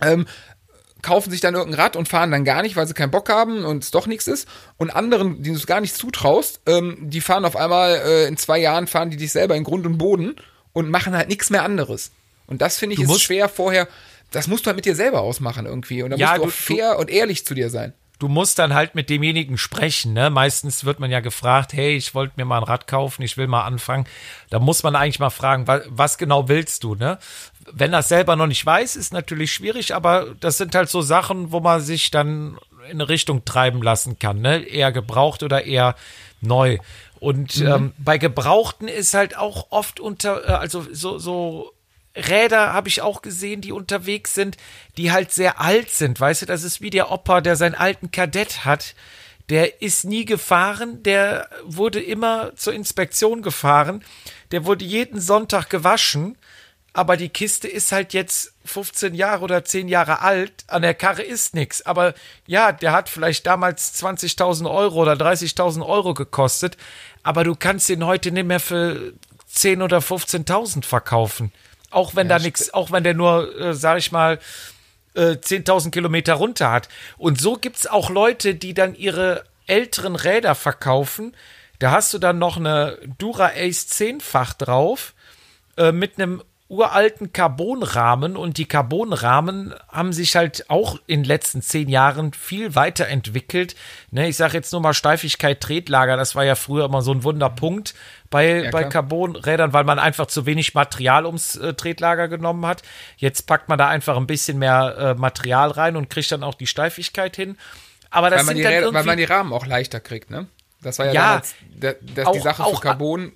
Ähm, 0.00 0.26
kaufen 1.02 1.30
sich 1.30 1.42
dann 1.42 1.54
irgendein 1.54 1.80
Rad 1.80 1.94
und 1.94 2.08
fahren 2.08 2.30
dann 2.30 2.44
gar 2.44 2.62
nicht, 2.62 2.74
weil 2.74 2.86
sie 2.86 2.94
keinen 2.94 3.10
Bock 3.10 3.28
haben 3.28 3.66
und 3.66 3.84
es 3.84 3.90
doch 3.90 4.06
nichts 4.06 4.26
ist. 4.26 4.48
Und 4.78 4.90
anderen, 4.90 5.42
denen 5.42 5.56
du 5.56 5.60
es 5.60 5.66
gar 5.66 5.82
nicht 5.82 5.94
zutraust, 5.94 6.62
ähm, 6.64 6.96
die 7.02 7.20
fahren 7.20 7.44
auf 7.44 7.54
einmal 7.54 7.96
äh, 7.96 8.28
in 8.28 8.38
zwei 8.38 8.58
Jahren, 8.58 8.86
fahren 8.86 9.10
die 9.10 9.18
dich 9.18 9.30
selber 9.30 9.56
in 9.56 9.64
Grund 9.64 9.84
und 9.84 9.98
Boden 9.98 10.36
und 10.72 10.88
machen 10.88 11.14
halt 11.14 11.28
nichts 11.28 11.50
mehr 11.50 11.64
anderes. 11.64 12.12
Und 12.46 12.62
das 12.62 12.78
finde 12.78 12.94
ich 12.94 13.06
du 13.06 13.14
ist 13.14 13.20
schwer 13.20 13.48
vorher. 13.50 13.88
Das 14.30 14.46
musst 14.46 14.64
du 14.64 14.68
halt 14.68 14.76
mit 14.76 14.84
dir 14.84 14.94
selber 14.94 15.20
ausmachen 15.20 15.66
irgendwie. 15.66 16.02
Und 16.02 16.10
da 16.10 16.16
ja, 16.16 16.36
musst 16.36 16.40
du 16.40 16.44
auch 16.44 16.76
fair 16.76 16.94
du, 16.94 17.00
und 17.00 17.10
ehrlich 17.10 17.44
zu 17.46 17.54
dir 17.54 17.70
sein. 17.70 17.94
Du 18.18 18.28
musst 18.28 18.58
dann 18.58 18.74
halt 18.74 18.94
mit 18.96 19.10
demjenigen 19.10 19.58
sprechen. 19.58 20.12
Ne? 20.12 20.28
Meistens 20.28 20.84
wird 20.84 20.98
man 20.98 21.10
ja 21.10 21.20
gefragt, 21.20 21.72
hey, 21.72 21.96
ich 21.96 22.14
wollte 22.14 22.34
mir 22.36 22.44
mal 22.44 22.58
ein 22.58 22.64
Rad 22.64 22.88
kaufen, 22.88 23.22
ich 23.22 23.36
will 23.36 23.46
mal 23.46 23.64
anfangen. 23.64 24.06
Da 24.50 24.58
muss 24.58 24.82
man 24.82 24.96
eigentlich 24.96 25.20
mal 25.20 25.30
fragen, 25.30 25.68
was, 25.68 25.82
was 25.88 26.18
genau 26.18 26.48
willst 26.48 26.82
du? 26.82 26.96
Ne? 26.96 27.18
wenn 27.72 27.92
er 27.92 28.02
selber 28.02 28.36
noch 28.36 28.46
nicht 28.46 28.64
weiß, 28.64 28.96
ist 28.96 29.12
natürlich 29.12 29.52
schwierig, 29.52 29.94
aber 29.94 30.34
das 30.40 30.58
sind 30.58 30.74
halt 30.74 30.88
so 30.88 31.02
Sachen, 31.02 31.52
wo 31.52 31.60
man 31.60 31.80
sich 31.80 32.10
dann 32.10 32.58
in 32.86 32.92
eine 32.92 33.08
Richtung 33.08 33.44
treiben 33.44 33.82
lassen 33.82 34.18
kann, 34.18 34.40
ne? 34.40 34.64
Eher 34.64 34.92
gebraucht 34.92 35.42
oder 35.42 35.64
eher 35.64 35.94
neu. 36.40 36.78
Und 37.20 37.58
mhm. 37.58 37.66
ähm, 37.66 37.92
bei 37.98 38.16
Gebrauchten 38.16 38.88
ist 38.88 39.14
halt 39.14 39.36
auch 39.36 39.66
oft 39.70 40.00
unter, 40.00 40.48
äh, 40.48 40.52
also 40.52 40.86
so, 40.92 41.18
so 41.18 41.72
Räder 42.18 42.72
habe 42.72 42.88
ich 42.88 43.00
auch 43.02 43.22
gesehen, 43.22 43.60
die 43.60 43.72
unterwegs 43.72 44.34
sind, 44.34 44.56
die 44.96 45.12
halt 45.12 45.32
sehr 45.32 45.60
alt 45.60 45.90
sind. 45.90 46.20
Weißt 46.20 46.42
du, 46.42 46.46
das 46.46 46.64
ist 46.64 46.80
wie 46.80 46.90
der 46.90 47.10
Opa, 47.10 47.40
der 47.40 47.56
seinen 47.56 47.74
alten 47.74 48.10
Kadett 48.10 48.64
hat. 48.64 48.94
Der 49.48 49.80
ist 49.80 50.04
nie 50.04 50.24
gefahren, 50.24 51.02
der 51.02 51.48
wurde 51.64 52.00
immer 52.00 52.54
zur 52.56 52.74
Inspektion 52.74 53.40
gefahren, 53.40 54.04
der 54.50 54.66
wurde 54.66 54.84
jeden 54.84 55.20
Sonntag 55.20 55.70
gewaschen 55.70 56.36
aber 56.98 57.16
die 57.16 57.28
Kiste 57.28 57.68
ist 57.68 57.92
halt 57.92 58.12
jetzt 58.12 58.54
15 58.64 59.14
Jahre 59.14 59.44
oder 59.44 59.64
10 59.64 59.86
Jahre 59.86 60.20
alt, 60.20 60.64
an 60.66 60.82
der 60.82 60.94
Karre 60.94 61.22
ist 61.22 61.54
nichts. 61.54 61.86
Aber 61.86 62.12
ja, 62.44 62.72
der 62.72 62.90
hat 62.90 63.08
vielleicht 63.08 63.46
damals 63.46 64.02
20.000 64.02 64.68
Euro 64.68 65.02
oder 65.02 65.12
30.000 65.12 65.86
Euro 65.86 66.12
gekostet, 66.12 66.76
aber 67.22 67.44
du 67.44 67.54
kannst 67.54 67.88
ihn 67.88 68.04
heute 68.04 68.32
nicht 68.32 68.48
mehr 68.48 68.58
für 68.58 69.12
10 69.46 69.82
oder 69.82 69.98
15.000 69.98 70.84
verkaufen. 70.84 71.52
Auch 71.90 72.14
wenn 72.14 72.28
ja, 72.28 72.38
da 72.38 72.44
nichts, 72.44 72.72
auch 72.74 72.90
wenn 72.90 73.04
der 73.04 73.14
nur, 73.14 73.58
äh, 73.58 73.74
sag 73.74 73.98
ich 73.98 74.12
mal, 74.12 74.38
äh, 75.14 75.36
10.000 75.36 75.90
Kilometer 75.90 76.34
runter 76.34 76.70
hat. 76.70 76.88
Und 77.16 77.40
so 77.40 77.56
gibt's 77.56 77.86
auch 77.86 78.10
Leute, 78.10 78.54
die 78.54 78.74
dann 78.74 78.94
ihre 78.94 79.44
älteren 79.66 80.16
Räder 80.16 80.54
verkaufen. 80.54 81.34
Da 81.78 81.92
hast 81.92 82.12
du 82.12 82.18
dann 82.18 82.38
noch 82.38 82.56
eine 82.56 82.98
Dura 83.18 83.52
Ace 83.54 83.86
10-fach 83.88 84.54
drauf 84.54 85.14
äh, 85.76 85.92
mit 85.92 86.18
einem 86.18 86.42
uralten 86.68 87.32
Carbonrahmen 87.32 88.36
und 88.36 88.58
die 88.58 88.66
Carbonrahmen 88.66 89.74
haben 89.88 90.12
sich 90.12 90.36
halt 90.36 90.68
auch 90.68 90.98
in 91.06 91.22
den 91.22 91.24
letzten 91.24 91.62
zehn 91.62 91.88
Jahren 91.88 92.34
viel 92.34 92.74
weiterentwickelt. 92.74 93.74
Ne, 94.10 94.28
ich 94.28 94.36
sage 94.36 94.52
jetzt 94.54 94.70
nur 94.72 94.82
mal 94.82 94.92
Steifigkeit, 94.92 95.60
Tretlager, 95.62 96.18
das 96.18 96.34
war 96.34 96.44
ja 96.44 96.54
früher 96.54 96.84
immer 96.84 97.00
so 97.00 97.12
ein 97.12 97.24
Wunderpunkt 97.24 97.94
bei, 98.28 98.64
ja, 98.64 98.70
bei 98.70 98.84
Carbonrädern, 98.84 99.72
weil 99.72 99.84
man 99.84 99.98
einfach 99.98 100.26
zu 100.26 100.44
wenig 100.44 100.74
Material 100.74 101.24
ums 101.24 101.56
äh, 101.56 101.72
Tretlager 101.72 102.28
genommen 102.28 102.66
hat. 102.66 102.82
Jetzt 103.16 103.46
packt 103.46 103.70
man 103.70 103.78
da 103.78 103.88
einfach 103.88 104.18
ein 104.18 104.26
bisschen 104.26 104.58
mehr 104.58 104.96
äh, 104.98 105.14
Material 105.14 105.70
rein 105.70 105.96
und 105.96 106.10
kriegt 106.10 106.30
dann 106.30 106.42
auch 106.42 106.54
die 106.54 106.66
Steifigkeit 106.66 107.34
hin. 107.34 107.56
Aber 108.10 108.28
das 108.28 108.40
weil, 108.40 108.46
man 108.46 108.56
sind 108.56 108.70
die, 108.70 108.80
dann 108.80 108.94
weil 108.94 109.04
man 109.04 109.16
die 109.16 109.24
Rahmen 109.24 109.54
auch 109.54 109.64
leichter 109.64 110.00
kriegt, 110.00 110.30
ne? 110.30 110.46
Das 110.82 110.98
war 110.98 111.06
ja, 111.06 111.12
ja 111.12 111.22
damals, 111.22 111.54
das, 111.74 111.94
das 112.14 112.26
auch, 112.26 112.32
die 112.32 112.40
Sache 112.40 112.64
für 112.64 112.80
Carbon 112.80 113.32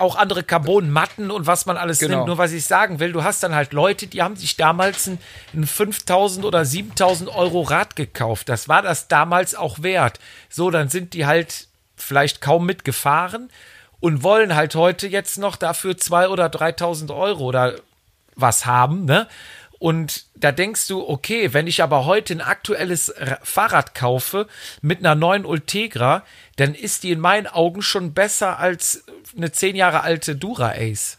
auch 0.00 0.16
andere 0.16 0.42
Carbonmatten 0.42 1.30
und 1.30 1.46
was 1.46 1.66
man 1.66 1.76
alles 1.76 1.98
genau. 1.98 2.16
nimmt. 2.16 2.26
Nur 2.28 2.38
was 2.38 2.52
ich 2.52 2.64
sagen 2.64 3.00
will, 3.00 3.12
du 3.12 3.22
hast 3.22 3.42
dann 3.42 3.54
halt 3.54 3.72
Leute, 3.72 4.06
die 4.06 4.22
haben 4.22 4.36
sich 4.36 4.56
damals 4.56 5.06
ein, 5.06 5.18
ein 5.54 5.66
5000 5.66 6.44
oder 6.44 6.64
7000 6.64 7.30
Euro 7.30 7.62
Rad 7.62 7.96
gekauft. 7.96 8.48
Das 8.48 8.68
war 8.68 8.82
das 8.82 9.08
damals 9.08 9.54
auch 9.54 9.82
wert. 9.82 10.18
So, 10.48 10.70
dann 10.70 10.88
sind 10.88 11.14
die 11.14 11.26
halt 11.26 11.68
vielleicht 11.96 12.40
kaum 12.40 12.66
mitgefahren 12.66 13.50
und 14.00 14.22
wollen 14.22 14.54
halt 14.54 14.74
heute 14.74 15.06
jetzt 15.06 15.38
noch 15.38 15.56
dafür 15.56 15.96
2 15.96 16.28
oder 16.28 16.48
3000 16.48 17.10
Euro 17.10 17.44
oder 17.44 17.74
was 18.34 18.66
haben, 18.66 19.04
ne? 19.04 19.28
Und 19.80 20.26
da 20.34 20.52
denkst 20.52 20.88
du, 20.88 21.08
okay, 21.08 21.54
wenn 21.54 21.66
ich 21.66 21.82
aber 21.82 22.04
heute 22.04 22.34
ein 22.34 22.42
aktuelles 22.42 23.14
Fahrrad 23.42 23.94
kaufe 23.94 24.46
mit 24.82 24.98
einer 24.98 25.14
neuen 25.14 25.46
Ultegra, 25.46 26.22
dann 26.56 26.74
ist 26.74 27.02
die 27.02 27.12
in 27.12 27.18
meinen 27.18 27.46
Augen 27.46 27.80
schon 27.80 28.12
besser 28.12 28.58
als 28.58 29.04
eine 29.34 29.52
zehn 29.52 29.74
Jahre 29.74 30.02
alte 30.02 30.36
Dura 30.36 30.72
Ace. 30.76 31.16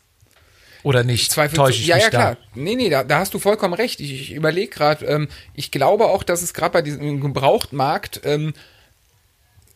Oder 0.84 1.04
nicht? 1.04 1.32
Zweifel 1.32 1.56
Täusche 1.56 1.82
ich 1.82 1.88
ja, 1.88 1.96
mich 1.96 2.06
ja, 2.06 2.10
da? 2.12 2.18
klar. 2.18 2.38
Nee, 2.54 2.76
nee, 2.76 2.90
da, 2.90 3.04
da 3.04 3.18
hast 3.18 3.34
du 3.34 3.40
vollkommen 3.40 3.74
recht. 3.74 4.00
Ich, 4.00 4.14
ich 4.14 4.32
überlege 4.34 4.70
gerade, 4.70 5.08
ähm, 5.08 5.28
ich 5.56 5.72
glaube 5.72 6.06
auch, 6.06 6.22
dass 6.22 6.44
es 6.44 6.54
gerade 6.54 6.74
bei 6.74 6.82
diesem 6.84 7.20
Gebrauchtmarkt 7.20 8.22
ähm, 8.26 8.54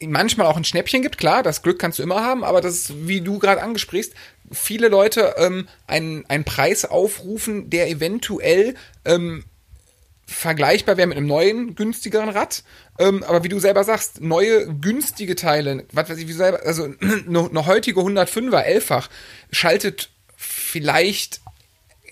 manchmal 0.08 0.48
auch 0.48 0.58
ein 0.58 0.64
Schnäppchen 0.64 1.02
gibt. 1.02 1.18
Klar, 1.18 1.44
das 1.44 1.62
Glück 1.62 1.80
kannst 1.80 2.00
du 2.00 2.04
immer 2.04 2.24
haben, 2.24 2.44
aber 2.44 2.62
das 2.62 2.76
ist, 2.76 3.08
wie 3.08 3.22
du 3.22 3.40
gerade 3.40 3.62
angesprichst, 3.62 4.14
viele 4.52 4.88
Leute 4.88 5.36
ähm, 5.38 5.68
einen, 5.88 6.26
einen 6.28 6.44
Preis 6.44 6.86
aufrufen, 6.86 7.70
der 7.70 7.90
eventuell 7.90 8.76
ähm, 9.06 9.46
vergleichbar 10.28 10.98
wäre 10.98 11.08
mit 11.08 11.18
einem 11.18 11.28
neuen, 11.28 11.76
günstigeren 11.76 12.30
Rad. 12.30 12.64
Ähm, 12.98 13.24
aber 13.24 13.44
wie 13.44 13.50
du 13.50 13.60
selber 13.60 13.84
sagst, 13.84 14.22
neue, 14.22 14.68
günstige 14.74 15.36
Teile, 15.36 15.86
was 15.92 16.10
weiß 16.10 16.18
ich, 16.18 16.28
wie 16.28 16.34
selber, 16.34 16.62
also 16.66 16.86
eine, 17.02 17.50
eine 17.50 17.66
heutige 17.66 18.00
105er, 18.00 18.62
elffach, 18.62 19.10
schaltet 19.52 20.10
vielleicht 20.36 21.42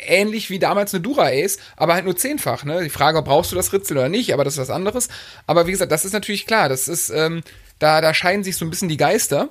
ähnlich 0.05 0.49
wie 0.49 0.59
damals 0.59 0.93
eine 0.93 1.01
Dura 1.01 1.27
Ace, 1.27 1.57
aber 1.75 1.93
halt 1.93 2.05
nur 2.05 2.15
zehnfach. 2.15 2.65
Ne? 2.65 2.83
Die 2.83 2.89
Frage, 2.89 3.21
brauchst 3.21 3.51
du 3.51 3.55
das 3.55 3.73
Ritzel 3.73 3.97
oder 3.97 4.09
nicht, 4.09 4.33
aber 4.33 4.43
das 4.43 4.55
ist 4.55 4.59
was 4.59 4.69
anderes. 4.69 5.07
Aber 5.47 5.67
wie 5.67 5.71
gesagt, 5.71 5.91
das 5.91 6.05
ist 6.05 6.13
natürlich 6.13 6.45
klar. 6.45 6.69
Das 6.69 6.87
ist, 6.87 7.09
ähm, 7.09 7.41
da, 7.79 8.01
da 8.01 8.13
scheiden 8.13 8.43
sich 8.43 8.55
so 8.55 8.65
ein 8.65 8.69
bisschen 8.69 8.89
die 8.89 8.97
Geister. 8.97 9.49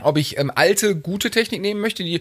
Ob 0.00 0.18
ich 0.18 0.38
ähm, 0.38 0.50
alte, 0.54 0.96
gute 0.96 1.30
Technik 1.30 1.60
nehmen 1.60 1.80
möchte, 1.80 2.02
die 2.02 2.20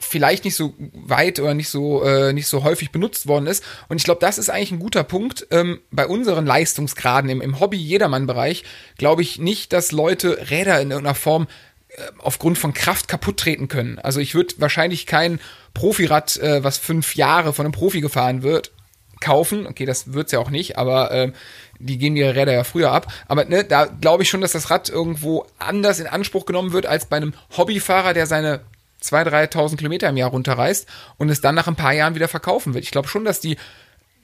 vielleicht 0.00 0.44
nicht 0.44 0.56
so 0.56 0.74
weit 0.78 1.38
oder 1.38 1.54
nicht 1.54 1.68
so 1.68 2.02
äh, 2.02 2.32
nicht 2.32 2.46
so 2.46 2.64
häufig 2.64 2.90
benutzt 2.90 3.26
worden 3.28 3.46
ist. 3.46 3.62
Und 3.88 3.98
ich 3.98 4.04
glaube, 4.04 4.20
das 4.20 4.38
ist 4.38 4.48
eigentlich 4.48 4.72
ein 4.72 4.78
guter 4.78 5.04
Punkt. 5.04 5.46
Ähm, 5.50 5.80
bei 5.90 6.06
unseren 6.06 6.46
Leistungsgraden 6.46 7.30
im, 7.30 7.40
im 7.40 7.60
Hobby-Jedermann-Bereich 7.60 8.64
glaube 8.96 9.22
ich 9.22 9.38
nicht, 9.38 9.72
dass 9.72 9.92
Leute 9.92 10.50
Räder 10.50 10.80
in 10.80 10.90
irgendeiner 10.90 11.14
Form 11.14 11.48
äh, 11.88 12.02
aufgrund 12.18 12.58
von 12.58 12.72
Kraft 12.72 13.08
kaputt 13.08 13.36
treten 13.36 13.68
können. 13.68 13.98
Also 13.98 14.20
ich 14.20 14.34
würde 14.34 14.54
wahrscheinlich 14.58 15.06
kein 15.06 15.38
Profirad, 15.74 16.38
äh, 16.38 16.64
was 16.64 16.78
fünf 16.78 17.14
Jahre 17.14 17.52
von 17.52 17.66
einem 17.66 17.72
Profi 17.72 18.00
gefahren 18.00 18.42
wird, 18.42 18.72
kaufen. 19.20 19.66
Okay, 19.66 19.84
das 19.84 20.12
wird's 20.14 20.32
ja 20.32 20.38
auch 20.38 20.50
nicht, 20.50 20.78
aber 20.78 21.10
äh, 21.10 21.32
die 21.80 21.98
geben 21.98 22.16
ihre 22.16 22.36
Räder 22.36 22.52
ja 22.52 22.64
früher 22.64 22.92
ab. 22.92 23.12
Aber 23.26 23.44
ne, 23.44 23.64
da 23.64 23.86
glaube 23.86 24.22
ich 24.22 24.28
schon, 24.28 24.40
dass 24.40 24.52
das 24.52 24.70
Rad 24.70 24.88
irgendwo 24.88 25.46
anders 25.58 25.98
in 25.98 26.06
Anspruch 26.06 26.46
genommen 26.46 26.72
wird 26.72 26.86
als 26.86 27.06
bei 27.06 27.16
einem 27.16 27.34
Hobbyfahrer, 27.56 28.14
der 28.14 28.26
seine 28.26 28.60
2.000, 29.02 29.50
3.000 29.52 29.76
Kilometer 29.76 30.08
im 30.08 30.16
Jahr 30.16 30.30
runterreißt 30.30 30.86
und 31.16 31.30
es 31.30 31.40
dann 31.40 31.54
nach 31.54 31.68
ein 31.68 31.76
paar 31.76 31.92
Jahren 31.92 32.14
wieder 32.14 32.28
verkaufen 32.28 32.74
wird. 32.74 32.84
Ich 32.84 32.90
glaube 32.90 33.08
schon, 33.08 33.24
dass 33.24 33.40
die 33.40 33.56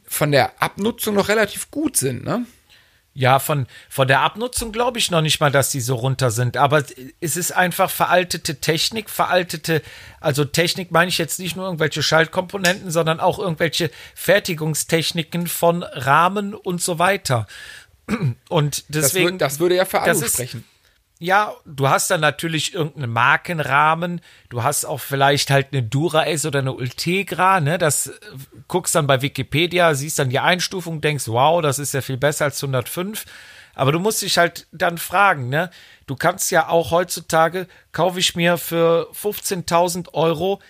von 0.06 0.30
der 0.30 0.62
Abnutzung 0.62 1.14
noch 1.14 1.28
relativ 1.28 1.70
gut 1.70 1.96
sind, 1.96 2.24
ne? 2.24 2.46
Ja, 3.18 3.38
von, 3.38 3.66
von 3.88 4.06
der 4.06 4.20
Abnutzung 4.20 4.72
glaube 4.72 4.98
ich 4.98 5.10
noch 5.10 5.22
nicht 5.22 5.40
mal, 5.40 5.50
dass 5.50 5.70
die 5.70 5.80
so 5.80 5.94
runter 5.94 6.30
sind. 6.30 6.58
Aber 6.58 6.84
es 7.20 7.36
ist 7.38 7.50
einfach 7.50 7.90
veraltete 7.90 8.60
Technik, 8.60 9.08
veraltete, 9.08 9.80
also 10.20 10.44
Technik 10.44 10.90
meine 10.90 11.08
ich 11.08 11.16
jetzt 11.16 11.38
nicht 11.38 11.56
nur 11.56 11.64
irgendwelche 11.64 12.02
Schaltkomponenten, 12.02 12.90
sondern 12.90 13.18
auch 13.18 13.38
irgendwelche 13.38 13.90
Fertigungstechniken 14.14 15.46
von 15.46 15.82
Rahmen 15.82 16.52
und 16.52 16.82
so 16.82 16.98
weiter. 16.98 17.46
Und 18.50 18.84
deswegen. 18.88 19.38
Das, 19.38 19.54
das 19.54 19.60
würde 19.60 19.76
ja 19.76 19.84
für 19.86 19.98
ist- 19.98 20.34
sprechen. 20.34 20.64
Ja, 21.18 21.54
du 21.64 21.88
hast 21.88 22.10
dann 22.10 22.20
natürlich 22.20 22.74
irgendeinen 22.74 23.10
Markenrahmen, 23.10 24.20
du 24.50 24.62
hast 24.62 24.84
auch 24.84 25.00
vielleicht 25.00 25.48
halt 25.50 25.68
eine 25.72 25.82
Dura-Ace 25.82 26.44
oder 26.44 26.58
eine 26.58 26.74
Ultegra, 26.74 27.60
ne, 27.60 27.78
das 27.78 28.08
äh, 28.08 28.12
guckst 28.68 28.94
dann 28.94 29.06
bei 29.06 29.22
Wikipedia, 29.22 29.94
siehst 29.94 30.18
dann 30.18 30.28
die 30.28 30.40
Einstufung, 30.40 31.00
denkst, 31.00 31.28
wow, 31.28 31.62
das 31.62 31.78
ist 31.78 31.94
ja 31.94 32.02
viel 32.02 32.18
besser 32.18 32.44
als 32.44 32.62
105, 32.62 33.24
aber 33.74 33.92
du 33.92 33.98
musst 33.98 34.20
dich 34.20 34.36
halt 34.36 34.66
dann 34.72 34.98
fragen, 34.98 35.48
ne, 35.48 35.70
du 36.06 36.16
kannst 36.16 36.50
ja 36.50 36.68
auch 36.68 36.90
heutzutage, 36.90 37.66
kaufe 37.92 38.20
ich 38.20 38.36
mir 38.36 38.58
für 38.58 39.08
15.000 39.14 40.12
Euro 40.12 40.60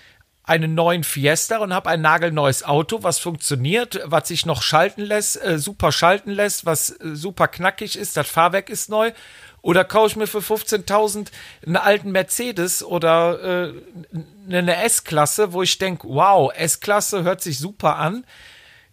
einen 0.46 0.74
neuen 0.74 1.02
Fiesta 1.02 1.58
und 1.58 1.74
habe 1.74 1.90
ein 1.90 2.00
nagelneues 2.00 2.62
Auto, 2.62 3.02
was 3.02 3.18
funktioniert, 3.18 4.00
was 4.04 4.28
sich 4.28 4.46
noch 4.46 4.62
schalten 4.62 5.02
lässt, 5.02 5.42
äh, 5.42 5.58
super 5.58 5.90
schalten 5.90 6.30
lässt, 6.30 6.64
was 6.64 6.90
äh, 6.90 7.16
super 7.16 7.48
knackig 7.48 7.98
ist, 7.98 8.16
das 8.16 8.28
Fahrwerk 8.28 8.70
ist 8.70 8.88
neu. 8.88 9.10
Oder 9.66 9.82
kaufe 9.82 10.06
ich 10.06 10.16
mir 10.16 10.28
für 10.28 10.38
15.000 10.38 11.26
einen 11.66 11.76
alten 11.76 12.12
Mercedes 12.12 12.84
oder 12.84 13.72
äh, 13.72 13.72
eine 14.48 14.84
S-Klasse, 14.84 15.52
wo 15.52 15.60
ich 15.60 15.78
denke, 15.78 16.06
wow, 16.06 16.52
S-Klasse 16.54 17.24
hört 17.24 17.40
sich 17.40 17.58
super 17.58 17.96
an. 17.96 18.24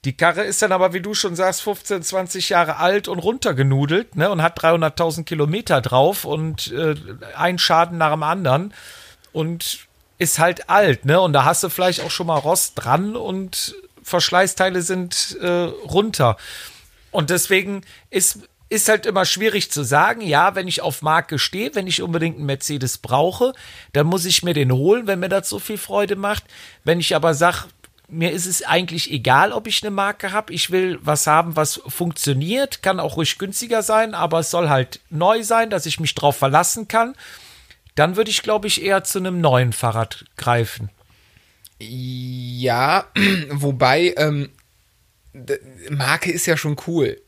Die 0.03 0.17
Karre 0.17 0.41
ist 0.41 0.63
dann 0.63 0.71
aber, 0.71 0.91
wie 0.93 0.99
du 0.99 1.13
schon 1.13 1.35
sagst, 1.35 1.61
15, 1.61 2.01
20 2.01 2.49
Jahre 2.49 2.77
alt 2.77 3.07
und 3.07 3.19
runtergenudelt 3.19 4.15
ne, 4.15 4.31
und 4.31 4.41
hat 4.41 4.59
300.000 4.59 5.25
Kilometer 5.25 5.79
drauf 5.79 6.25
und 6.25 6.71
äh, 6.71 6.95
ein 7.37 7.59
Schaden 7.59 7.99
nach 7.99 8.13
dem 8.13 8.23
anderen 8.23 8.73
und 9.31 9.77
ist 10.17 10.39
halt 10.39 10.71
alt. 10.71 11.05
Ne? 11.05 11.21
Und 11.21 11.33
da 11.33 11.45
hast 11.45 11.61
du 11.63 11.69
vielleicht 11.69 12.01
auch 12.01 12.09
schon 12.09 12.25
mal 12.25 12.39
Rost 12.39 12.73
dran 12.77 13.15
und 13.15 13.75
Verschleißteile 14.01 14.81
sind 14.81 15.37
äh, 15.39 15.47
runter. 15.47 16.35
Und 17.11 17.29
deswegen 17.29 17.83
ist, 18.09 18.39
ist 18.73 18.89
halt 18.89 19.05
immer 19.05 19.23
schwierig 19.23 19.71
zu 19.71 19.83
sagen, 19.83 20.21
ja, 20.21 20.55
wenn 20.55 20.67
ich 20.67 20.81
auf 20.81 21.03
Marke 21.03 21.37
stehe, 21.37 21.75
wenn 21.75 21.85
ich 21.85 22.01
unbedingt 22.01 22.37
einen 22.37 22.47
Mercedes 22.47 22.97
brauche, 22.97 23.53
dann 23.93 24.07
muss 24.07 24.25
ich 24.25 24.41
mir 24.41 24.55
den 24.55 24.71
holen, 24.71 25.05
wenn 25.05 25.19
mir 25.19 25.29
das 25.29 25.47
so 25.47 25.59
viel 25.59 25.77
Freude 25.77 26.15
macht. 26.15 26.43
Wenn 26.83 26.99
ich 26.99 27.15
aber 27.15 27.35
sage, 27.35 27.65
mir 28.07 28.31
ist 28.31 28.47
es 28.47 28.63
eigentlich 28.63 29.11
egal, 29.11 29.51
ob 29.51 29.67
ich 29.67 29.83
eine 29.83 29.91
Marke 29.91 30.31
habe. 30.31 30.51
Ich 30.53 30.71
will 30.71 30.97
was 31.03 31.27
haben, 31.27 31.55
was 31.55 31.81
funktioniert, 31.87 32.81
kann 32.81 32.99
auch 32.99 33.15
ruhig 33.15 33.37
günstiger 33.37 33.83
sein, 33.83 34.15
aber 34.15 34.39
es 34.39 34.49
soll 34.49 34.69
halt 34.69 34.99
neu 35.11 35.43
sein, 35.43 35.69
dass 35.69 35.85
ich 35.85 35.99
mich 35.99 36.15
drauf 36.15 36.37
verlassen 36.37 36.87
kann. 36.87 37.15
Dann 37.93 38.15
würde 38.15 38.31
ich, 38.31 38.41
glaube 38.41 38.67
ich, 38.67 38.83
eher 38.83 39.03
zu 39.03 39.19
einem 39.19 39.39
neuen 39.39 39.71
Fahrrad 39.71 40.25
greifen. 40.35 40.89
Ja, 41.79 43.05
wobei 43.49 44.15
ähm, 44.17 44.49
Marke 45.91 46.31
ist 46.31 46.47
ja 46.47 46.57
schon 46.57 46.75
cool. 46.87 47.21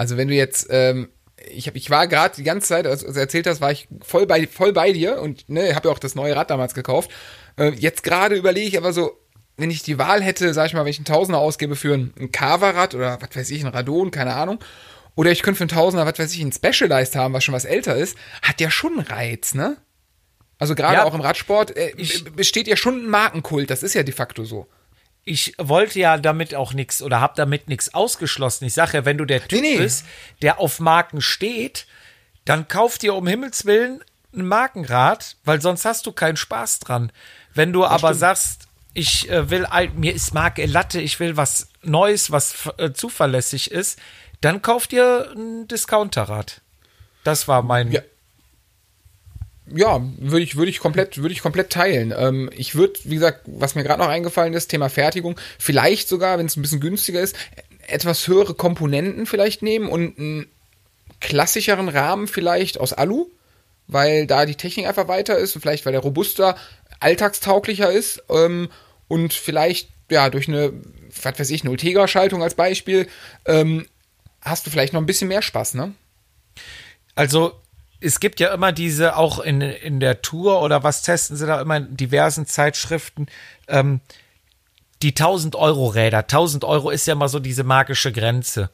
Also 0.00 0.16
wenn 0.16 0.28
du 0.28 0.34
jetzt, 0.34 0.68
ähm, 0.70 1.10
ich, 1.50 1.66
hab, 1.66 1.76
ich 1.76 1.90
war 1.90 2.08
gerade 2.08 2.34
die 2.34 2.42
ganze 2.42 2.68
Zeit, 2.68 2.86
als 2.86 3.04
du 3.04 3.12
erzählt 3.12 3.46
hast, 3.46 3.60
war 3.60 3.70
ich 3.70 3.86
voll 4.00 4.26
bei, 4.26 4.46
voll 4.46 4.72
bei 4.72 4.92
dir 4.92 5.20
und 5.20 5.46
ne, 5.50 5.74
habe 5.74 5.88
ja 5.88 5.94
auch 5.94 5.98
das 5.98 6.14
neue 6.14 6.34
Rad 6.34 6.48
damals 6.48 6.72
gekauft. 6.72 7.10
Äh, 7.58 7.72
jetzt 7.72 8.02
gerade 8.02 8.34
überlege 8.34 8.66
ich 8.66 8.78
aber 8.78 8.94
so, 8.94 9.20
wenn 9.58 9.70
ich 9.70 9.82
die 9.82 9.98
Wahl 9.98 10.22
hätte, 10.22 10.54
sag 10.54 10.68
ich 10.68 10.72
mal, 10.72 10.86
wenn 10.86 10.90
ich 10.90 10.96
einen 10.96 11.04
Tausender 11.04 11.38
ausgebe 11.38 11.76
für 11.76 11.92
ein, 11.92 12.14
ein 12.18 12.32
Carver-Rad 12.32 12.94
oder 12.94 13.20
was 13.20 13.36
weiß 13.36 13.50
ich, 13.50 13.62
ein 13.62 13.70
Radon, 13.70 14.10
keine 14.10 14.32
Ahnung, 14.36 14.58
oder 15.16 15.30
ich 15.32 15.42
könnte 15.42 15.58
für 15.58 15.64
einen 15.64 15.68
Tausender, 15.68 16.06
was 16.06 16.18
weiß 16.18 16.32
ich, 16.32 16.40
ein 16.40 16.52
Specialized 16.52 17.14
haben, 17.14 17.34
was 17.34 17.44
schon 17.44 17.54
was 17.54 17.66
älter 17.66 17.94
ist, 17.94 18.16
hat 18.40 18.58
ja 18.62 18.70
schon 18.70 18.94
einen 18.94 19.06
Reiz, 19.06 19.52
ne? 19.52 19.76
Also 20.58 20.74
gerade 20.74 20.94
Ja, 20.94 21.04
auch 21.04 21.12
im 21.12 21.20
Radsport 21.20 21.76
äh, 21.76 21.92
besteht 22.34 22.68
ja 22.68 22.76
schon 22.78 23.04
ein 23.04 23.10
Markenkult, 23.10 23.68
das 23.68 23.82
ist 23.82 23.92
ja 23.92 24.02
de 24.02 24.14
facto 24.14 24.44
so. 24.44 24.66
Ich 25.30 25.54
wollte 25.58 26.00
ja 26.00 26.18
damit 26.18 26.54
auch 26.54 26.72
nichts 26.72 27.02
oder 27.02 27.20
habe 27.20 27.34
damit 27.36 27.68
nichts 27.68 27.94
ausgeschlossen. 27.94 28.64
Ich 28.64 28.74
sage 28.74 28.98
ja, 28.98 29.04
wenn 29.04 29.16
du 29.16 29.24
der 29.24 29.46
Typ 29.46 29.60
Nee, 29.60 29.72
nee. 29.72 29.78
bist, 29.78 30.04
der 30.42 30.58
auf 30.58 30.80
Marken 30.80 31.20
steht, 31.20 31.86
dann 32.44 32.66
kauf 32.66 32.98
dir 32.98 33.14
um 33.14 33.26
Himmels 33.26 33.64
Willen 33.64 34.02
ein 34.34 34.46
Markenrad, 34.46 35.36
weil 35.44 35.60
sonst 35.60 35.84
hast 35.84 36.06
du 36.06 36.12
keinen 36.12 36.36
Spaß 36.36 36.80
dran. 36.80 37.12
Wenn 37.54 37.72
du 37.72 37.84
aber 37.84 38.14
sagst, 38.14 38.68
ich 38.92 39.30
äh, 39.30 39.50
will, 39.50 39.66
mir 39.94 40.14
ist 40.14 40.34
Marke 40.34 40.66
Latte, 40.66 41.00
ich 41.00 41.20
will 41.20 41.36
was 41.36 41.68
Neues, 41.82 42.30
was 42.30 42.68
äh, 42.78 42.92
zuverlässig 42.92 43.70
ist, 43.70 43.98
dann 44.40 44.62
kauf 44.62 44.86
dir 44.86 45.32
ein 45.36 45.68
Discounterrad. 45.68 46.60
Das 47.22 47.46
war 47.46 47.62
mein. 47.62 47.92
Ja. 47.92 48.00
Ja, 49.74 50.02
würde 50.18 50.42
ich, 50.42 50.56
würde 50.56 50.70
ich 50.70 50.80
komplett, 50.80 51.16
ich 51.16 51.42
komplett 51.42 51.70
teilen. 51.70 52.12
Ähm, 52.16 52.50
ich 52.56 52.74
würde, 52.74 53.00
wie 53.04 53.14
gesagt, 53.14 53.42
was 53.46 53.74
mir 53.74 53.82
gerade 53.82 54.02
noch 54.02 54.08
eingefallen 54.08 54.54
ist, 54.54 54.68
Thema 54.68 54.88
Fertigung, 54.88 55.38
vielleicht 55.58 56.08
sogar, 56.08 56.38
wenn 56.38 56.46
es 56.46 56.56
ein 56.56 56.62
bisschen 56.62 56.80
günstiger 56.80 57.20
ist, 57.20 57.36
etwas 57.86 58.26
höhere 58.26 58.54
Komponenten 58.54 59.26
vielleicht 59.26 59.62
nehmen 59.62 59.88
und 59.88 60.18
einen 60.18 60.46
klassischeren 61.20 61.88
Rahmen 61.88 62.28
vielleicht 62.28 62.78
aus 62.78 62.92
Alu, 62.92 63.26
weil 63.86 64.26
da 64.26 64.46
die 64.46 64.54
Technik 64.54 64.86
einfach 64.86 65.08
weiter 65.08 65.36
ist 65.36 65.54
und 65.54 65.62
vielleicht, 65.62 65.84
weil 65.84 65.92
der 65.92 66.02
robuster, 66.02 66.56
alltagstauglicher 67.00 67.90
ist 67.90 68.22
ähm, 68.28 68.70
und 69.08 69.32
vielleicht, 69.32 69.90
ja, 70.10 70.30
durch 70.30 70.48
eine, 70.48 70.72
was 71.22 71.38
weiß 71.38 71.50
ich, 71.50 71.62
eine 71.62 71.70
Ultegra-Schaltung 71.70 72.42
als 72.42 72.54
Beispiel, 72.54 73.08
ähm, 73.46 73.86
hast 74.40 74.66
du 74.66 74.70
vielleicht 74.70 74.92
noch 74.92 75.00
ein 75.00 75.06
bisschen 75.06 75.28
mehr 75.28 75.42
Spaß, 75.42 75.74
ne? 75.74 75.94
Also 77.14 77.60
es 78.00 78.20
gibt 78.20 78.40
ja 78.40 78.52
immer 78.52 78.72
diese, 78.72 79.16
auch 79.16 79.38
in, 79.38 79.60
in 79.60 80.00
der 80.00 80.22
Tour 80.22 80.62
oder 80.62 80.82
was 80.82 81.02
testen 81.02 81.36
sie 81.36 81.46
da 81.46 81.60
immer 81.60 81.76
in 81.76 81.96
diversen 81.96 82.46
Zeitschriften, 82.46 83.26
ähm, 83.68 84.00
die 85.02 85.10
1000 85.10 85.56
Euro 85.56 85.86
Räder. 85.88 86.18
1000 86.18 86.64
Euro 86.64 86.90
ist 86.90 87.06
ja 87.06 87.14
mal 87.14 87.28
so 87.28 87.38
diese 87.38 87.64
magische 87.64 88.12
Grenze. 88.12 88.70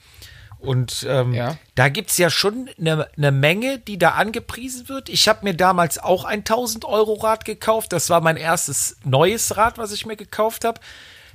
Und 0.59 1.07
ähm, 1.09 1.35
Ja. 1.35 1.57
da 1.75 1.89
gibt's 1.89 2.19
ja 2.19 2.31
schon 2.31 2.69
eine 2.79 3.09
ne 3.17 3.31
Menge, 3.31 3.79
die 3.79 3.99
da 3.99 4.11
angepriesen 4.13 4.89
wird. 4.89 5.09
Ich 5.09 5.29
habe 5.29 5.41
mir 5.45 5.55
damals 5.55 5.99
auch 5.99 6.25
ein 6.25 6.41
1000 6.41 6.85
Euro 6.85 7.15
Rad 7.15 7.45
gekauft. 7.45 7.93
Das 7.93 8.11
war 8.11 8.21
mein 8.21 8.37
erstes 8.37 8.97
neues 9.05 9.57
Rad, 9.57 9.79
was 9.79 9.93
ich 9.93 10.07
mir 10.07 10.17
gekauft 10.17 10.65
habe. 10.65 10.81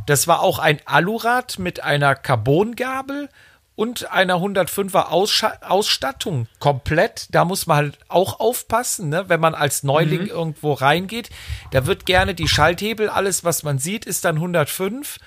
Das 0.07 0.27
war 0.27 0.41
auch 0.41 0.59
ein 0.59 0.79
Alurad 0.85 1.59
mit 1.59 1.83
einer 1.83 2.15
Carbongabel 2.15 3.29
und 3.75 4.11
einer 4.11 4.35
105er 4.35 5.07
Ausscha 5.09 5.53
Ausstattung 5.61 6.47
komplett. 6.59 7.27
Da 7.31 7.45
muss 7.45 7.67
man 7.67 7.77
halt 7.77 7.99
auch 8.07 8.39
aufpassen, 8.39 9.09
ne? 9.09 9.25
wenn 9.27 9.39
man 9.39 9.55
als 9.55 9.83
Neuling 9.83 10.27
irgendwo 10.27 10.73
reingeht. 10.73 11.29
Da 11.71 11.85
wird 11.85 12.05
gerne 12.05 12.35
die 12.35 12.47
Schalthebel, 12.47 13.09
alles 13.09 13.43
was 13.43 13.63
man 13.63 13.79
sieht, 13.79 14.05
ist 14.05 14.25
dann 14.25 14.35
105 14.35 15.17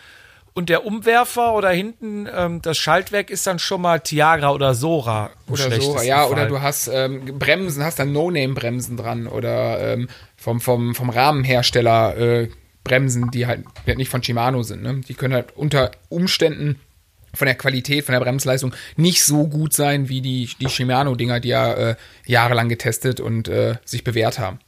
und 0.55 0.69
der 0.69 0.87
Umwerfer 0.87 1.55
oder 1.55 1.71
hinten 1.71 2.29
ähm, 2.33 2.63
das 2.63 2.79
Schaltwerk 2.79 3.29
ist 3.29 3.47
dann 3.47 3.59
schon 3.59 3.83
mal 3.83 3.99
Tiagra 3.99 4.53
oder 4.53 4.75
Sora. 4.75 5.31
Oder 5.49 5.57
so, 5.57 5.71
schlechtesten 5.71 6.07
ja, 6.07 6.23
Fall. 6.23 6.33
oder 6.33 6.47
du 6.47 6.63
hast 6.63 6.87
ähm, 6.87 7.39
Bremsen, 7.39 7.83
hast 7.83 7.99
dann 7.99 8.13
No-Name-Bremsen 8.13 8.97
dran 8.97 9.27
oder 9.27 9.81
ähm, 9.81 10.09
vom, 10.37 10.61
vom, 10.61 10.95
vom 10.95 11.11
Rahmenhersteller 11.11 12.17
äh, 12.17 12.49
Bremsen, 12.85 13.31
die 13.33 13.49
halt 13.49 13.65
nicht 13.97 14.11
von 14.11 14.23
Shimano 14.23 14.63
sind. 14.63 14.83
Ne? 14.83 15.01
Die 15.01 15.15
können 15.15 15.35
halt 15.35 15.57
unter 15.57 15.91
Umständen 16.09 16.79
von 17.35 17.47
der 17.47 17.57
Qualität, 17.57 18.05
von 18.05 18.13
der 18.13 18.21
Bremsleistung 18.21 18.75
nicht 18.97 19.25
so 19.25 19.47
gut 19.47 19.73
sein 19.73 20.09
wie 20.09 20.21
die, 20.21 20.51
die 20.61 20.69
Shimano-Dinger, 20.69 21.41
die 21.41 21.49
ja 21.49 21.73
äh, 21.73 21.97
jahrelang 22.27 22.69
getestet 22.69 23.21
und 23.21 23.49
äh, 23.49 23.77
sich 23.85 24.05
bewährt 24.05 24.39
haben. 24.39 24.59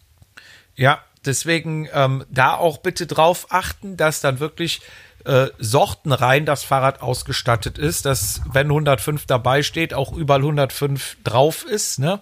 Ja, 0.74 1.00
deswegen 1.24 1.88
ähm, 1.92 2.24
da 2.30 2.54
auch 2.54 2.78
bitte 2.78 3.06
drauf 3.06 3.46
achten, 3.50 3.96
dass 3.96 4.20
dann 4.20 4.40
wirklich 4.40 4.80
äh, 5.24 5.48
sortenrein 5.58 6.46
das 6.46 6.62
Fahrrad 6.62 7.02
ausgestattet 7.02 7.78
ist, 7.78 8.04
dass 8.04 8.42
wenn 8.52 8.68
105 8.68 9.26
dabei 9.26 9.62
steht, 9.62 9.94
auch 9.94 10.12
überall 10.12 10.40
105 10.40 11.16
drauf 11.24 11.64
ist. 11.64 11.98
Ne? 11.98 12.20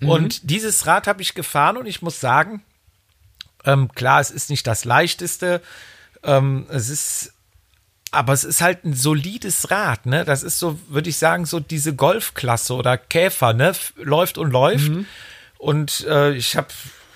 Und 0.00 0.50
dieses 0.50 0.86
Rad 0.86 1.06
habe 1.06 1.22
ich 1.22 1.34
gefahren 1.34 1.76
und 1.76 1.86
ich 1.86 2.02
muss 2.02 2.20
sagen, 2.20 2.62
ähm, 3.64 3.88
klar, 3.94 4.20
es 4.20 4.30
ist 4.30 4.50
nicht 4.50 4.66
das 4.66 4.84
leichteste, 4.84 5.60
ähm, 6.22 6.66
es 6.70 6.88
ist 6.88 7.32
aber 8.14 8.32
es 8.32 8.44
ist 8.44 8.60
halt 8.60 8.84
ein 8.84 8.94
solides 8.94 9.70
Rad, 9.70 10.06
ne? 10.06 10.24
Das 10.24 10.42
ist 10.42 10.58
so, 10.58 10.78
würde 10.88 11.10
ich 11.10 11.16
sagen, 11.16 11.46
so 11.46 11.60
diese 11.60 11.94
Golfklasse 11.94 12.74
oder 12.74 12.96
Käfer, 12.96 13.52
ne? 13.52 13.72
Läuft 13.96 14.38
und 14.38 14.50
läuft. 14.50 14.90
Und 15.58 16.06
äh, 16.08 16.32
ich 16.32 16.56
habe, 16.56 16.68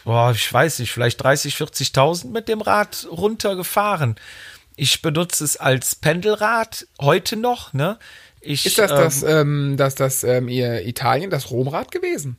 boah, 0.05 0.33
ich 0.33 0.53
weiß 0.53 0.79
nicht, 0.79 0.93
vielleicht 0.93 1.23
30, 1.23 1.55
40.000 1.55 2.31
mit 2.31 2.49
dem 2.49 2.61
Rad 2.61 3.07
runtergefahren. 3.11 4.17
Ich 4.77 5.03
benutze 5.03 5.45
es 5.45 5.57
als 5.57 5.95
Pendelrad 5.95 6.87
heute 7.01 7.37
noch, 7.37 7.73
ne? 7.73 7.99
Ich, 8.41 8.65
Ist 8.67 8.79
das 8.79 8.91
ähm, 8.91 8.97
das, 8.97 9.23
ähm, 9.23 9.75
das, 9.77 9.95
das 9.97 10.25
ähm, 10.25 10.49
ihr 10.49 10.87
Italien, 10.87 11.31
das 11.31 11.51
Romrad 11.51 11.91
gewesen? 11.91 12.37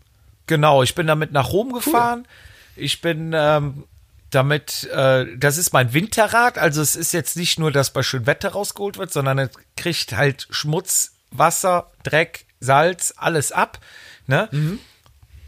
Genau, 0.48 0.82
ich 0.82 0.96
bin 0.96 1.06
damit 1.06 1.32
nach 1.32 1.52
Rom 1.52 1.74
gefahren. 1.74 2.28
Ich 2.76 3.02
bin 3.02 3.34
ähm, 3.36 3.84
damit, 4.32 4.86
äh, 4.92 5.26
das 5.38 5.58
ist 5.58 5.74
mein 5.74 5.94
Winterrad. 5.94 6.58
Also 6.58 6.82
es 6.82 6.96
ist 6.96 7.14
jetzt 7.14 7.36
nicht 7.36 7.60
nur, 7.60 7.72
dass 7.72 7.92
bei 7.92 8.04
schönem 8.04 8.28
Wetter 8.28 8.50
rausgeholt 8.50 8.98
wird, 8.98 9.12
sondern 9.12 9.40
es 9.40 9.50
kriegt 9.76 10.14
halt 10.16 10.48
Schmutz, 10.50 11.14
Wasser, 11.32 11.92
Dreck, 12.04 12.46
Salz, 12.60 13.14
alles 13.18 13.52
ab. 13.52 13.80
Ne? 14.28 14.50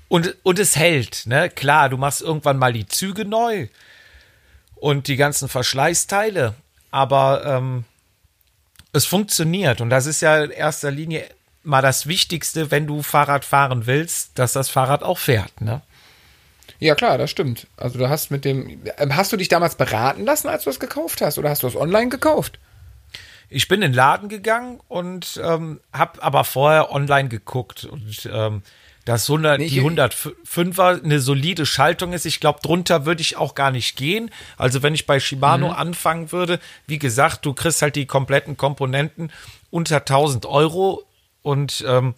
Und, 0.07 0.35
und 0.43 0.59
es 0.59 0.75
hält. 0.75 1.23
Ne? 1.25 1.49
Klar, 1.49 1.89
du 1.89 1.97
machst 1.97 2.21
irgendwann 2.21 2.57
mal 2.57 2.73
die 2.73 2.87
Züge 2.87 3.25
neu 3.25 3.67
und 4.75 5.07
die 5.07 5.15
ganzen 5.15 5.47
Verschleißteile. 5.47 6.55
Aber 6.89 7.45
ähm, 7.45 7.85
es 8.93 9.05
funktioniert. 9.05 9.81
Und 9.81 9.89
das 9.89 10.05
ist 10.05 10.21
ja 10.21 10.43
in 10.43 10.51
erster 10.51 10.91
Linie 10.91 11.25
mal 11.63 11.81
das 11.81 12.07
Wichtigste, 12.07 12.71
wenn 12.71 12.87
du 12.87 13.03
Fahrrad 13.03 13.45
fahren 13.45 13.85
willst, 13.85 14.39
dass 14.39 14.53
das 14.53 14.69
Fahrrad 14.69 15.03
auch 15.03 15.19
fährt. 15.19 15.61
Ne? 15.61 15.81
Ja, 16.81 16.95
klar, 16.95 17.17
das 17.19 17.29
stimmt. 17.29 17.67
Also 17.77 17.99
du 17.99 18.09
hast 18.09 18.31
mit 18.31 18.43
dem. 18.43 18.81
Ähm, 18.97 19.15
hast 19.15 19.31
du 19.31 19.37
dich 19.37 19.47
damals 19.49 19.75
beraten 19.75 20.25
lassen, 20.25 20.47
als 20.49 20.63
du 20.63 20.71
es 20.71 20.79
gekauft 20.79 21.21
hast? 21.21 21.37
Oder 21.37 21.49
hast 21.51 21.61
du 21.63 21.67
es 21.67 21.75
online 21.75 22.09
gekauft? 22.09 22.57
Ich 23.49 23.67
bin 23.67 23.81
in 23.83 23.91
den 23.91 23.93
Laden 23.95 24.29
gegangen 24.29 24.79
und 24.87 25.39
ähm, 25.43 25.79
habe 25.93 26.23
aber 26.23 26.43
vorher 26.43 26.91
online 26.91 27.29
geguckt 27.29 27.83
und 27.85 28.27
ähm, 28.33 28.63
dass 29.05 29.29
100, 29.29 29.59
Nee, 29.59 29.67
die 29.67 29.77
ich- 29.79 29.83
105er 29.85 31.03
eine 31.03 31.19
solide 31.19 31.65
Schaltung 31.67 32.13
ist. 32.13 32.25
Ich 32.25 32.39
glaube, 32.39 32.59
drunter 32.63 33.05
würde 33.05 33.21
ich 33.21 33.37
auch 33.37 33.53
gar 33.53 33.69
nicht 33.71 33.95
gehen. 33.95 34.31
Also 34.57 34.81
wenn 34.83 34.95
ich 34.95 35.05
bei 35.05 35.19
Shimano 35.19 35.67
Mhm. 35.69 35.73
anfangen 35.75 36.31
würde, 36.31 36.59
wie 36.87 36.97
gesagt, 36.99 37.45
du 37.45 37.53
kriegst 37.53 37.81
halt 37.83 37.95
die 37.95 38.05
kompletten 38.07 38.57
Komponenten 38.57 39.31
unter 39.69 39.97
1000 40.05 40.45
Euro 40.47 41.03
und 41.43 41.83
ähm, 41.87 42.15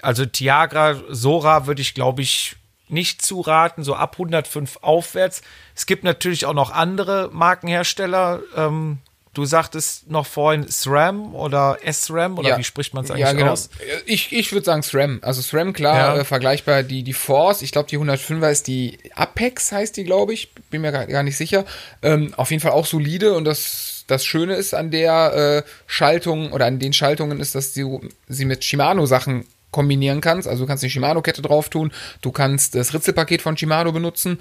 also 0.00 0.24
Tiagra, 0.26 0.96
Sora 1.10 1.66
würde 1.66 1.82
ich 1.82 1.94
glaube 1.94 2.22
ich 2.22 2.56
nicht 2.88 3.22
zuraten, 3.22 3.84
so 3.84 3.94
ab 3.94 4.14
105 4.14 4.78
aufwärts. 4.82 5.42
Es 5.74 5.86
gibt 5.86 6.04
natürlich 6.04 6.46
auch 6.46 6.54
noch 6.54 6.70
andere 6.70 7.30
Markenhersteller. 7.32 8.40
Ähm, 8.56 8.98
du 9.34 9.44
sagtest 9.46 10.10
noch 10.10 10.26
vorhin 10.26 10.68
SRAM 10.68 11.34
oder 11.34 11.78
SRAM 11.90 12.38
oder 12.38 12.58
wie 12.58 12.64
spricht 12.64 12.92
man 12.92 13.04
es 13.04 13.10
eigentlich 13.10 13.22
ja, 13.26 13.32
genau. 13.32 13.52
aus? 13.52 13.70
Ich, 14.04 14.32
ich 14.32 14.52
würde 14.52 14.64
sagen 14.64 14.82
SRAM. 14.82 15.20
Also 15.22 15.40
SRAM, 15.40 15.72
klar, 15.72 16.16
Ja. 16.16 16.20
äh, 16.20 16.24
vergleichbar 16.24 16.82
die, 16.82 17.02
die 17.02 17.12
Force. 17.14 17.62
Ich 17.62 17.72
glaube, 17.72 17.88
die 17.88 17.98
105er 17.98 18.50
ist 18.50 18.66
die 18.66 18.98
Apex, 19.14 19.72
heißt 19.72 19.96
die, 19.96 20.04
glaube 20.04 20.34
ich. 20.34 20.52
Bin 20.70 20.82
mir 20.82 20.92
gar, 20.92 21.22
nicht 21.22 21.36
sicher. 21.36 21.64
Ähm, 22.02 22.34
auf 22.36 22.50
jeden 22.50 22.60
Fall 22.60 22.72
auch 22.72 22.86
solide 22.86 23.34
und 23.34 23.44
das, 23.44 24.04
das 24.06 24.24
Schöne 24.24 24.54
ist 24.54 24.74
an 24.74 24.90
der 24.90 25.64
äh, 25.64 25.70
Schaltung 25.86 26.52
oder 26.52 26.66
an 26.66 26.78
den 26.78 26.92
Schaltungen 26.92 27.40
ist, 27.40 27.54
dass 27.54 27.72
du 27.72 28.02
sie 28.28 28.44
mit 28.44 28.64
Shimano-Sachen 28.64 29.46
kombinieren 29.72 30.20
kannst. 30.20 30.46
Also 30.46 30.64
du 30.64 30.68
kannst 30.68 30.84
die 30.84 30.90
Shimano-Kette 30.90 31.42
drauf 31.42 31.68
tun, 31.68 31.92
du 32.20 32.30
kannst 32.30 32.76
das 32.76 32.94
Ritzelpaket 32.94 33.42
von 33.42 33.56
Shimano 33.56 33.90
benutzen. 33.90 34.38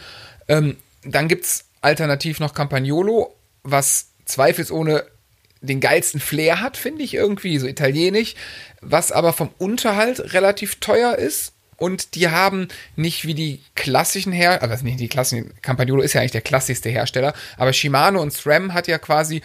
Ähm, 0.48 0.78
dann 1.04 1.28
gibt's 1.28 1.66
alternativ 1.82 2.40
noch 2.40 2.54
Campagnolo, 2.54 3.36
was 3.64 4.10
zweifelsohne 4.26 5.04
den 5.62 5.80
geilsten 5.80 6.20
Flair 6.20 6.60
hat, 6.60 6.78
finde 6.78 7.04
ich 7.04 7.14
irgendwie, 7.14 7.58
so 7.58 7.68
italienisch, 7.68 8.36
was 8.82 9.12
aber 9.12 9.32
vom 9.34 9.50
Unterhalt 9.58 10.34
relativ 10.34 10.80
teuer 10.80 11.16
ist. 11.16 11.54
Und 11.78 12.14
die 12.14 12.30
haben 12.30 12.68
nicht 12.96 13.26
wie 13.26 13.34
die 13.34 13.60
klassischen 13.76 14.32
Her, 14.32 14.62
also 14.62 14.84
nicht 14.84 15.00
die 15.00 15.08
klassischen, 15.08 15.52
Campagnolo 15.64 16.04
ist 16.04 16.14
ja 16.14 16.22
eigentlich 16.22 16.32
der 16.32 16.42
klassischste 16.42 16.90
Hersteller, 16.90 17.34
aber 17.58 17.74
Shimano 17.74 18.22
und 18.22 18.34
SRAM 18.34 18.74
hat 18.74 18.88
ja 18.88 19.00
quasi 19.00 19.42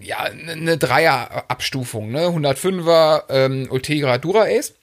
ja, 0.00 0.18
eine 0.18 0.78
Dreier-Abstufung, 0.78 2.10
ne? 2.10 2.26
105er 2.28 3.24
ähm, 3.28 3.68
Ultegra 3.70 4.18
Dura 4.18 4.44
Ace. 4.44 4.74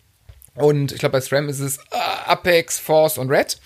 Und 0.60 0.92
ich 0.92 1.00
glaube, 1.00 1.14
bei 1.14 1.22
SRAM 1.22 1.50
ist 1.50 1.60
es 1.60 1.78
äh, 1.78 1.82
Apex, 2.26 2.80
Force 2.80 3.18
und 3.18 3.30
Red. 3.30 3.60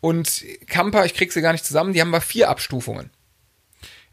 Und 0.00 0.44
Kampa, 0.68 1.04
ich 1.04 1.14
krieg 1.14 1.32
sie 1.32 1.40
gar 1.42 1.52
nicht 1.52 1.64
zusammen, 1.64 1.92
die 1.92 2.00
haben 2.00 2.14
aber 2.14 2.20
vier 2.20 2.48
Abstufungen. 2.48 3.10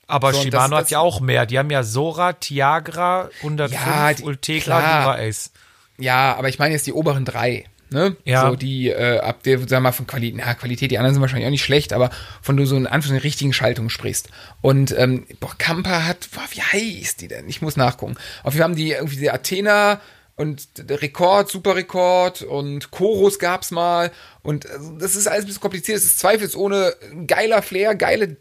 Aber 0.07 0.33
So, 0.33 0.41
Shimano 0.41 0.75
das- 0.75 0.85
hat 0.85 0.91
ja 0.91 0.99
auch 0.99 1.19
mehr. 1.19 1.45
Die 1.45 1.57
haben 1.57 1.69
ja 1.71 1.83
Sora, 1.83 2.33
Tiagra, 2.33 3.29
105, 3.41 3.81
Ja, 3.85 4.13
die- 4.13 4.23
Ultegra, 4.23 4.63
klar. 4.79 5.03
Dura 5.03 5.15
Ace. 5.17 5.51
Ja, 5.97 6.35
aber 6.35 6.49
ich 6.49 6.59
meine 6.59 6.73
jetzt 6.73 6.85
die 6.87 6.93
oberen 6.93 7.25
drei. 7.25 7.65
Ne? 7.91 8.17
Ja. 8.25 8.49
So 8.49 8.55
die, 8.55 8.89
äh, 8.89 9.19
ab 9.19 9.43
der, 9.43 9.59
sag 9.67 9.79
mal, 9.81 9.91
von 9.91 10.07
Qualität, 10.07 10.41
na, 10.43 10.53
Qualität, 10.55 10.89
die 10.91 10.97
anderen 10.97 11.13
sind 11.13 11.21
wahrscheinlich 11.21 11.45
auch 11.45 11.51
nicht 11.51 11.63
schlecht, 11.63 11.93
aber 11.93 12.09
von 12.41 12.57
du 12.57 12.65
so 12.65 12.75
in 12.75 12.87
Anführungszeichen 12.87 13.21
richtigen 13.21 13.53
Schaltungen 13.53 13.89
sprichst. 13.91 14.29
Und, 14.61 14.93
ähm, 14.97 15.25
boah, 15.39 15.55
Kampa 15.57 16.03
hat, 16.03 16.27
boah, 16.33 16.43
wie 16.51 16.61
heißt 16.61 17.21
die 17.21 17.27
denn? 17.27 17.47
Ich 17.47 17.61
muss 17.61 17.77
nachgucken. 17.77 18.15
Auf 18.43 18.53
jeden 18.53 18.57
Fall 18.57 18.63
haben 18.71 18.75
die 18.75 18.91
irgendwie 18.91 19.17
die 19.17 19.29
Athena 19.31 20.01
und 20.37 20.67
Rekord, 20.89 21.49
Superrekord 21.49 22.41
und 22.41 22.91
Chorus 22.91 23.39
gab's 23.39 23.71
mal. 23.71 24.11
Und 24.43 24.69
also, 24.69 24.97
das 24.97 25.15
ist 25.15 25.27
alles 25.27 25.45
ein 25.45 25.47
bisschen 25.47 25.61
kompliziert. 25.61 25.97
Es 25.97 26.05
ist 26.05 26.19
zweifelsohne 26.19 26.93
geiler 27.25 27.61
Flair, 27.61 27.95
geile 27.95 28.37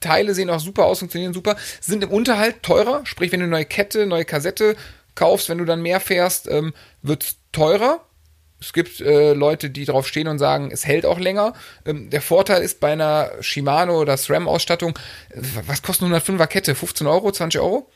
Teile 0.00 0.34
sehen 0.34 0.50
auch 0.50 0.60
super 0.60 0.84
aus, 0.84 0.98
funktionieren 0.98 1.32
super, 1.32 1.56
sind 1.80 2.04
im 2.04 2.10
Unterhalt 2.10 2.62
teurer. 2.62 3.06
Sprich, 3.06 3.32
wenn 3.32 3.40
du 3.40 3.44
eine 3.44 3.52
neue 3.52 3.64
Kette, 3.64 4.06
neue 4.06 4.26
Kassette 4.26 4.76
kaufst, 5.14 5.48
wenn 5.48 5.58
du 5.58 5.64
dann 5.64 5.80
mehr 5.80 6.00
fährst, 6.00 6.48
ähm, 6.48 6.74
wird's 7.00 7.36
teurer. 7.52 8.04
Es 8.60 8.72
gibt 8.72 9.00
äh, 9.00 9.32
Leute, 9.32 9.70
die 9.70 9.84
drauf 9.86 10.06
stehen 10.06 10.28
und 10.28 10.38
sagen, 10.38 10.70
es 10.70 10.86
hält 10.86 11.04
auch 11.04 11.18
länger. 11.18 11.54
Ähm, 11.84 12.10
der 12.10 12.22
Vorteil 12.22 12.62
ist 12.62 12.80
bei 12.80 12.92
einer 12.92 13.30
Shimano 13.40 13.98
oder 14.00 14.16
SRAM-Ausstattung, 14.16 14.98
äh, 15.30 15.40
was 15.66 15.82
kostet 15.82 16.06
eine 16.06 16.18
105er 16.18 16.46
Kette? 16.46 16.74
15 16.74 17.06
Euro, 17.06 17.32
20 17.32 17.60
Euro? 17.60 17.90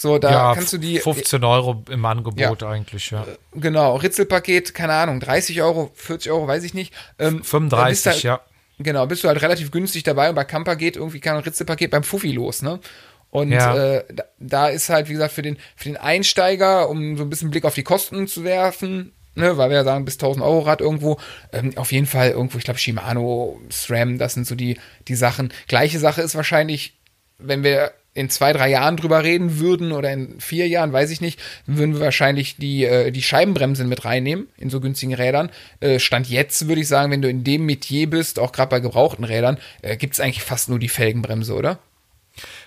So, 0.00 0.18
da 0.18 0.30
ja, 0.30 0.54
kannst 0.54 0.72
du 0.72 0.78
die. 0.78 0.98
15 0.98 1.44
Euro 1.44 1.84
im 1.90 2.02
Angebot 2.06 2.62
Ja. 2.62 2.70
eigentlich, 2.70 3.10
ja. 3.10 3.26
Genau, 3.52 3.96
Ritzelpaket, 3.96 4.72
keine 4.72 4.94
Ahnung, 4.94 5.20
30 5.20 5.60
Euro, 5.60 5.90
40 5.94 6.32
Euro, 6.32 6.48
weiß 6.48 6.64
ich 6.64 6.72
nicht. 6.72 6.94
Ähm, 7.18 7.40
da 7.40 7.44
35, 7.44 7.90
bist 7.90 8.06
du 8.06 8.10
halt, 8.10 8.22
ja. 8.22 8.40
Genau, 8.78 9.06
bist 9.06 9.24
du 9.24 9.28
halt 9.28 9.42
relativ 9.42 9.70
günstig 9.70 10.02
dabei 10.02 10.30
und 10.30 10.36
bei 10.36 10.44
Camper 10.44 10.74
geht 10.76 10.96
irgendwie 10.96 11.20
kein 11.20 11.36
Ritzelpaket 11.36 11.90
beim 11.90 12.02
Fuffi 12.02 12.32
los, 12.32 12.62
ne? 12.62 12.80
Und 13.28 13.52
Ja. 13.52 13.76
äh, 13.76 14.04
da, 14.10 14.24
da 14.38 14.68
ist 14.68 14.88
halt, 14.88 15.10
wie 15.10 15.12
gesagt, 15.12 15.34
für 15.34 15.42
den, 15.42 15.58
für 15.76 15.90
den 15.90 15.98
Einsteiger, 15.98 16.88
um 16.88 17.18
so 17.18 17.24
ein 17.24 17.28
bisschen 17.28 17.50
Blick 17.50 17.66
auf 17.66 17.74
die 17.74 17.82
Kosten 17.82 18.26
zu 18.26 18.42
werfen, 18.42 19.12
ne, 19.34 19.58
weil 19.58 19.68
wir 19.68 19.76
ja 19.76 19.84
sagen, 19.84 20.06
bis 20.06 20.14
1000 20.14 20.42
Euro 20.42 20.60
Rad 20.60 20.80
irgendwo, 20.80 21.18
ähm, 21.52 21.76
auf 21.76 21.92
jeden 21.92 22.06
Fall 22.06 22.30
irgendwo, 22.30 22.56
ich 22.56 22.64
glaube, 22.64 22.80
Shimano, 22.80 23.60
SRAM, 23.70 24.16
das 24.16 24.32
sind 24.32 24.46
so 24.46 24.54
die, 24.54 24.78
die 25.08 25.14
Sachen. 25.14 25.52
Gleiche 25.68 25.98
Sache 25.98 26.22
ist 26.22 26.34
wahrscheinlich, 26.36 26.96
wenn 27.38 27.62
wir 27.62 27.92
in 28.12 28.28
zwei, 28.28 28.52
drei 28.52 28.70
Jahren 28.70 28.96
drüber 28.96 29.22
reden 29.22 29.58
würden 29.58 29.92
oder 29.92 30.12
in 30.12 30.40
vier 30.40 30.66
Jahren, 30.68 30.92
weiß 30.92 31.10
ich 31.10 31.20
nicht, 31.20 31.40
würden 31.66 31.94
wir 31.94 32.00
wahrscheinlich 32.00 32.56
die, 32.56 32.84
äh, 32.84 33.10
die 33.10 33.22
Scheibenbremsen 33.22 33.88
mit 33.88 34.04
reinnehmen 34.04 34.48
in 34.56 34.70
so 34.70 34.80
günstigen 34.80 35.14
Rädern. 35.14 35.50
Äh, 35.80 35.98
Stand 36.00 36.28
jetzt 36.28 36.66
würde 36.68 36.80
ich 36.80 36.88
sagen, 36.88 37.12
wenn 37.12 37.22
du 37.22 37.28
in 37.28 37.44
dem 37.44 37.66
Metier 37.66 38.10
bist, 38.10 38.38
auch 38.38 38.52
gerade 38.52 38.70
bei 38.70 38.80
gebrauchten 38.80 39.24
Rädern, 39.24 39.58
äh, 39.82 39.96
gibt 39.96 40.14
es 40.14 40.20
eigentlich 40.20 40.42
fast 40.42 40.68
nur 40.68 40.78
die 40.78 40.88
Felgenbremse, 40.88 41.54
oder? 41.54 41.78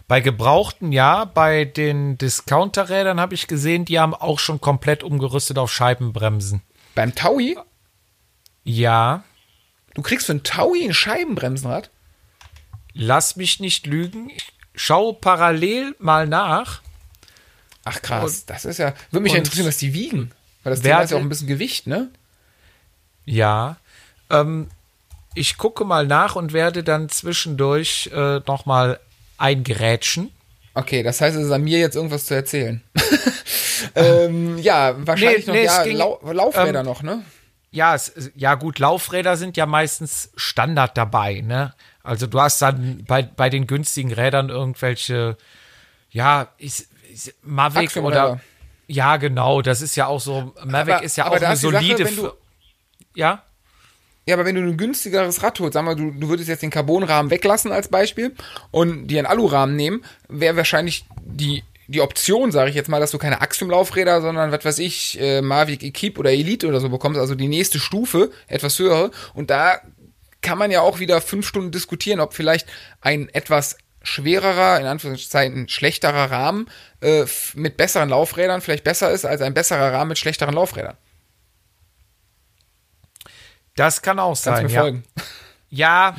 Bei 0.08 0.22
gebrauchten 0.22 0.92
ja, 0.92 1.26
bei 1.26 1.66
den 1.66 2.18
Discounterrädern 2.18 3.20
habe 3.20 3.34
ich 3.34 3.48
gesehen, 3.48 3.86
die 3.86 4.00
haben 4.00 4.14
auch 4.14 4.40
schon 4.40 4.62
komplett 4.62 5.04
umgerüstet 5.04 5.58
auf 5.58 5.72
Scheibenbremsen. 5.72 6.62
Beim 6.96 7.16
Taui? 7.16 7.58
Ja, 8.64 9.24
Du 9.94 10.02
kriegst 10.02 10.26
für 10.26 10.34
ein 10.34 10.44
Taui 10.44 10.84
ein 10.86 10.94
Scheibenbremsenrad? 10.94 11.90
lass 12.96 13.36
mich 13.36 13.60
nicht 13.60 13.88
lügen. 13.88 14.30
Ich 14.30 14.54
schaue 14.76 15.14
parallel 15.16 15.96
mal 16.00 16.28
nach. 16.28 16.82
Ach 17.86 18.02
krass, 18.02 18.46
das 18.46 18.66
ist 18.66 18.78
ja. 18.78 18.94
Würde 19.12 19.24
mich 19.24 19.34
ja 19.34 19.40
und 19.40 19.46
interessieren, 19.46 19.68
was 19.68 19.78
die 19.78 19.94
wiegen. 19.94 20.32
Weil 20.64 20.72
das 20.72 20.82
Thema 20.82 21.02
ist 21.02 21.12
ja 21.12 21.18
auch 21.18 21.22
ein 21.22 21.30
bisschen 21.30 21.48
Gewicht, 21.48 21.88
ne? 21.88 22.10
Ja. 23.26 23.78
Ähm, 24.30 24.70
ich 25.36 25.58
gucke 25.58 25.84
mal 25.84 26.08
nach 26.08 26.36
und 26.36 26.54
werde 26.54 26.84
dann 26.84 27.10
zwischendurch 27.10 28.10
äh, 28.14 28.40
nochmal 28.48 29.00
eingerätschen. 29.38 30.32
Okay, 30.76 31.04
das 31.04 31.22
heißt, 31.22 31.36
es 31.36 31.46
ist 31.46 31.52
an 31.52 31.64
mir 31.64 31.80
jetzt 31.80 31.96
irgendwas 31.96 32.26
zu 32.26 32.34
erzählen. 32.34 32.82
ähm, 33.96 34.58
ja, 34.60 34.96
wahrscheinlich 35.06 35.46
Nee, 35.48 35.52
noch 35.52 35.60
nee, 35.60 35.66
ja, 35.66 35.84
ging- 35.84 35.98
Lau 35.98 36.20
Laufräder 36.32 36.80
ähm, 36.80 36.86
noch, 36.86 37.04
ne? 37.04 37.24
Ja, 37.72 37.96
es, 37.96 38.32
ja 38.36 38.56
gut, 38.56 38.80
Laufräder 38.80 39.36
sind 39.36 39.58
ja 39.58 39.66
meistens 39.66 40.30
Standard 40.36 40.98
dabei, 40.98 41.42
ne? 41.42 41.74
Also 42.04 42.28
du 42.28 42.40
hast 42.40 42.62
dann 42.62 43.06
bei, 43.08 43.24
bei 43.24 43.50
den 43.50 43.66
günstigen 43.66 44.12
Rädern 44.12 44.50
irgendwelche, 44.50 45.38
ja, 46.12 46.50
ist, 46.58 46.88
ist 47.12 47.34
Mavic 47.44 47.96
oder 47.98 48.42
ja, 48.88 49.16
genau, 49.18 49.62
das 49.62 49.82
ist 49.82 49.96
ja 49.96 50.08
auch 50.08 50.20
so, 50.20 50.54
Mavic 50.66 50.96
Aber- 50.96 51.04
ist 51.04 51.16
ja 51.16 51.26
aber 51.26 51.38
auch 51.38 51.42
eine 51.42 51.56
Sache, 51.56 51.72
solide, 51.72 52.06
wenn 52.06 52.16
du- 52.18 52.32
ja, 53.16 53.44
Ja, 54.26 54.36
aber 54.36 54.46
wenn 54.46 54.56
du 54.56 54.62
ein 54.62 54.76
günstigeres 54.78 55.42
Rad 55.44 55.60
holst, 55.62 55.74
sagen 55.74 55.88
wir, 55.88 55.96
du, 55.96 56.12
du 56.12 56.28
würdest 56.30 56.50
jetzt 56.50 56.62
den 56.64 56.70
Carbonrahmen 56.70 57.32
weglassen 57.32 57.72
als 57.72 57.88
Beispiel 57.88 58.36
und 58.72 59.08
dir 59.08 59.20
einen 59.20 59.28
Alurahmen 59.28 59.76
nehmen, 59.78 60.04
wäre 60.28 60.58
wahrscheinlich 60.58 61.06
die, 61.24 61.64
die 61.88 62.02
Option, 62.02 62.52
sage 62.52 62.70
ich 62.70 62.76
jetzt 62.76 62.90
mal, 62.90 63.00
dass 63.00 63.12
du 63.12 63.18
keine 63.18 63.42
Axiom-Laufräder, 63.42 64.22
sondern 64.22 64.52
was 64.52 64.64
weiß 64.66 64.80
ich, 64.80 65.20
äh, 65.22 65.42
Mavic 65.42 65.84
Equipe 65.84 66.20
oder 66.20 66.32
Elite 66.32 66.68
oder 66.68 66.80
so 66.82 66.90
bekommst, 66.90 67.20
also 67.20 67.36
die 67.36 67.48
nächste 67.50 67.80
Stufe, 67.80 68.32
etwas 68.48 68.80
höhere. 68.80 69.12
Und 69.34 69.50
da 69.50 69.80
kann 70.44 70.60
man 70.60 70.70
ja 70.70 70.82
auch 70.82 71.00
wieder 71.00 71.20
fünf 71.22 71.48
Stunden 71.48 71.72
diskutieren, 71.72 72.20
ob 72.20 72.34
vielleicht 72.36 72.68
ein 73.02 73.30
etwas 73.30 73.78
schwererer, 74.04 74.80
in 74.80 74.86
Anführungszeichen 74.86 75.70
schlechterer 75.70 76.30
Rahmen 76.30 76.70
äh, 77.02 77.26
mit 77.56 77.78
besseren 77.78 78.10
Laufrädern 78.10 78.62
vielleicht 78.62 78.84
besser 78.84 79.10
ist 79.12 79.26
als 79.26 79.42
ein 79.42 79.54
besserer 79.54 79.92
Rahmen 79.94 80.10
mit 80.10 80.18
schlechteren 80.20 80.54
Laufrädern. 80.54 80.98
das 83.76 84.02
kann 84.02 84.20
auch 84.20 84.30
Kannst 84.30 84.44
sein, 84.44 84.66
mir 84.66 84.72
ja. 84.72 84.82
folgen? 84.82 85.04
Ja, 85.70 86.16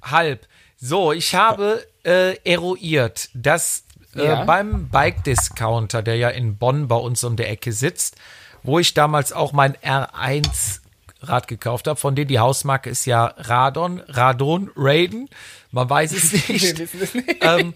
halb. 0.00 0.46
So, 0.76 1.10
ich 1.12 1.34
habe 1.34 1.84
äh, 2.04 2.36
eruiert, 2.44 3.30
dass 3.34 3.82
äh, 4.14 4.24
Ja. 4.26 4.44
beim 4.44 4.88
Bike 4.90 5.24
Discounter, 5.24 6.02
der 6.02 6.14
ja 6.14 6.28
in 6.28 6.56
Bonn 6.56 6.86
bei 6.86 6.94
uns 6.94 7.24
um 7.24 7.34
der 7.34 7.50
Ecke 7.50 7.72
sitzt, 7.72 8.14
wo 8.62 8.78
ich 8.78 8.94
damals 8.94 9.32
auch 9.32 9.52
mein 9.52 9.74
R1 9.78 10.80
Rad 11.20 11.48
gekauft 11.48 11.86
habe, 11.88 11.98
von 11.98 12.14
dem 12.14 12.28
die 12.28 12.38
Hausmarke 12.38 12.90
ist 12.90 13.04
ja 13.04 13.26
Radon, 13.36 14.00
Radon, 14.08 14.70
Raiden, 14.76 15.28
man 15.72 15.88
weiß 15.90 16.12
es 16.12 16.32
nicht. 16.48 16.78
es 16.80 17.14
nicht. 17.14 17.36
ähm, 17.40 17.74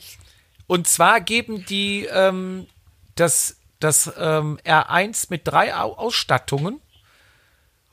und 0.66 0.86
zwar 0.86 1.20
geben 1.20 1.64
die 1.66 2.04
ähm, 2.06 2.66
das, 3.16 3.56
das 3.80 4.10
ähm, 4.18 4.58
R1 4.64 5.26
mit 5.30 5.46
drei 5.46 5.74
Au 5.74 5.92
Ausstattungen. 5.94 6.80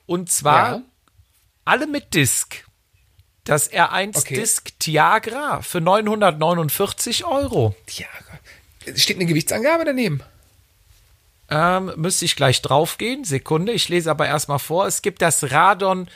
Und 0.06 0.32
zwar 0.32 0.72
Ja. 0.78 0.82
alle 1.66 1.88
mit 1.88 2.14
Disc. 2.14 2.64
Das 3.44 3.72
R1 3.72 4.18
Okay. 4.18 4.36
Disc 4.36 4.72
Tiagra 4.80 5.62
für 5.64 5.82
949 5.82 7.26
Euro. 7.26 7.76
Tja, 7.88 8.06
steht 8.96 9.18
eine 9.18 9.26
Gewichtsangabe 9.26 9.86
daneben? 9.86 10.22
Ähm, 11.50 11.94
müsste 11.96 12.26
ich 12.26 12.36
gleich 12.36 12.62
draufgehen. 12.62 13.24
Sekunde, 13.24 13.72
ich 13.72 13.88
lese 13.90 14.12
aber 14.12 14.28
erstmal 14.28 14.60
vor. 14.60 14.86
Es 14.86 15.02
gibt 15.02 15.22
das 15.22 15.52
Radon 15.52 16.10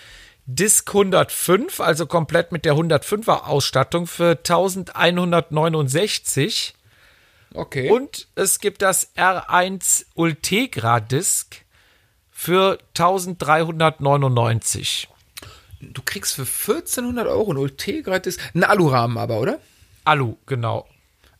Disc 0.46 0.90
105, 0.90 1.80
also 1.80 2.06
komplett 2.06 2.52
mit 2.52 2.66
der 2.66 2.74
105er 2.74 3.46
Ausstattung 3.46 4.08
für 4.08 4.32
1169. 4.32 6.74
Okay. 7.54 7.90
Und 7.90 8.28
es 8.36 8.60
gibt 8.60 8.82
das 8.82 9.16
R1 9.16 10.08
Ultegra 10.16 11.00
Disc 11.00 11.62
für 12.32 12.78
1399. 12.98 15.08
du 15.80 16.02
kriegst 16.04 16.36
für 16.36 16.42
1400 16.42 17.28
Euro 17.28 17.54
ein 17.54 17.58
Ultegra 17.58 18.20
Disc, 18.20 18.42
ein 18.54 18.64
Alurahmen 18.64 19.18
aber, 19.18 19.40
oder? 19.40 19.60
Alu, 20.04 20.36
genau. 20.46 20.86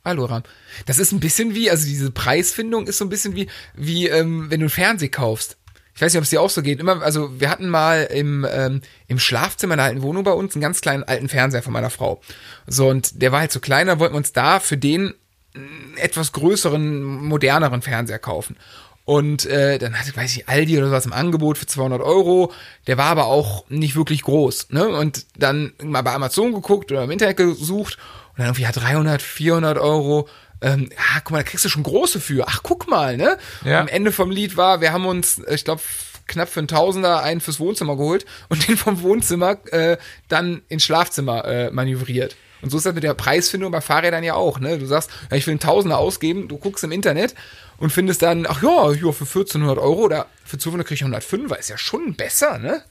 Alurahmen. 0.04 0.44
Das 0.86 1.00
ist 1.00 1.12
ein 1.12 1.20
bisschen 1.20 1.56
wie, 1.56 1.70
also 1.70 1.86
diese 1.86 2.12
Preisfindung 2.12 2.88
ist 2.88 2.98
so 2.98 3.06
ein 3.06 3.10
bisschen 3.10 3.36
wie, 3.36 3.48
wie 3.74 4.08
ähm, 4.08 4.50
wenn 4.50 4.60
du 4.60 4.66
einen 4.66 4.70
Fernseher 4.70 5.10
kaufst. 5.10 5.58
Ich 5.96 6.02
weiß 6.02 6.12
nicht, 6.12 6.18
ob 6.18 6.24
es 6.24 6.32
dir 6.32 6.42
auch 6.42 6.50
so 6.50 6.62
geht. 6.62 6.80
Immer, 6.80 7.02
also 7.04 7.40
wir 7.40 7.50
hatten 7.50 7.70
mal 7.70 8.04
im, 8.06 8.46
ähm, 8.50 8.82
im 9.08 9.20
Schlafzimmer 9.20 9.76
in 9.76 9.78
der 9.78 9.86
alten 9.86 10.02
Wohnung 10.02 10.24
bei 10.24 10.32
uns 10.32 10.56
einen 10.56 10.62
ganz 10.62 10.82
kleinen 10.82 11.04
alten 11.04 11.30
Fernseher 11.30 11.62
von 11.62 11.72
meiner 11.72 11.92
Frau. 11.92 12.20
So, 12.68 12.90
und 12.90 13.22
der 13.22 13.32
war 13.32 13.42
halt 13.42 13.52
so 13.52 13.60
kleiner, 13.60 14.00
wollten 14.00 14.16
wir 14.16 14.18
uns 14.18 14.34
da 14.34 14.60
für 14.60 14.78
den 14.78 15.14
einen 15.56 15.98
etwas 15.98 16.32
größeren, 16.32 17.04
moderneren 17.04 17.84
Fernseher 17.84 18.18
kaufen. 18.18 18.58
Und 19.06 19.46
äh, 19.46 19.80
dann 19.80 20.00
hatte, 20.00 20.16
weiß 20.16 20.36
ich, 20.36 20.48
Aldi 20.48 20.78
oder 20.78 20.88
sowas 20.88 21.06
im 21.06 21.14
Angebot 21.14 21.58
für 21.58 21.66
200 21.66 22.02
Euro. 22.02 22.52
Der 22.88 22.98
war 22.98 23.08
aber 23.08 23.26
auch 23.26 23.70
nicht 23.70 23.96
wirklich 23.96 24.24
groß. 24.24 24.70
Ne? 24.70 24.88
Und 24.88 25.26
dann 25.38 25.74
mal 25.84 26.02
bei 26.02 26.14
Amazon 26.14 26.54
geguckt 26.54 26.92
oder 26.92 27.04
im 27.04 27.12
Internet 27.12 27.38
gesucht. 27.38 27.98
Und 28.34 28.40
dann 28.40 28.48
irgendwie 28.48 28.64
ja 28.64 28.72
300, 28.72 29.22
400 29.22 29.78
Euro. 29.78 30.28
Ähm, 30.62 30.90
ja, 30.92 31.20
guck 31.24 31.32
mal, 31.32 31.38
da 31.40 31.44
kriegst 31.44 31.66
du 31.66 31.70
schon 31.70 31.84
große 31.84 32.20
für. 32.20 32.48
Ach, 32.48 32.62
guck 32.64 32.88
mal, 32.90 33.18
ne? 33.18 33.38
Ja. 33.64 33.80
Am 33.80 33.88
Ende 33.88 34.12
vom 34.12 34.32
Lied 34.32 34.58
war, 34.58 34.82
wir 34.82 34.92
haben 34.92 35.06
uns, 35.06 35.40
äh, 35.40 35.56
ich 35.56 35.66
glaube, 35.66 35.82
knapp 36.28 36.50
für 36.50 36.60
einen 36.62 36.68
Tausender 36.68 37.22
einen 37.22 37.42
fürs 37.42 37.60
Wohnzimmer 37.60 37.98
geholt 37.98 38.26
und 38.50 38.68
den 38.68 38.78
vom 38.78 39.02
Wohnzimmer 39.02 39.58
äh, 39.72 39.98
dann 40.30 40.62
ins 40.70 40.84
Schlafzimmer 40.84 41.46
äh, 41.46 41.72
manövriert. 41.72 42.36
Und 42.62 42.70
so 42.70 42.78
ist 42.78 42.86
das 42.86 42.96
mit 42.96 43.04
der 43.04 43.14
Preisfindung 43.14 43.72
bei 43.72 43.82
Fahrrädern 43.82 44.24
ja 44.24 44.36
auch, 44.36 44.60
ne? 44.60 44.80
Du 44.80 44.86
sagst, 44.86 45.10
ja, 45.30 45.36
ich 45.36 45.46
will 45.46 45.52
einen 45.52 45.60
Tausender 45.60 45.98
ausgeben, 45.98 46.48
du 46.48 46.58
guckst 46.58 46.84
im 46.86 46.94
Internet 46.94 47.36
und 47.78 47.92
findest 47.92 48.22
dann, 48.22 48.48
ach 48.48 48.64
ja, 48.64 48.92
ja 48.92 49.12
für 49.12 49.26
1400 49.26 49.78
Euro 49.78 50.04
oder 50.04 50.28
für 50.46 50.58
200 50.58 50.88
krieg 50.88 50.96
ich 50.96 51.02
105, 51.02 51.52
ist 51.60 51.70
ja 51.70 51.78
schon 51.78 52.16
besser, 52.16 52.58
ne? 52.58 52.82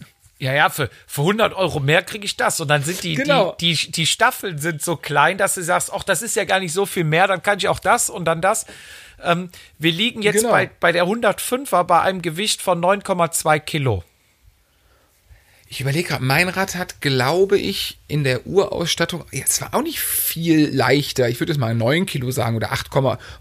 Ja, 0.42 0.52
ja, 0.52 0.70
für, 0.70 0.90
für 1.06 1.20
100 1.20 1.54
Euro 1.54 1.78
mehr 1.78 2.02
kriege 2.02 2.24
ich 2.24 2.36
das. 2.36 2.58
Und 2.58 2.66
dann 2.66 2.82
sind 2.82 3.04
die, 3.04 3.14
Genau. 3.14 3.52
die, 3.60 3.74
die, 3.74 3.92
die 3.92 4.06
Staffeln 4.06 4.58
sind 4.58 4.82
so 4.82 4.96
klein, 4.96 5.38
dass 5.38 5.54
du 5.54 5.62
sagst, 5.62 5.92
ach, 5.94 6.02
das 6.02 6.20
ist 6.20 6.34
ja 6.34 6.42
gar 6.44 6.58
nicht 6.58 6.72
so 6.72 6.84
viel 6.84 7.04
mehr, 7.04 7.28
dann 7.28 7.44
kann 7.44 7.58
ich 7.58 7.68
auch 7.68 7.78
das 7.78 8.10
und 8.10 8.24
dann 8.24 8.40
das. 8.40 8.66
Ähm, 9.22 9.50
wir 9.78 9.92
liegen 9.92 10.20
jetzt 10.22 10.38
Genau. 10.38 10.50
bei, 10.50 10.68
bei 10.80 10.90
der 10.90 11.04
105er 11.04 11.84
bei 11.84 12.00
einem 12.00 12.22
Gewicht 12.22 12.60
von 12.60 12.80
9,2 12.82 13.60
Kilo. 13.60 14.02
Ich 15.68 15.80
überlege 15.80 16.08
gerade, 16.08 16.24
mein 16.24 16.48
Rad 16.48 16.74
hat, 16.74 17.00
glaube 17.00 17.56
ich, 17.56 17.98
in 18.08 18.24
der 18.24 18.44
Urausstattung, 18.44 19.24
ja, 19.30 19.44
es 19.46 19.60
war 19.60 19.72
auch 19.74 19.82
nicht 19.82 20.00
viel 20.00 20.68
leichter. 20.74 21.28
Ich 21.28 21.38
würde 21.38 21.52
jetzt 21.52 21.60
mal 21.60 21.72
9 21.74 22.04
Kilo 22.04 22.32
sagen 22.32 22.56
oder 22.56 22.72
8, 22.72 22.88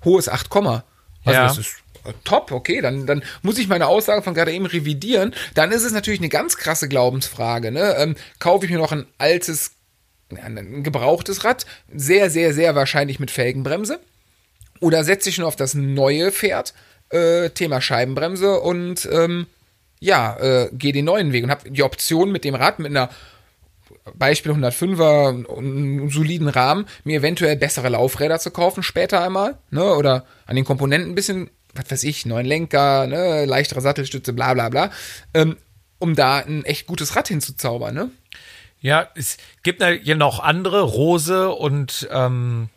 hohes 0.05 0.29
8, 0.29 0.55
also 0.55 0.81
Ja. 1.25 1.47
das 1.47 1.57
ist 1.57 1.77
top, 2.23 2.51
okay, 2.51 2.81
dann, 2.81 3.05
dann 3.05 3.23
muss 3.41 3.57
ich 3.57 3.67
meine 3.67 3.87
Aussage 3.87 4.21
von 4.21 4.33
gerade 4.33 4.51
eben 4.51 4.65
revidieren. 4.65 5.33
Dann 5.53 5.71
ist 5.71 5.83
es 5.83 5.93
natürlich 5.93 6.19
eine 6.19 6.29
ganz 6.29 6.57
krasse 6.57 6.87
Glaubensfrage. 6.87 7.71
Ne? 7.71 7.95
Ähm, 7.97 8.15
kaufe 8.39 8.65
ich 8.65 8.71
mir 8.71 8.77
noch 8.77 8.91
ein 8.91 9.05
altes, 9.17 9.71
ein 10.35 10.83
gebrauchtes 10.83 11.43
Rad, 11.43 11.65
sehr, 11.93 12.29
sehr, 12.29 12.53
sehr 12.53 12.75
wahrscheinlich 12.75 13.19
mit 13.19 13.31
Felgenbremse. 13.31 13.99
Oder 14.79 15.03
setze 15.03 15.29
ich 15.29 15.37
nur 15.37 15.47
auf 15.47 15.55
das 15.55 15.73
neue 15.75 16.31
Pferd, 16.31 16.73
äh, 17.09 17.49
Thema 17.49 17.81
Scheibenbremse 17.81 18.59
und 18.59 19.07
ähm, 19.11 19.47
ja, 19.99 20.35
äh, 20.37 20.69
gehe 20.73 20.93
den 20.93 21.05
neuen 21.05 21.31
Weg 21.31 21.43
und 21.43 21.51
habe 21.51 21.69
die 21.69 21.83
Option 21.83 22.31
mit 22.31 22.43
dem 22.43 22.55
Rad, 22.55 22.79
mit 22.79 22.89
einer 22.89 23.09
Beispiel 24.15 24.51
105er, 24.51 25.57
einen 25.57 26.09
soliden 26.09 26.47
Rahmen, 26.47 26.85
mir 27.03 27.19
eventuell 27.19 27.55
bessere 27.55 27.89
Laufräder 27.89 28.39
zu 28.39 28.51
kaufen 28.51 28.83
später 28.83 29.21
einmal, 29.23 29.57
ne, 29.69 29.95
oder 29.95 30.25
an 30.45 30.55
den 30.55 30.65
Komponenten 30.65 31.11
ein 31.11 31.15
bisschen, 31.15 31.49
was 31.73 31.89
weiß 31.89 32.03
ich, 32.03 32.25
neuen 32.25 32.45
Lenker, 32.45 33.07
ne, 33.07 33.45
leichtere 33.45 33.81
Sattelstütze, 33.81 34.33
bla 34.33 34.53
bla 34.53 34.69
bla, 34.69 34.91
ähm, 35.33 35.57
um 35.99 36.15
da 36.15 36.37
ein 36.37 36.65
echt 36.65 36.87
gutes 36.87 37.15
Rad 37.15 37.27
hinzuzaubern, 37.27 37.93
ne? 37.93 38.11
Ja, 38.81 39.09
es 39.15 39.37
gibt 39.61 39.81
ja 39.81 40.15
noch 40.15 40.39
andere, 40.39 40.81
Rose 40.81 41.51
und 41.51 42.09
ähm, 42.11 42.69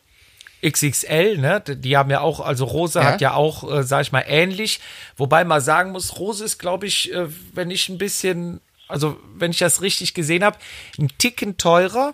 XXL, 0.65 1.39
ne? 1.39 1.61
Die 1.61 1.97
haben 1.97 2.11
ja 2.11 2.21
auch, 2.21 2.41
also 2.41 2.65
Rose 2.67 2.99
Ja. 2.99 3.07
hat 3.07 3.21
ja 3.21 3.35
auch, 3.35 3.71
äh, 3.71 3.83
sag 3.83 4.03
ich 4.03 4.13
mal, 4.13 4.25
ähnlich. 4.27 4.81
Wobei 5.17 5.45
man 5.45 5.61
sagen 5.61 5.93
muss, 5.93 6.19
Rose 6.19 6.45
ist, 6.45 6.59
glaube 6.59 6.87
ich, 6.87 7.13
äh, 7.13 7.27
wenn 7.55 7.71
ich 7.71 7.89
ein 7.89 7.99
bisschen, 7.99 8.61
also 8.89 9.19
wenn 9.35 9.51
ich 9.51 9.59
das 9.59 9.81
richtig 9.81 10.15
gesehen 10.15 10.45
habe, 10.45 10.59
ein 10.99 11.09
Ticken 11.19 11.57
teurer. 11.57 12.13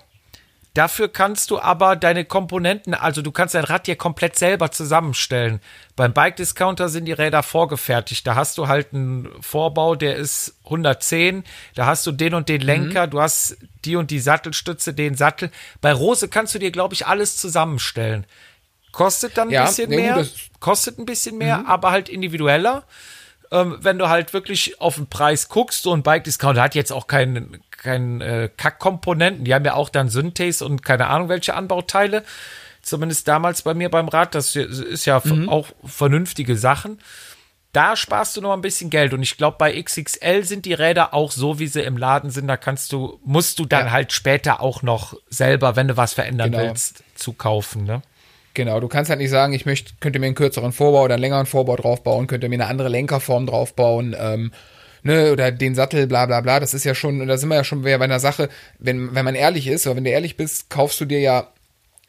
Dafür 0.74 1.08
kannst 1.08 1.50
du 1.50 1.58
aber 1.58 1.96
deine 1.96 2.24
Komponenten, 2.24 2.94
also 2.94 3.22
du 3.22 3.32
kannst 3.32 3.56
dein 3.56 3.64
Rad 3.64 3.88
dir 3.88 3.96
komplett 3.96 4.36
selber 4.36 4.70
zusammenstellen. 4.70 5.60
Beim 5.96 6.12
Bike 6.12 6.36
Discounter 6.36 6.88
sind 6.88 7.06
die 7.06 7.12
Räder 7.12 7.42
vorgefertigt. 7.42 8.24
Da 8.24 8.36
hast 8.36 8.56
du 8.56 8.68
halt 8.68 8.94
einen 8.94 9.28
Vorbau, 9.40 9.96
der 9.96 10.14
ist 10.14 10.54
110. 10.64 11.42
Da 11.74 11.86
hast 11.86 12.06
du 12.06 12.12
den 12.12 12.34
und 12.34 12.48
den 12.48 12.60
Lenker. 12.60 13.06
Mhm. 13.06 13.10
Du 13.10 13.20
hast 13.20 13.56
die 13.84 13.96
und 13.96 14.12
die 14.12 14.20
Sattelstütze, 14.20 14.94
den 14.94 15.16
Sattel. 15.16 15.50
Bei 15.80 15.92
Rose 15.92 16.28
kannst 16.28 16.54
du 16.54 16.60
dir, 16.60 16.70
glaube 16.70 16.94
ich, 16.94 17.04
alles 17.04 17.36
zusammenstellen. 17.36 18.24
Kostet 18.92 19.38
dann 19.38 19.48
ein 19.48 19.54
ja, 19.54 19.66
bisschen 19.66 19.90
mehr. 19.90 20.18
Gut, 20.18 20.32
kostet 20.60 20.98
ein 20.98 21.06
bisschen 21.06 21.36
mehr, 21.36 21.58
mhm. 21.58 21.66
aber 21.66 21.90
halt 21.90 22.08
individueller. 22.08 22.84
Ähm, 23.52 23.78
wenn 23.80 23.98
du 23.98 24.08
halt 24.08 24.32
wirklich 24.32 24.80
auf 24.80 24.94
den 24.94 25.08
Preis 25.08 25.48
guckst, 25.48 25.82
so 25.82 25.92
ein 25.92 26.04
Bike 26.04 26.22
Discounter 26.22 26.62
hat 26.62 26.76
jetzt 26.76 26.92
auch 26.92 27.08
keinen 27.08 27.60
kein, 27.80 28.20
äh, 28.20 28.48
Kackkomponenten. 28.56 29.44
Die 29.44 29.54
haben 29.54 29.64
ja 29.64 29.74
auch 29.74 29.88
dann 29.88 30.08
Synthes 30.08 30.62
und 30.62 30.84
keine 30.84 31.08
Ahnung 31.08 31.28
welche 31.28 31.54
Anbauteile. 31.54 32.24
Zumindest 32.82 33.28
damals 33.28 33.62
bei 33.62 33.74
mir 33.74 33.90
beim 33.90 34.08
Rad. 34.08 34.34
Das 34.34 34.56
ist 34.56 35.04
ja 35.04 35.20
mhm. 35.24 35.48
auch 35.48 35.68
vernünftige 35.84 36.56
Sachen. 36.56 36.98
Da 37.72 37.94
sparst 37.94 38.36
du 38.36 38.40
noch 38.40 38.52
ein 38.52 38.62
bisschen 38.62 38.90
Geld. 38.90 39.12
Und 39.12 39.22
ich 39.22 39.36
glaube, 39.36 39.56
bei 39.58 39.80
XXL 39.80 40.44
sind 40.44 40.66
die 40.66 40.72
Räder 40.72 41.14
auch 41.14 41.30
so, 41.30 41.58
wie 41.58 41.68
sie 41.68 41.82
im 41.82 41.96
Laden 41.96 42.30
sind. 42.30 42.48
Da 42.48 42.56
kannst 42.56 42.92
du, 42.92 43.20
musst 43.24 43.58
du 43.58 43.64
dann 43.64 43.86
ja. 43.86 43.92
halt 43.92 44.12
später 44.12 44.60
auch 44.60 44.82
noch 44.82 45.14
selber, 45.28 45.76
wenn 45.76 45.88
du 45.88 45.96
was 45.96 46.14
verändern 46.14 46.52
genau. 46.52 46.64
willst, 46.64 47.04
zu 47.14 47.32
kaufen, 47.32 47.84
ne? 47.84 48.02
Genau, 48.54 48.80
du 48.80 48.88
kannst 48.88 49.10
halt 49.10 49.20
nicht 49.20 49.30
sagen, 49.30 49.52
ich 49.52 49.64
möchte, 49.64 49.92
könnte 50.00 50.18
mir 50.18 50.26
einen 50.26 50.34
kürzeren 50.34 50.72
Vorbau 50.72 51.04
oder 51.04 51.14
einen 51.14 51.20
längeren 51.20 51.46
Vorbau 51.46 51.76
draufbauen, 51.76 52.26
könnte 52.26 52.48
mir 52.48 52.56
eine 52.56 52.66
andere 52.66 52.88
Lenkerform 52.88 53.46
draufbauen, 53.46 54.16
ähm, 54.18 54.50
ne, 55.02 55.32
oder 55.32 55.52
den 55.52 55.74
Sattel, 55.74 56.06
bla 56.06 56.26
bla 56.26 56.40
bla. 56.40 56.60
Das 56.60 56.74
ist 56.74 56.84
ja 56.84 56.94
schon, 56.94 57.26
da 57.26 57.36
sind 57.36 57.48
wir 57.48 57.56
ja 57.56 57.64
schon 57.64 57.82
bei 57.82 57.94
einer 57.94 58.20
Sache, 58.20 58.48
wenn, 58.78 59.14
wenn 59.14 59.24
man 59.24 59.34
ehrlich 59.34 59.66
ist, 59.66 59.86
oder 59.86 59.96
wenn 59.96 60.04
du 60.04 60.10
ehrlich 60.10 60.36
bist, 60.36 60.70
kaufst 60.70 61.00
du 61.00 61.04
dir 61.04 61.20
ja 61.20 61.48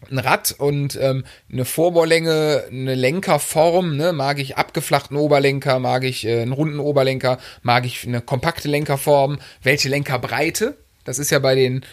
ein 0.10 0.18
Rad 0.18 0.56
und 0.58 0.98
ähm, 1.00 1.26
eine 1.52 1.66
Vorbaulänge, 1.66 2.64
eine 2.72 2.96
Lenkerform, 2.96 3.98
ne, 3.98 4.14
mag 4.14 4.40
ich 4.40 4.58
abgeflachten 4.58 5.16
Oberlenker, 5.16 5.80
mag 5.80 6.04
ich 6.04 6.26
äh, 6.26 6.42
einen 6.42 6.54
runden 6.54 6.80
Oberlenker, 6.80 7.38
mag 7.62 7.86
ich 7.86 8.08
eine 8.08 8.22
kompakte 8.22 8.68
Lenkerform, 8.68 9.40
welche 9.62 9.90
Lenkerbreite, 9.90 10.78
das 11.04 11.20
ist 11.20 11.30
ja 11.30 11.40
bei 11.40 11.56
den 11.56 11.86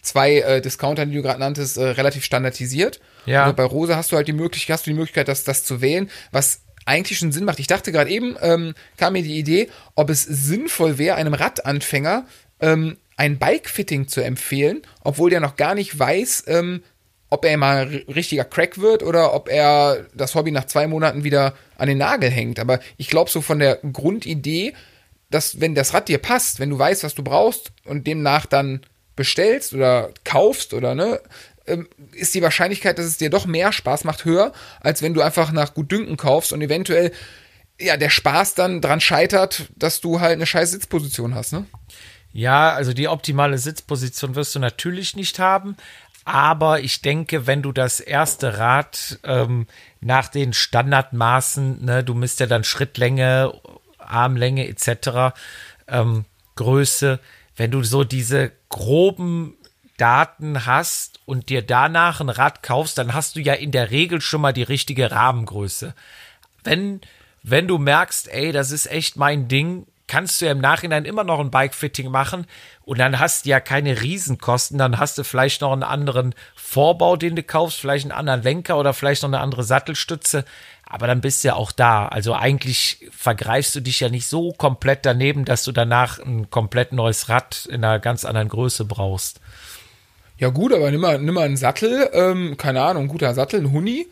zwei 0.00 0.38
äh, 0.38 0.60
Discountern, 0.60 1.10
die 1.10 1.16
du 1.16 1.22
gerade 1.22 1.40
nanntest, 1.40 1.76
äh, 1.76 1.84
relativ 1.84 2.24
standardisiert. 2.24 3.00
Ja. 3.26 3.48
Und 3.48 3.56
bei 3.56 3.64
Rose 3.64 3.96
hast 3.96 4.12
du 4.12 4.16
halt 4.16 4.28
die 4.28 4.32
Möglichkeit, 4.32 4.74
hast 4.74 4.86
du 4.86 4.90
die 4.90 4.96
Möglichkeit, 4.96 5.28
das, 5.28 5.44
das 5.44 5.64
zu 5.64 5.80
wählen, 5.80 6.10
was 6.30 6.62
eigentlich 6.84 7.18
schon 7.18 7.32
Sinn 7.32 7.44
macht. 7.44 7.58
Ich 7.58 7.66
dachte 7.66 7.92
gerade 7.92 8.10
eben, 8.10 8.36
ähm, 8.40 8.74
kam 8.96 9.14
mir 9.14 9.22
die 9.22 9.38
Idee, 9.38 9.68
ob 9.94 10.10
es 10.10 10.22
sinnvoll 10.22 10.98
wäre, 10.98 11.16
einem 11.16 11.34
Radanfänger 11.34 12.26
ähm, 12.60 12.96
ein 13.16 13.38
Bike-Fitting 13.38 14.08
zu 14.08 14.22
empfehlen, 14.22 14.82
obwohl 15.02 15.30
der 15.30 15.40
noch 15.40 15.56
gar 15.56 15.74
nicht 15.74 15.98
weiß, 15.98 16.44
ähm, 16.48 16.82
ob 17.30 17.44
er 17.44 17.56
mal 17.56 18.04
richtiger 18.14 18.44
Crack 18.44 18.78
wird 18.78 19.02
oder 19.02 19.34
ob 19.34 19.48
er 19.48 20.06
das 20.14 20.34
Hobby 20.34 20.50
nach 20.50 20.66
zwei 20.66 20.86
Monaten 20.86 21.24
wieder 21.24 21.54
an 21.76 21.88
den 21.88 21.98
Nagel 21.98 22.30
hängt. 22.30 22.58
Aber 22.60 22.80
ich 22.96 23.08
glaube, 23.08 23.30
so 23.30 23.40
von 23.40 23.58
der 23.58 23.76
Grundidee, 23.92 24.74
dass 25.30 25.60
wenn 25.60 25.74
das 25.74 25.94
Rad 25.94 26.08
dir 26.08 26.18
passt, 26.18 26.60
wenn 26.60 26.70
du 26.70 26.78
weißt, 26.78 27.02
was 27.02 27.14
du 27.14 27.24
brauchst 27.24 27.72
und 27.84 28.06
demnach 28.06 28.46
dann 28.46 28.82
bestellst 29.16 29.74
oder 29.74 30.10
kaufst 30.24 30.74
oder 30.74 30.94
ne, 30.94 31.20
ist 32.12 32.34
die 32.34 32.42
Wahrscheinlichkeit, 32.42 32.98
dass 32.98 33.06
es 33.06 33.16
dir 33.16 33.30
doch 33.30 33.46
mehr 33.46 33.72
Spaß 33.72 34.04
macht, 34.04 34.24
höher, 34.24 34.52
als 34.80 35.02
wenn 35.02 35.14
du 35.14 35.22
einfach 35.22 35.52
nach 35.52 35.74
Gutdünken 35.74 36.16
kaufst 36.16 36.52
und 36.52 36.60
eventuell 36.60 37.12
ja 37.80 37.96
der 37.96 38.10
Spaß 38.10 38.54
dann 38.54 38.80
dran 38.80 39.00
scheitert, 39.00 39.68
dass 39.76 40.00
du 40.00 40.20
halt 40.20 40.34
eine 40.34 40.46
scheiß 40.46 40.70
Sitzposition 40.70 41.34
hast, 41.34 41.52
ne? 41.52 41.66
Ja, 42.32 42.72
also 42.72 42.92
die 42.92 43.06
optimale 43.06 43.58
Sitzposition 43.58 44.34
wirst 44.34 44.54
du 44.54 44.58
natürlich 44.58 45.14
nicht 45.14 45.38
haben. 45.38 45.76
Aber 46.24 46.80
ich 46.80 47.02
denke, 47.02 47.46
wenn 47.46 47.62
du 47.62 47.70
das 47.70 48.00
erste 48.00 48.58
Rad 48.58 49.20
ähm, 49.24 49.66
nach 50.00 50.28
den 50.28 50.52
Standardmaßen, 50.52 51.84
ne, 51.84 52.02
du 52.02 52.14
misst 52.14 52.40
ja 52.40 52.46
dann 52.46 52.64
Schrittlänge, 52.64 53.52
Armlänge 53.98 54.66
etc., 54.66 55.36
ähm, 55.86 56.24
Größe, 56.56 57.20
wenn 57.56 57.70
du 57.70 57.82
so 57.82 58.04
diese 58.04 58.52
groben 58.68 59.56
Daten 59.96 60.66
hast 60.66 61.20
und 61.24 61.48
dir 61.48 61.62
danach 61.62 62.20
ein 62.20 62.28
Rad 62.28 62.62
kaufst, 62.62 62.98
dann 62.98 63.14
hast 63.14 63.36
du 63.36 63.40
ja 63.40 63.54
in 63.54 63.70
der 63.70 63.90
Regel 63.90 64.20
schon 64.20 64.40
mal 64.40 64.52
die 64.52 64.62
richtige 64.62 65.10
Rahmengröße. 65.10 65.94
Wenn, 66.64 67.00
wenn 67.42 67.68
du 67.68 67.78
merkst, 67.78 68.28
ey, 68.28 68.52
das 68.52 68.70
ist 68.70 68.90
echt 68.90 69.16
mein 69.16 69.48
Ding, 69.48 69.86
kannst 70.06 70.40
du 70.40 70.46
ja 70.46 70.52
im 70.52 70.60
Nachhinein 70.60 71.04
immer 71.04 71.24
noch 71.24 71.40
ein 71.40 71.50
Bike-Fitting 71.50 72.10
machen 72.10 72.46
und 72.82 72.98
dann 72.98 73.18
hast 73.18 73.44
du 73.44 73.50
ja 73.50 73.60
keine 73.60 74.02
Riesenkosten, 74.02 74.78
dann 74.78 74.98
hast 74.98 75.16
du 75.16 75.24
vielleicht 75.24 75.62
noch 75.62 75.72
einen 75.72 75.82
anderen 75.82 76.34
Vorbau, 76.54 77.16
den 77.16 77.36
du 77.36 77.42
kaufst, 77.42 77.80
vielleicht 77.80 78.04
einen 78.04 78.12
anderen 78.12 78.42
Lenker 78.42 78.78
oder 78.78 78.92
vielleicht 78.92 79.22
noch 79.22 79.30
eine 79.30 79.40
andere 79.40 79.64
Sattelstütze, 79.64 80.44
aber 80.86 81.06
dann 81.06 81.20
bist 81.20 81.42
du 81.42 81.48
ja 81.48 81.54
auch 81.54 81.72
da. 81.72 82.06
Also 82.06 82.34
eigentlich 82.34 83.08
vergreifst 83.10 83.74
du 83.74 83.80
dich 83.80 84.00
ja 84.00 84.10
nicht 84.10 84.26
so 84.26 84.52
komplett 84.52 85.06
daneben, 85.06 85.44
dass 85.44 85.64
du 85.64 85.72
danach 85.72 86.18
ein 86.18 86.50
komplett 86.50 86.92
neues 86.92 87.28
Rad 87.28 87.66
in 87.66 87.84
einer 87.84 87.98
ganz 87.98 88.24
anderen 88.24 88.48
Größe 88.48 88.84
brauchst. 88.84 89.40
Ja 90.36 90.48
gut, 90.48 90.72
aber 90.72 90.90
nimm 90.90 91.00
mal, 91.00 91.18
nimm 91.18 91.34
mal 91.34 91.44
einen 91.44 91.56
Sattel, 91.56 92.08
ähm, 92.12 92.56
keine 92.56 92.82
Ahnung, 92.82 93.04
ein 93.04 93.08
guter 93.08 93.34
Sattel, 93.34 93.60
ein 93.60 93.72
Huni. 93.72 94.06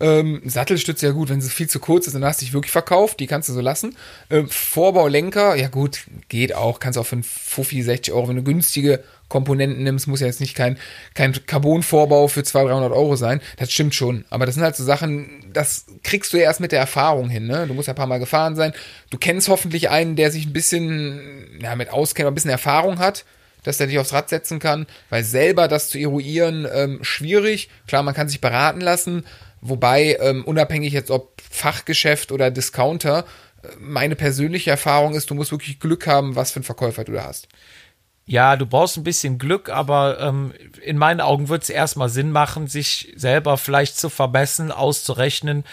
Ähm, 0.00 0.42
Sattelstütze, 0.44 1.06
ja 1.06 1.12
gut, 1.12 1.28
wenn 1.28 1.40
sie 1.40 1.48
viel 1.48 1.68
zu 1.68 1.78
kurz 1.78 2.08
ist, 2.08 2.14
dann 2.14 2.24
hast 2.24 2.40
du 2.40 2.44
dich 2.44 2.52
wirklich 2.52 2.72
verkauft, 2.72 3.20
die 3.20 3.28
kannst 3.28 3.48
du 3.48 3.52
so 3.52 3.60
lassen. 3.60 3.96
Ähm, 4.30 4.48
Vorbaulenker, 4.48 5.54
ja 5.54 5.68
gut, 5.68 6.00
geht 6.28 6.56
auch, 6.56 6.80
kannst 6.80 6.98
auch 6.98 7.06
für 7.06 7.14
einen 7.14 7.22
Fuffi 7.22 7.82
60 7.82 8.12
Euro, 8.12 8.28
wenn 8.28 8.36
du 8.36 8.42
günstige 8.42 9.04
Komponenten 9.28 9.84
nimmst, 9.84 10.08
muss 10.08 10.20
ja 10.20 10.26
jetzt 10.26 10.40
nicht 10.40 10.56
kein, 10.56 10.76
kein 11.14 11.32
Carbon-Vorbau 11.46 12.26
für 12.26 12.42
200, 12.42 12.72
300 12.72 12.92
Euro 12.92 13.14
sein. 13.14 13.40
Das 13.56 13.72
stimmt 13.72 13.94
schon. 13.94 14.24
Aber 14.28 14.44
das 14.44 14.56
sind 14.56 14.64
halt 14.64 14.76
so 14.76 14.84
Sachen, 14.84 15.46
das 15.52 15.86
kriegst 16.02 16.32
du 16.32 16.36
ja 16.36 16.42
erst 16.42 16.60
mit 16.60 16.72
der 16.72 16.80
Erfahrung 16.80 17.30
hin. 17.30 17.46
Ne? 17.46 17.66
Du 17.66 17.72
musst 17.72 17.86
ja 17.86 17.94
ein 17.94 17.96
paar 17.96 18.06
Mal 18.08 18.18
gefahren 18.18 18.56
sein. 18.56 18.72
Du 19.08 19.18
kennst 19.18 19.48
hoffentlich 19.48 19.88
einen, 19.88 20.16
der 20.16 20.30
sich 20.32 20.46
ein 20.46 20.52
bisschen 20.52 21.60
ja, 21.62 21.76
mit 21.76 21.90
auskennt, 21.90 22.26
ein 22.26 22.34
bisschen 22.34 22.50
Erfahrung 22.50 22.98
hat 22.98 23.24
dass 23.62 23.80
er 23.80 23.86
dich 23.86 23.98
aufs 23.98 24.12
Rad 24.12 24.28
setzen 24.28 24.58
kann, 24.58 24.86
weil 25.10 25.24
selber 25.24 25.68
das 25.68 25.88
zu 25.88 25.98
eruieren 25.98 26.66
ähm, 26.72 26.98
schwierig. 27.02 27.68
Klar, 27.86 28.02
man 28.02 28.14
kann 28.14 28.28
sich 28.28 28.40
beraten 28.40 28.80
lassen, 28.80 29.24
wobei 29.60 30.16
ähm, 30.20 30.44
unabhängig 30.44 30.92
jetzt 30.92 31.10
ob 31.10 31.40
Fachgeschäft 31.50 32.32
oder 32.32 32.50
Discounter, 32.50 33.24
äh, 33.62 33.68
meine 33.78 34.16
persönliche 34.16 34.70
Erfahrung 34.70 35.14
ist, 35.14 35.30
du 35.30 35.34
musst 35.34 35.52
wirklich 35.52 35.80
Glück 35.80 36.06
haben, 36.06 36.36
was 36.36 36.52
für 36.52 36.56
einen 36.56 36.64
Verkäufer 36.64 37.04
du 37.04 37.12
da 37.12 37.24
hast. 37.24 37.48
Ja, 38.24 38.56
du 38.56 38.66
brauchst 38.66 38.96
ein 38.96 39.04
bisschen 39.04 39.38
Glück, 39.38 39.68
aber 39.68 40.20
ähm, 40.20 40.52
in 40.80 40.96
meinen 40.96 41.20
Augen 41.20 41.48
wird 41.48 41.64
es 41.64 41.70
erstmal 41.70 42.08
Sinn 42.08 42.30
machen, 42.30 42.68
sich 42.68 43.12
selber 43.16 43.58
vielleicht 43.58 43.98
zu 43.98 44.10
vermessen, 44.10 44.70
auszurechnen, 44.70 45.64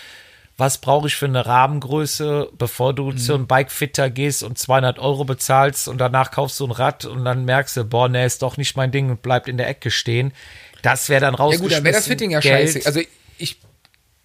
was 0.60 0.80
brauche 0.80 1.08
ich 1.08 1.16
für 1.16 1.26
eine 1.26 1.46
Rahmengröße, 1.46 2.50
bevor 2.58 2.94
du 2.94 3.12
mhm. 3.12 3.18
zu 3.18 3.34
einem 3.34 3.48
Bikefitter 3.48 4.10
gehst 4.10 4.44
und 4.44 4.58
200 4.58 5.00
Euro 5.00 5.24
bezahlst 5.24 5.88
und 5.88 6.00
danach 6.00 6.32
kaufst 6.32 6.60
du 6.60 6.66
ein 6.66 6.72
Rad 6.72 7.06
und 7.06 7.24
dann 7.24 7.46
merkst 7.46 7.78
du, 7.78 7.86
boah, 7.86 8.10
nee, 8.10 8.26
ist 8.26 8.42
doch 8.42 8.58
nicht 8.58 8.76
mein 8.76 8.92
Ding 8.92 9.10
und 9.10 9.22
bleibt 9.22 9.48
in 9.48 9.58
der 9.58 9.68
Ecke 9.68 9.90
stehen. 9.90 10.34
Das 10.82 11.10
wäre 11.10 11.22
dann 11.22 11.36
raus. 11.36 11.56
Ja 11.56 11.60
gut, 11.62 11.72
dann 11.72 11.84
wäre 11.84 11.96
das 11.96 12.08
Fitting 12.08 12.32
ja 12.32 12.40
Geld. 12.40 12.72
scheiße. 12.74 12.86
Also 12.86 13.02
ich, 13.38 13.60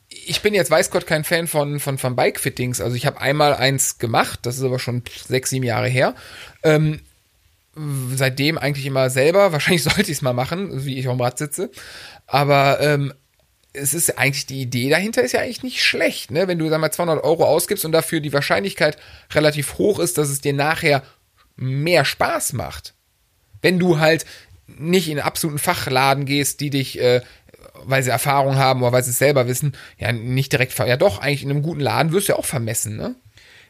ich 0.09 0.43
bin 0.43 0.55
jetzt 0.55 0.71
weiß 0.71 0.91
Gott 0.91 1.07
kein 1.07 1.25
Fan 1.25 1.47
von, 1.47 1.81
von, 1.81 1.99
von 1.99 2.17
Bike-Fittings. 2.17 2.81
Also 2.81 2.97
ich 2.97 3.07
habe 3.07 3.21
einmal 3.21 3.55
eins 3.55 3.99
gemacht, 3.99 4.41
das 4.43 4.59
ist 4.59 4.65
aber 4.65 4.79
schon 4.79 5.03
sechs, 5.27 5.51
sieben 5.51 5.65
Jahre 5.65 5.89
her. 5.89 6.15
Ähm, 6.63 7.01
seitdem 8.15 8.59
eigentlich 8.59 8.87
immer 8.87 9.11
selber. 9.11 9.53
Wahrscheinlich 9.53 9.83
sollte 9.83 10.03
ich 10.03 10.19
es 10.19 10.23
mal 10.23 10.33
machen, 10.33 10.85
wie 10.85 10.99
ich 10.99 11.07
dem 11.07 11.21
Rad 11.21 11.39
sitze. 11.39 11.71
Aber 12.27 12.81
ähm, 12.81 13.13
es 13.75 13.93
ist 13.93 14.19
eigentlich 14.19 14.47
die 14.47 14.63
Idee 14.63 14.89
dahinter 14.89 15.23
ist 15.23 15.33
ja 15.33 15.41
eigentlich 15.41 15.63
nicht 15.63 15.83
schlecht, 15.83 16.31
ne? 16.31 16.49
Wenn 16.49 16.59
du 16.59 16.69
sag 16.69 16.81
mal 16.81 16.93
200 16.93 17.23
Euro 17.23 17.45
ausgibst 17.45 17.85
und 17.85 17.93
dafür 17.93 18.21
die 18.21 18.33
Wahrscheinlichkeit 18.33 18.97
relativ 19.33 19.79
hoch 19.79 19.99
ist, 19.99 20.17
dass 20.17 20.31
es 20.31 20.41
dir 20.41 20.53
nachher 20.53 21.03
mehr 21.57 22.05
Spaß 22.05 22.53
macht. 22.55 22.95
Wenn 23.61 23.79
du 23.79 23.99
halt 23.99 24.25
nicht 24.67 25.09
in 25.09 25.19
einen 25.19 25.27
absoluten 25.27 25.59
Fachladen 25.59 26.25
gehst, 26.25 26.61
die 26.61 26.71
dich, 26.71 27.01
äh, 27.01 27.21
weil 27.85 28.03
sie 28.03 28.11
Erfahrung 28.11 28.57
haben 28.57 28.83
oder 28.83 28.93
weil 28.93 29.05
sie 29.05 29.11
es 29.11 29.19
selber 29.19 29.47
wissen, 29.47 29.77
ja 29.99 30.13
nicht 30.13 30.53
direkt, 30.53 30.79
ja 30.79 30.97
doch, 30.97 31.19
eigentlich 31.19 31.43
in 31.43 31.51
einem 31.51 31.63
guten 31.63 31.81
Laden 31.81 32.13
wirst 32.13 32.29
du 32.29 32.33
ja 32.33 32.39
auch 32.39 32.47
vermessen, 32.47 32.97
ne? 32.97 33.17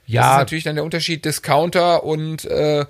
Ja. 0.07 0.21
Das 0.23 0.31
ist 0.33 0.39
natürlich 0.39 0.65
dann 0.65 0.77
der 0.77 0.85
Unterschied 0.85 1.25
Discounter 1.25 2.05
und 2.05 2.45
äh, 2.45 2.85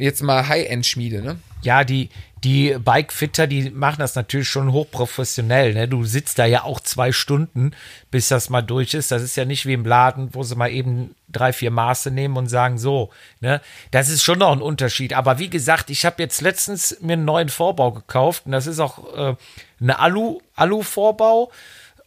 jetzt 0.00 0.22
mal 0.22 0.48
High-End-Schmiede, 0.48 1.22
ne? 1.22 1.38
Ja, 1.62 1.84
die, 1.84 2.08
die 2.42 2.76
Bikefitter, 2.78 3.46
die 3.46 3.70
machen 3.70 3.98
das 3.98 4.14
natürlich 4.14 4.48
schon 4.48 4.72
hochprofessionell. 4.72 5.74
Ne? 5.74 5.88
Du 5.88 6.04
sitzt 6.04 6.38
da 6.38 6.46
ja 6.46 6.64
auch 6.64 6.80
zwei 6.80 7.12
Stunden, 7.12 7.72
bis 8.10 8.28
das 8.28 8.48
mal 8.48 8.62
durch 8.62 8.94
ist. 8.94 9.10
Das 9.12 9.22
ist 9.22 9.36
ja 9.36 9.44
nicht 9.44 9.66
wie 9.66 9.74
im 9.74 9.84
Laden, 9.84 10.30
wo 10.32 10.42
sie 10.42 10.56
mal 10.56 10.70
eben 10.70 11.14
drei, 11.28 11.52
vier 11.52 11.70
Maße 11.70 12.10
nehmen 12.10 12.38
und 12.38 12.48
sagen, 12.48 12.78
so, 12.78 13.10
ne? 13.40 13.60
Das 13.90 14.08
ist 14.08 14.22
schon 14.22 14.38
noch 14.38 14.52
ein 14.52 14.62
Unterschied. 14.62 15.12
Aber 15.12 15.38
wie 15.38 15.50
gesagt, 15.50 15.90
ich 15.90 16.06
habe 16.06 16.22
jetzt 16.22 16.40
letztens 16.40 16.96
mir 17.00 17.12
einen 17.12 17.26
neuen 17.26 17.50
Vorbau 17.50 17.92
gekauft 17.92 18.44
und 18.46 18.52
das 18.52 18.66
ist 18.66 18.80
auch 18.80 19.14
äh, 19.14 19.36
eine 19.80 19.98
Alu, 19.98 20.40
Alu-Vorbau 20.56 21.52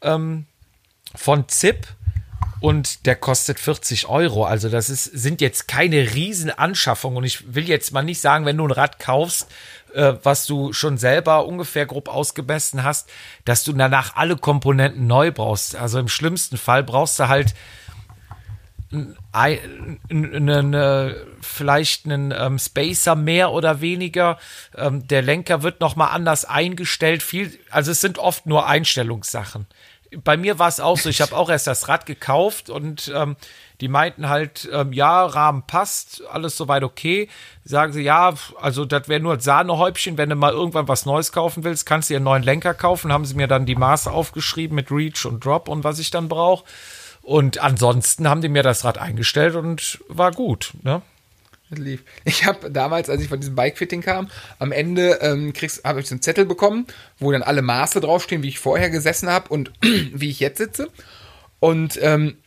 ähm, 0.01 0.45
von 1.15 1.47
ZIP. 1.47 1.87
Und 2.63 3.05
der 3.07 3.17
kostet 3.17 3.59
40 3.59 4.07
Euro. 4.07 4.45
Also 4.45 4.69
das 4.69 4.89
ist, 4.89 5.03
sind 5.03 5.41
jetzt 5.41 5.67
keine 5.67 6.13
Riesenanschaffungen. 6.13 7.17
Und 7.17 7.25
ich 7.25 7.53
will 7.53 7.67
jetzt 7.67 7.91
mal 7.91 8.03
nicht 8.03 8.21
sagen, 8.21 8.45
wenn 8.45 8.55
du 8.55 8.65
ein 8.65 8.71
Rad 8.71 8.99
kaufst, 8.99 9.51
äh, 9.93 10.13
was 10.23 10.45
du 10.45 10.71
schon 10.71 10.97
selber 10.97 11.45
ungefähr 11.45 11.85
grob 11.85 12.07
ausgemessen 12.07 12.85
hast, 12.85 13.09
dass 13.43 13.65
du 13.65 13.73
danach 13.73 14.15
alle 14.15 14.37
Komponenten 14.37 15.07
neu 15.07 15.33
brauchst. 15.33 15.75
Also 15.75 15.99
im 15.99 16.07
schlimmsten 16.07 16.55
Fall 16.55 16.85
brauchst 16.85 17.19
du 17.19 17.27
halt 17.27 17.53
eine, 19.33 21.15
vielleicht 21.41 22.05
einen 22.05 22.31
ähm, 22.31 22.59
Spacer 22.59 23.15
mehr 23.15 23.51
oder 23.51 23.81
weniger. 23.81 24.39
Ähm, 24.73 25.05
der 25.05 25.21
Lenker 25.21 25.63
wird 25.63 25.81
noch 25.81 25.97
mal 25.97 26.11
anders 26.11 26.45
eingestellt. 26.45 27.23
Viel, 27.23 27.59
also 27.71 27.91
es 27.91 27.99
sind 27.99 28.19
oft 28.19 28.45
nur 28.45 28.67
Einstellungssachen. 28.67 29.65
Bei 30.23 30.37
mir 30.37 30.59
war 30.59 30.67
es 30.67 30.79
auch 30.79 30.97
so. 30.97 31.09
Ich 31.09 31.21
habe 31.21 31.35
auch 31.35 31.49
erst 31.49 31.67
das 31.67 31.87
Rad 31.87 32.05
gekauft 32.05 32.69
und 32.69 33.11
ähm, 33.13 33.35
die 33.81 33.87
meinten 33.87 34.29
halt, 34.29 34.69
ähm, 34.71 34.93
ja, 34.93 35.25
Rahmen 35.25 35.63
passt, 35.67 36.23
alles 36.31 36.55
soweit 36.55 36.83
okay. 36.83 37.29
Sagen 37.63 37.93
sie, 37.93 38.01
ja, 38.01 38.33
also 38.59 38.85
das 38.85 39.07
wäre 39.07 39.19
nur 39.19 39.39
Sahnehäubchen, 39.39 40.17
wenn 40.17 40.29
du 40.29 40.35
mal 40.35 40.53
irgendwann 40.53 40.87
was 40.87 41.05
Neues 41.05 41.31
kaufen 41.31 41.63
willst, 41.63 41.85
kannst 41.85 42.09
du 42.09 42.13
dir 42.13 42.17
einen 42.17 42.25
neuen 42.25 42.43
Lenker 42.43 42.73
kaufen. 42.73 43.11
Haben 43.11 43.25
sie 43.25 43.35
mir 43.35 43.47
dann 43.47 43.65
die 43.65 43.75
Maße 43.75 44.11
aufgeschrieben 44.11 44.75
mit 44.75 44.91
Reach 44.91 45.25
und 45.25 45.43
Drop 45.43 45.67
und 45.67 45.83
was 45.83 45.99
ich 45.99 46.11
dann 46.11 46.29
brauche. 46.29 46.63
Und 47.21 47.59
ansonsten 47.59 48.27
haben 48.27 48.41
die 48.41 48.49
mir 48.49 48.63
das 48.63 48.83
Rad 48.83 48.97
eingestellt 48.97 49.55
und 49.55 49.99
war 50.09 50.31
gut. 50.31 50.73
Ne? 50.83 51.01
Lief. 51.77 52.03
Ich 52.25 52.45
habe 52.45 52.71
damals, 52.71 53.09
als 53.09 53.21
ich 53.21 53.29
von 53.29 53.39
diesem 53.39 53.55
Bikefitting 53.55 54.01
kam, 54.01 54.29
am 54.59 54.71
Ende 54.71 55.19
ähm, 55.21 55.53
habe 55.83 55.99
ich 55.99 56.07
so 56.07 56.15
einen 56.15 56.21
Zettel 56.21 56.45
bekommen, 56.45 56.87
wo 57.19 57.31
dann 57.31 57.43
alle 57.43 57.61
Maße 57.61 58.01
draufstehen, 58.01 58.43
wie 58.43 58.49
ich 58.49 58.59
vorher 58.59 58.89
gesessen 58.89 59.29
habe 59.29 59.49
und 59.49 59.71
wie 59.81 60.29
ich 60.29 60.39
jetzt 60.39 60.57
sitze. 60.57 60.89
Und 61.59 61.99
ähm, 62.01 62.37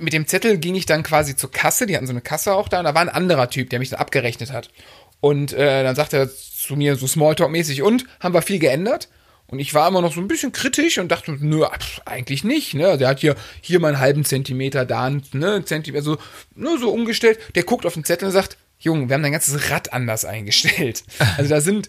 mit 0.00 0.12
dem 0.12 0.26
Zettel 0.26 0.58
ging 0.58 0.74
ich 0.74 0.86
dann 0.86 1.02
quasi 1.02 1.36
zur 1.36 1.50
Kasse, 1.50 1.86
die 1.86 1.96
hatten 1.96 2.06
so 2.06 2.12
eine 2.12 2.20
Kasse 2.20 2.54
auch 2.54 2.68
da, 2.68 2.78
und 2.78 2.84
da 2.84 2.94
war 2.94 3.02
ein 3.02 3.08
anderer 3.08 3.50
Typ, 3.50 3.70
der 3.70 3.78
mich 3.78 3.90
dann 3.90 4.00
abgerechnet 4.00 4.52
hat. 4.52 4.70
Und 5.20 5.52
äh, 5.52 5.82
dann 5.82 5.94
sagte 5.94 6.16
er 6.16 6.30
zu 6.30 6.76
mir 6.76 6.96
so 6.96 7.06
Smalltalk-mäßig, 7.06 7.82
und 7.82 8.06
haben 8.20 8.34
wir 8.34 8.42
viel 8.42 8.58
geändert? 8.58 9.08
Und 9.46 9.58
ich 9.58 9.74
war 9.74 9.86
immer 9.88 10.00
noch 10.00 10.14
so 10.14 10.20
ein 10.20 10.28
bisschen 10.28 10.52
kritisch 10.52 10.98
und 10.98 11.08
dachte, 11.08 11.36
nö, 11.38 11.66
eigentlich 12.06 12.42
nicht, 12.42 12.74
ne? 12.74 12.96
Der 12.96 13.08
hat 13.08 13.20
hier, 13.20 13.36
hier 13.60 13.80
mal 13.80 13.88
einen 13.88 13.98
halben 13.98 14.24
Zentimeter, 14.24 14.86
da 14.86 15.04
einen 15.04 15.22
ne, 15.32 15.62
Zentimeter, 15.64 16.02
so, 16.02 16.18
nur 16.54 16.78
so 16.78 16.90
umgestellt. 16.90 17.38
Der 17.54 17.64
guckt 17.64 17.84
auf 17.84 17.94
den 17.94 18.04
Zettel 18.04 18.26
und 18.26 18.32
sagt, 18.32 18.56
Junge, 18.78 19.08
wir 19.08 19.14
haben 19.14 19.22
dein 19.22 19.32
ganzes 19.32 19.70
Rad 19.70 19.92
anders 19.92 20.24
eingestellt. 20.24 21.04
Also 21.36 21.50
da 21.50 21.60
sind 21.60 21.88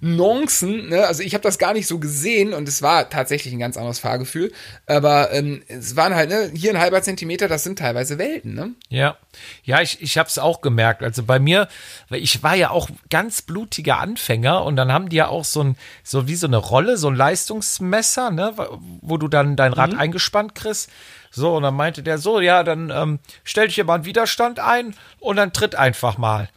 Nuancen, 0.00 0.88
ne? 0.88 1.06
also 1.06 1.22
ich 1.22 1.34
habe 1.34 1.42
das 1.42 1.58
gar 1.58 1.72
nicht 1.72 1.86
so 1.86 1.98
gesehen 1.98 2.54
und 2.54 2.68
es 2.68 2.82
war 2.82 3.10
tatsächlich 3.10 3.52
ein 3.52 3.58
ganz 3.58 3.76
anderes 3.76 3.98
Fahrgefühl, 3.98 4.52
aber 4.86 5.32
ähm, 5.32 5.62
es 5.66 5.96
waren 5.96 6.14
halt, 6.14 6.30
ne, 6.30 6.50
hier 6.54 6.70
ein 6.70 6.80
halber 6.80 7.02
Zentimeter, 7.02 7.48
das 7.48 7.64
sind 7.64 7.78
teilweise 7.78 8.18
Welten, 8.18 8.54
ne? 8.54 8.72
Ja, 8.88 9.16
ja, 9.64 9.80
ich, 9.80 10.00
ich 10.00 10.18
habe 10.18 10.28
es 10.28 10.38
auch 10.38 10.60
gemerkt, 10.60 11.02
also 11.02 11.24
bei 11.24 11.38
mir, 11.38 11.68
weil 12.08 12.22
ich 12.22 12.42
war 12.42 12.54
ja 12.54 12.70
auch 12.70 12.88
ganz 13.10 13.42
blutiger 13.42 13.98
Anfänger 13.98 14.64
und 14.64 14.76
dann 14.76 14.92
haben 14.92 15.08
die 15.08 15.16
ja 15.16 15.28
auch 15.28 15.44
so 15.44 15.62
ein, 15.62 15.76
so 16.04 16.28
wie 16.28 16.36
so 16.36 16.46
eine 16.46 16.58
Rolle, 16.58 16.96
so 16.96 17.08
ein 17.08 17.16
Leistungsmesser, 17.16 18.30
ne, 18.30 18.54
wo 19.02 19.16
du 19.16 19.28
dann 19.28 19.56
dein 19.56 19.72
Rad 19.72 19.92
mhm. 19.92 19.98
eingespannt 19.98 20.54
kriegst. 20.54 20.90
So, 21.30 21.56
und 21.56 21.64
dann 21.64 21.74
meinte 21.74 22.02
der 22.02 22.18
so, 22.18 22.40
ja, 22.40 22.62
dann 22.62 22.90
ähm, 22.90 23.18
stell 23.44 23.66
dich 23.66 23.74
hier 23.74 23.84
mal 23.84 23.96
einen 23.96 24.04
Widerstand 24.06 24.58
ein 24.58 24.94
und 25.20 25.36
dann 25.36 25.52
tritt 25.52 25.74
einfach 25.74 26.16
mal. 26.18 26.48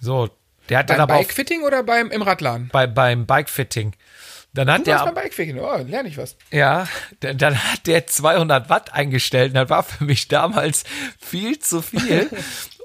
So, 0.00 0.30
der 0.68 0.78
hat 0.78 0.86
beim 0.86 0.96
dann 0.96 1.02
aber 1.02 1.18
Bikefitting 1.18 1.62
oder 1.62 1.82
beim 1.82 2.10
im 2.10 2.22
Radladen? 2.22 2.68
Bei, 2.72 2.86
beim 2.86 3.26
Bikefitting. 3.26 3.94
Dann 4.54 4.70
hat 4.70 4.80
du 4.80 4.84
der 4.84 5.04
beim 5.04 5.14
Bikefitting, 5.14 5.58
oh, 5.58 5.76
lerne 5.78 6.08
ich 6.08 6.18
was. 6.18 6.36
Ja, 6.50 6.86
dann, 7.20 7.38
dann 7.38 7.64
hat 7.64 7.86
der 7.86 8.06
200 8.06 8.68
Watt 8.68 8.92
eingestellt. 8.92 9.56
Das 9.56 9.70
war 9.70 9.82
für 9.82 10.04
mich 10.04 10.28
damals 10.28 10.84
viel 11.18 11.58
zu 11.58 11.80
viel. 11.80 12.28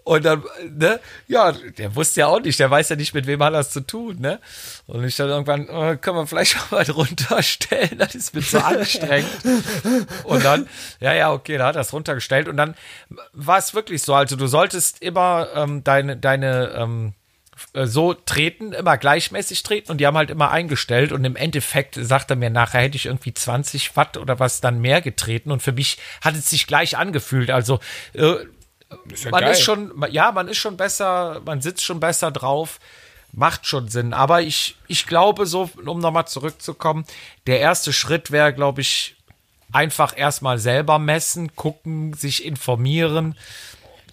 Und 0.08 0.24
dann, 0.24 0.42
ne, 0.70 1.02
ja, 1.28 1.52
der 1.52 1.94
wusste 1.94 2.22
ja 2.22 2.28
auch 2.28 2.40
nicht, 2.40 2.58
der 2.62 2.72
weiß 2.72 2.88
ja 2.88 2.96
nicht, 2.96 3.14
mit 3.14 3.28
wem 3.28 3.44
hat 3.44 3.54
das 3.54 3.72
zu 3.72 3.82
tun, 3.82 4.22
ne? 4.22 4.40
Und 4.86 5.04
ich 5.04 5.18
dann 5.18 5.28
irgendwann, 5.28 5.68
oh, 5.70 5.98
können 5.98 6.16
wir 6.16 6.26
vielleicht 6.26 6.56
auch 6.58 6.72
mal 6.72 6.90
runterstellen, 6.90 7.98
das 7.98 8.16
ist 8.16 8.34
mir 8.34 8.40
zu 8.42 8.64
anstrengend. 8.64 9.30
und 10.24 10.46
dann, 10.46 10.70
ja, 11.02 11.14
ja, 11.14 11.34
okay, 11.34 11.58
da 11.58 11.66
hat 11.66 11.76
er 11.76 11.82
es 11.82 11.92
runtergestellt 11.92 12.48
und 12.48 12.56
dann 12.56 12.76
war 13.34 13.58
es 13.58 13.74
wirklich 13.74 14.02
so, 14.02 14.14
also 14.14 14.38
du 14.38 14.48
solltest 14.48 15.02
immer 15.02 15.50
ähm, 15.56 15.84
deine, 15.84 16.16
deine, 16.16 16.72
ähm, 16.78 17.08
äh, 17.10 17.17
so 17.74 18.14
treten, 18.14 18.74
immer 18.74 18.98
gleichmäßig 18.98 19.64
treten 19.64 19.92
und 19.92 20.00
die 20.00 20.08
haben 20.08 20.18
halt 20.18 20.30
immer 20.30 20.52
eingestellt 20.52 21.12
und 21.12 21.24
im 21.26 21.36
Endeffekt 21.36 21.96
sagt 21.96 22.30
er 22.30 22.36
mir 22.36 22.50
nachher, 22.50 22.82
hätte 22.82 22.98
ich 22.98 23.06
irgendwie 23.06 23.34
20 23.34 23.96
Watt 23.96 24.18
oder 24.18 24.40
was 24.40 24.62
dann 24.62 24.80
mehr 24.80 25.02
getreten 25.02 25.52
und 25.52 25.62
für 25.62 25.72
mich 25.72 25.98
hat 26.22 26.36
es 26.36 26.50
sich 26.50 26.68
gleich 26.68 26.98
angefühlt. 26.98 27.50
Also 27.50 27.80
äh, 28.14 28.36
ist 29.12 29.26
ja 29.26 29.32
man 29.32 29.42
geil. 29.42 29.52
ist 29.52 29.62
schon, 29.62 29.92
ja, 30.12 30.32
man 30.32 30.48
ist 30.48 30.58
schon 30.58 30.78
besser, 30.78 31.42
man 31.46 31.62
sitzt 31.62 31.84
schon 31.84 32.00
besser 32.00 32.32
drauf, 32.32 32.80
macht 33.32 33.66
schon 33.66 33.90
Sinn. 33.90 34.14
Aber 34.14 34.42
ich, 34.42 34.78
ich 34.88 35.06
glaube 35.06 35.46
so, 35.46 35.70
um 35.86 36.00
nochmal 36.00 36.28
zurückzukommen, 36.28 37.06
der 37.48 37.60
erste 37.60 37.94
Schritt 37.94 38.32
wäre, 38.32 38.54
glaube 38.54 38.82
ich, 38.82 39.16
einfach 39.72 40.18
erstmal 40.18 40.60
selber 40.60 41.00
messen, 41.00 41.56
gucken, 41.56 42.14
sich 42.14 42.46
informieren 42.46 43.36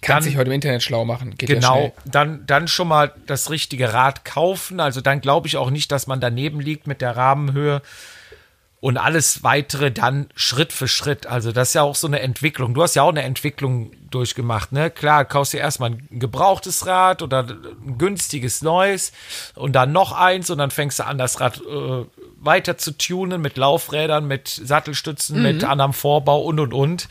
kann 0.05 0.23
sich 0.23 0.37
heute 0.37 0.49
im 0.49 0.55
Internet 0.55 0.83
schlau 0.83 1.05
machen. 1.05 1.35
Geht 1.37 1.49
genau, 1.49 1.93
dann, 2.05 2.45
dann 2.45 2.67
schon 2.67 2.87
mal 2.87 3.13
das 3.25 3.49
richtige 3.49 3.93
Rad 3.93 4.25
kaufen. 4.25 4.79
Also 4.79 5.01
dann 5.01 5.21
glaube 5.21 5.47
ich 5.47 5.57
auch 5.57 5.69
nicht, 5.69 5.91
dass 5.91 6.07
man 6.07 6.19
daneben 6.19 6.59
liegt 6.59 6.87
mit 6.87 7.01
der 7.01 7.15
Rahmenhöhe 7.15 7.81
und 8.85 8.97
alles 8.97 9.41
weitere 9.43 9.91
dann 9.91 10.27
Schritt 10.35 10.71
für 10.71 10.87
Schritt. 10.87 11.25
Also 11.25 11.51
das 11.51 11.69
ist 11.69 11.73
ja 11.73 11.81
auch 11.81 11.95
so 11.95 12.05
eine 12.05 12.19
Entwicklung. 12.19 12.75
Du 12.75 12.83
hast 12.83 12.95
ja 12.95 13.01
auch 13.01 13.09
eine 13.09 13.23
Entwicklung 13.23 13.91
durchgemacht, 14.11 14.71
ne? 14.71 14.91
Klar, 14.91 15.25
kaufst 15.25 15.53
dir 15.53 15.59
erstmal 15.59 15.91
ein 15.91 16.07
gebrauchtes 16.11 16.85
Rad 16.85 17.23
oder 17.23 17.47
ein 17.47 17.97
günstiges 17.97 18.61
neues 18.61 19.11
und 19.55 19.73
dann 19.73 19.91
noch 19.91 20.11
eins 20.11 20.51
und 20.51 20.59
dann 20.59 20.69
fängst 20.69 20.99
du 20.99 21.05
an, 21.05 21.17
das 21.17 21.39
Rad 21.39 21.61
äh, 21.61 22.05
weiter 22.37 22.77
zu 22.77 22.95
tunen 22.95 23.41
mit 23.41 23.57
Laufrädern, 23.57 24.27
mit 24.27 24.49
Sattelstützen, 24.49 25.37
mhm. 25.37 25.43
mit 25.43 25.63
anderem 25.63 25.93
Vorbau 25.93 26.41
und 26.41 26.59
und 26.59 26.73
und. 26.73 27.07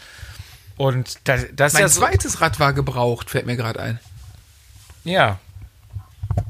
Und 0.76 1.18
das, 1.24 1.46
das 1.54 1.74
mein 1.74 1.82
ja 1.82 1.88
so 1.88 2.00
zweites 2.00 2.40
Rad 2.40 2.58
war 2.58 2.72
gebraucht, 2.72 3.30
fällt 3.30 3.46
mir 3.46 3.56
gerade 3.56 3.80
ein. 3.80 4.00
Ja. 5.04 5.38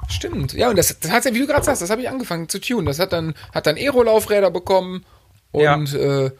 Stimmt. 0.09 0.53
Ja, 0.53 0.71
und 0.71 0.77
das, 0.77 0.99
das 0.99 1.11
hat 1.11 1.25
ja, 1.25 1.35
wie 1.35 1.41
du 1.41 1.47
gerade 1.47 1.65
sagst, 1.65 1.83
das 1.83 1.91
habe 1.91 2.01
ich 2.01 2.09
angefangen 2.09 2.49
zu 2.49 2.61
tun. 2.61 2.87
Das 2.87 2.99
hat 2.99 3.13
dann, 3.13 3.35
hat 3.53 3.67
dann 3.67 3.77
Aero-Laufräder 3.77 4.51
bekommen 4.51 5.05
und 5.53 5.93
ja. 5.93 6.25
äh, 6.27 6.31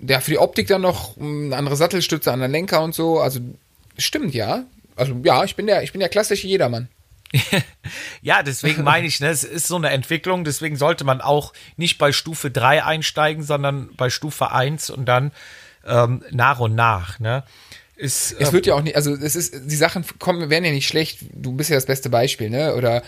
ja, 0.00 0.20
für 0.20 0.30
die 0.30 0.38
Optik 0.38 0.68
dann 0.68 0.82
noch 0.82 1.16
eine 1.16 1.56
andere 1.56 1.76
Sattelstütze, 1.76 2.32
anderen 2.32 2.52
Lenker 2.52 2.82
und 2.82 2.94
so. 2.94 3.20
Also 3.20 3.40
stimmt, 3.98 4.34
ja. 4.34 4.64
Also 4.96 5.14
ja, 5.24 5.44
ich 5.44 5.56
bin 5.56 5.66
der, 5.66 5.82
ich 5.82 5.92
bin 5.92 6.00
der 6.00 6.08
klassische 6.08 6.46
Jedermann. 6.46 6.88
ja, 8.22 8.42
deswegen 8.42 8.84
meine 8.84 9.06
ich, 9.06 9.18
ne, 9.20 9.28
es 9.28 9.42
ist 9.42 9.66
so 9.66 9.76
eine 9.76 9.90
Entwicklung, 9.90 10.44
deswegen 10.44 10.76
sollte 10.76 11.04
man 11.04 11.20
auch 11.20 11.52
nicht 11.76 11.98
bei 11.98 12.12
Stufe 12.12 12.50
3 12.50 12.84
einsteigen, 12.84 13.42
sondern 13.42 13.90
bei 13.96 14.08
Stufe 14.08 14.52
1 14.52 14.90
und 14.90 15.06
dann 15.06 15.32
ähm, 15.86 16.22
nach 16.30 16.60
und 16.60 16.74
nach. 16.74 17.18
Ne? 17.20 17.44
Ist, 17.96 18.32
es 18.38 18.52
wird 18.52 18.66
ja 18.66 18.74
auch 18.74 18.82
nicht, 18.82 18.96
also 18.96 19.14
es 19.14 19.36
ist, 19.36 19.54
die 19.70 19.76
Sachen 19.76 20.04
kommen, 20.18 20.50
werden 20.50 20.64
ja 20.64 20.72
nicht 20.72 20.88
schlecht. 20.88 21.20
Du 21.32 21.52
bist 21.52 21.70
ja 21.70 21.76
das 21.76 21.86
beste 21.86 22.10
Beispiel, 22.10 22.50
ne? 22.50 22.74
Oder 22.74 23.02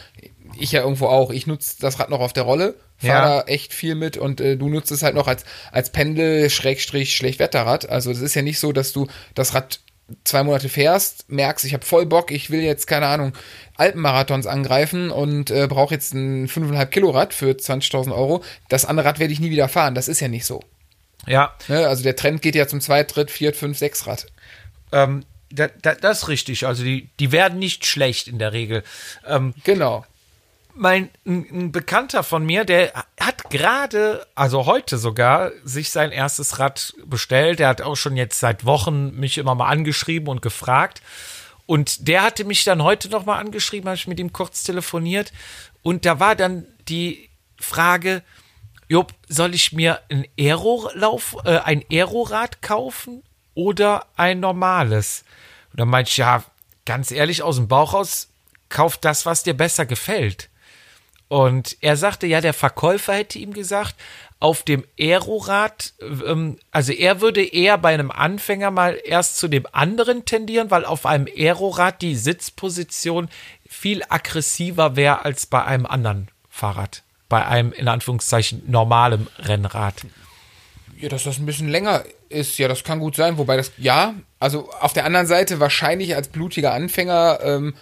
ich 0.59 0.73
ja 0.73 0.83
irgendwo 0.83 1.07
auch. 1.07 1.31
Ich 1.31 1.47
nutze 1.47 1.77
das 1.81 1.99
Rad 1.99 2.09
noch 2.09 2.21
auf 2.21 2.33
der 2.33 2.45
Rolle, 2.45 2.77
fahre 2.97 3.13
ja. 3.13 3.43
da 3.43 3.49
echt 3.49 3.75
viel 3.75 3.95
mit 3.95 4.17
und 4.17 4.41
äh, 4.41 4.57
du 4.57 4.69
nutzt 4.69 4.91
es 4.93 5.03
halt 5.03 5.15
noch 5.15 5.27
als, 5.27 5.45
als 5.73 5.91
Pendel, 5.91 6.51
Schrägstrich, 6.51 7.17
Schlechtwetterrad. 7.17 7.89
Also 7.89 8.11
es 8.11 8.21
ist 8.21 8.35
ja 8.35 8.43
nicht 8.43 8.61
so, 8.61 8.73
dass 8.73 8.93
du 8.93 9.09
das 9.35 9.55
Rad 9.55 9.81
zwei 10.23 10.45
Monate 10.45 10.69
fährst, 10.69 11.29
merkst, 11.29 11.65
ich 11.65 11.75
habe 11.75 11.85
voll 11.85 12.07
Bock, 12.07 12.31
ich 12.31 12.51
will 12.51 12.61
jetzt, 12.61 12.87
keine 12.87 13.09
Ahnung, 13.09 13.33
Alpenmarathons 13.77 14.47
angreifen 14.47 15.11
und 15.11 15.51
äh, 15.51 15.67
brauche 15.67 15.95
jetzt 15.95 16.15
ein 16.15 16.47
5,5 16.47 16.87
Kilo 16.87 17.11
Rad 17.11 17.35
für 17.35 17.51
20.000 17.51 18.15
Euro. 18.15 18.43
Das 18.69 18.85
andere 18.85 19.09
Rad 19.09 19.19
werde 19.19 19.33
ich 19.33 19.41
nie 19.41 19.51
wieder 19.51 19.69
fahren. 19.69 19.95
Das 19.95 20.07
ist 20.07 20.21
ja 20.21 20.29
nicht 20.29 20.47
so. 20.47 20.63
Ja. 21.27 21.55
Ne, 21.69 21.87
also 21.87 22.03
der 22.03 22.17
Trend 22.17 22.43
geht 22.43 22.55
ja 22.55 22.67
zum 22.69 22.81
Zweit-, 22.81 23.15
Dritt-, 23.15 23.31
Viert-, 23.31 23.57
Fünf-, 23.57 23.79
Sechs-Rad. 23.79 24.27
Ähm, 24.93 25.25
da, 25.51 25.69
da, 25.69 25.95
das 25.95 26.23
ist 26.23 26.29
richtig. 26.29 26.67
Also 26.67 26.85
die, 26.85 27.09
die 27.19 27.33
werden 27.33 27.59
nicht 27.59 27.87
schlecht 27.87 28.29
in 28.29 28.39
der 28.39 28.53
Regel. 28.53 28.83
Ähm, 29.27 29.55
genau. 29.65 30.05
Mein 30.75 31.09
ein, 31.25 31.47
ein 31.51 31.73
Bekannter 31.73 32.23
von 32.23 32.45
mir, 32.45 32.65
der 32.65 32.93
hat 33.19 33.49
gerade, 33.51 34.27
also 34.35 34.67
heute 34.67 34.99
sogar, 34.99 35.51
sich 35.65 35.91
sein 35.91 36.13
erstes 36.13 36.59
Rad 36.59 36.95
bestellt. 37.07 37.59
Der 37.61 37.69
hat 37.69 37.81
auch 37.81 37.97
schon 37.97 38.17
jetzt 38.17 38.39
seit 38.39 38.65
Wochen 38.67 39.17
mich 39.19 39.39
immer 39.39 39.55
mal 39.55 39.69
angeschrieben 39.69 40.29
und 40.29 40.43
gefragt. 40.43 41.01
Und 41.65 42.07
der 42.07 42.23
hatte 42.23 42.45
mich 42.45 42.63
dann 42.65 42.83
heute 42.83 43.09
noch 43.09 43.25
mal 43.25 43.39
angeschrieben, 43.39 43.89
habe 43.89 43.97
ich 43.97 44.07
mit 44.07 44.21
ihm 44.21 44.33
kurz 44.33 44.63
telefoniert. 44.63 45.33
Und 45.83 46.05
da 46.05 46.21
war 46.21 46.37
dann 46.37 46.67
die 46.89 47.29
Frage, 47.59 48.23
Job, 48.89 49.13
soll 49.29 49.55
ich 49.55 49.73
mir 49.73 50.01
ein 50.11 50.27
Aero-Lauf, 50.39 51.37
äh, 51.45 51.59
ein 51.59 51.85
Aerorad 51.91 52.63
kaufen 52.63 53.23
oder 53.55 54.07
ein 54.17 54.41
normales? 54.41 55.25
Und 55.73 55.81
dann 55.81 55.89
meinte 55.89 56.11
ich, 56.11 56.17
ja, 56.19 56.45
ganz 56.85 57.11
ehrlich, 57.11 57.43
aus 57.43 57.57
dem 57.57 57.69
Bauch 57.69 57.95
raus, 57.95 58.29
kauf 58.69 58.97
das, 58.97 59.27
was 59.27 59.43
dir 59.43 59.55
besser 59.55 59.87
gefällt. 59.87 60.49
Und 61.29 61.77
er 61.81 61.97
sagte, 61.97 62.27
ja, 62.27 62.41
der 62.41 62.55
Verkäufer 62.55 63.15
hätte 63.15 63.39
ihm 63.39 63.53
gesagt, 63.53 63.97
auf 64.39 64.63
dem 64.63 64.85
Aerorad, 64.99 65.95
ähm, 66.01 66.59
also 66.71 66.93
er 66.93 67.21
würde 67.21 67.43
eher 67.45 67.79
bei 67.79 67.95
einem 67.95 68.11
Anfänger 68.11 68.71
mal 68.71 68.99
erst 69.03 69.39
zu 69.39 69.49
dem 69.49 69.67
anderen 69.73 70.25
tendieren, 70.25 70.71
weil 70.71 70.85
auf 70.85 71.07
einem 71.07 71.27
Aerorad 71.27 72.03
die 72.03 72.15
Sitzposition 72.15 73.29
viel 73.69 74.03
aggressiver 74.09 74.95
wäre 74.95 75.25
als 75.25 75.47
bei 75.47 75.65
einem 75.65 75.87
anderen 75.87 76.29
Fahrrad. 76.49 77.03
Bei 77.29 77.45
einem, 77.47 77.73
in 77.73 77.89
Anführungszeichen, 77.89 78.63
normalen 78.67 79.27
Rennrad. 79.39 79.95
Ja, 80.99 81.09
dass 81.09 81.25
das 81.25 81.39
ein 81.39 81.47
bisschen 81.47 81.69
länger 81.69 82.05
ist, 82.29 82.59
ja, 82.59 82.69
das 82.69 82.85
kann 82.85 83.01
gut 83.01 83.17
sein. 83.17 83.39
Wobei 83.39 83.57
das, 83.57 83.73
ja, 83.79 84.15
also 84.39 84.71
auf 84.81 84.93
der 84.93 85.05
anderen 85.05 85.27
Seite 85.27 85.61
wahrscheinlich 85.61 86.15
als 86.15 86.29
blutiger 86.29 86.73
Anfänger, 86.73 87.41
ähm, 87.43 87.75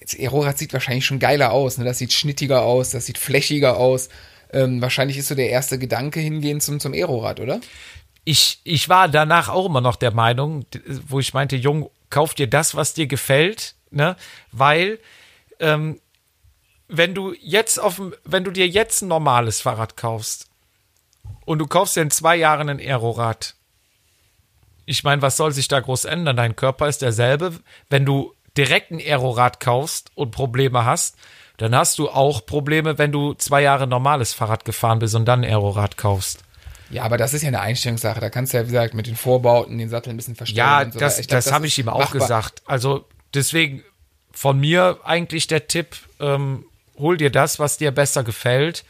das 0.00 0.18
Aerorad 0.18 0.58
sieht 0.58 0.72
wahrscheinlich 0.72 1.06
schon 1.06 1.18
geiler 1.18 1.52
aus. 1.52 1.78
Ne? 1.78 1.84
Das 1.84 1.98
sieht 1.98 2.12
schnittiger 2.12 2.62
aus, 2.62 2.90
das 2.90 3.06
sieht 3.06 3.18
flächiger 3.18 3.76
aus. 3.76 4.08
Ähm, 4.52 4.82
wahrscheinlich 4.82 5.16
ist 5.16 5.28
so 5.28 5.34
der 5.34 5.50
erste 5.50 5.78
Gedanke 5.78 6.20
hingehen 6.20 6.60
zum, 6.60 6.80
zum 6.80 6.92
Aerorad, 6.92 7.40
oder? 7.40 7.60
Ich, 8.24 8.60
ich 8.64 8.88
war 8.88 9.08
danach 9.08 9.48
auch 9.48 9.66
immer 9.66 9.80
noch 9.80 9.96
der 9.96 10.12
Meinung, 10.12 10.66
wo 11.08 11.20
ich 11.20 11.34
meinte, 11.34 11.56
Jung, 11.56 11.90
kauf 12.10 12.34
dir 12.34 12.46
das, 12.46 12.74
was 12.74 12.94
dir 12.94 13.06
gefällt, 13.06 13.74
ne? 13.90 14.16
Weil, 14.52 14.98
ähm, 15.58 16.00
wenn 16.92 17.14
du 17.14 17.34
jetzt 17.40 17.80
auf 17.80 18.00
wenn 18.24 18.44
du 18.44 18.50
dir 18.50 18.68
jetzt 18.68 19.02
ein 19.02 19.08
normales 19.08 19.60
Fahrrad 19.60 19.96
kaufst 19.96 20.48
und 21.44 21.58
du 21.58 21.66
kaufst 21.66 21.96
dir 21.96 22.02
in 22.02 22.10
zwei 22.10 22.36
Jahren 22.36 22.68
ein 22.68 22.78
Aerorad, 22.78 23.54
ich 24.84 25.02
meine, 25.04 25.22
was 25.22 25.36
soll 25.36 25.52
sich 25.52 25.68
da 25.68 25.80
groß 25.80 26.04
ändern? 26.04 26.36
Dein 26.36 26.56
Körper 26.56 26.88
ist 26.88 27.02
derselbe. 27.02 27.60
Wenn 27.88 28.04
du 28.04 28.34
direkt 28.56 28.90
ein 28.90 28.98
Aerorad 28.98 29.60
kaufst 29.60 30.10
und 30.14 30.32
Probleme 30.32 30.84
hast, 30.84 31.16
dann 31.56 31.74
hast 31.74 31.98
du 31.98 32.10
auch 32.10 32.44
Probleme, 32.44 32.98
wenn 32.98 33.12
du 33.12 33.34
zwei 33.34 33.62
Jahre 33.62 33.86
normales 33.86 34.34
Fahrrad 34.34 34.64
gefahren 34.64 34.98
bist 34.98 35.14
und 35.14 35.24
dann 35.24 35.44
ein 35.44 35.50
Aerorad 35.50 35.96
kaufst. 35.96 36.44
Ja, 36.90 37.04
aber 37.04 37.16
das 37.16 37.32
ist 37.32 37.42
ja 37.42 37.48
eine 37.48 37.60
Einstellungssache. 37.60 38.20
Da 38.20 38.28
kannst 38.28 38.52
du 38.52 38.58
ja, 38.58 38.64
wie 38.64 38.72
gesagt, 38.72 38.92
mit 38.92 39.06
den 39.06 39.16
Vorbauten 39.16 39.78
den 39.78 39.88
Sattel 39.88 40.10
ein 40.10 40.16
bisschen 40.16 40.36
verstellen. 40.36 40.58
Ja, 40.58 40.90
so 40.92 40.98
das, 40.98 41.26
das 41.26 41.52
habe 41.52 41.66
ich 41.66 41.78
ihm 41.78 41.88
auch 41.88 42.00
machbar. 42.00 42.20
gesagt. 42.20 42.62
Also 42.66 43.06
deswegen 43.32 43.82
von 44.32 44.58
mir 44.58 44.98
eigentlich 45.04 45.46
der 45.46 45.68
Tipp, 45.68 45.96
ähm, 46.20 46.66
hol 47.02 47.18
dir 47.18 47.30
das, 47.30 47.58
was 47.58 47.76
dir 47.76 47.90
besser 47.90 48.24
gefällt. 48.24 48.84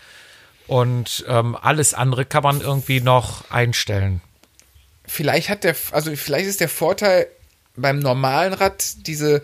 Und 0.69 1.25
ähm, 1.29 1.57
alles 1.61 1.93
andere 1.93 2.25
kann 2.25 2.45
man 2.45 2.61
irgendwie 2.61 3.01
noch 3.01 3.51
einstellen. 3.51 4.21
Vielleicht 5.05 5.49
hat 5.49 5.65
der, 5.65 5.75
also 5.91 6.15
vielleicht 6.15 6.47
ist 6.47 6.61
der 6.61 6.69
Vorteil 6.69 7.27
beim 7.75 7.99
normalen 7.99 8.53
Rad 8.53 9.07
diese 9.07 9.43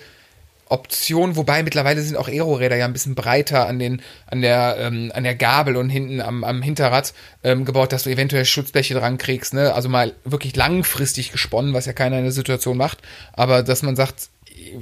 Option, 0.70 1.36
wobei 1.36 1.62
mittlerweile 1.62 2.02
sind 2.02 2.16
auch 2.16 2.28
Aeroräder 2.28 2.76
ja 2.76 2.84
ein 2.84 2.92
bisschen 2.92 3.14
breiter 3.14 3.66
an 3.66 3.78
den, 3.78 4.02
an 4.26 4.42
der, 4.42 4.76
ähm, 4.78 5.10
an 5.14 5.24
der 5.24 5.34
Gabel 5.34 5.76
und 5.76 5.88
hinten 5.88 6.20
am, 6.20 6.44
am 6.44 6.62
Hinterrad 6.62 7.14
ähm, 7.42 7.64
gebaut, 7.64 7.92
dass 7.92 8.04
du 8.04 8.10
eventuell 8.10 8.44
Schutzbleche 8.44 8.94
dran 8.94 9.18
kriegst, 9.18 9.54
ne? 9.54 9.72
Also 9.72 9.88
mal 9.88 10.14
wirklich 10.24 10.54
langfristig 10.56 11.32
gesponnen, 11.32 11.72
was 11.72 11.86
ja 11.86 11.94
keiner 11.94 12.18
in 12.18 12.24
der 12.24 12.32
Situation 12.32 12.76
macht, 12.76 12.98
aber 13.32 13.62
dass 13.62 13.82
man 13.82 13.96
sagt, 13.96 14.28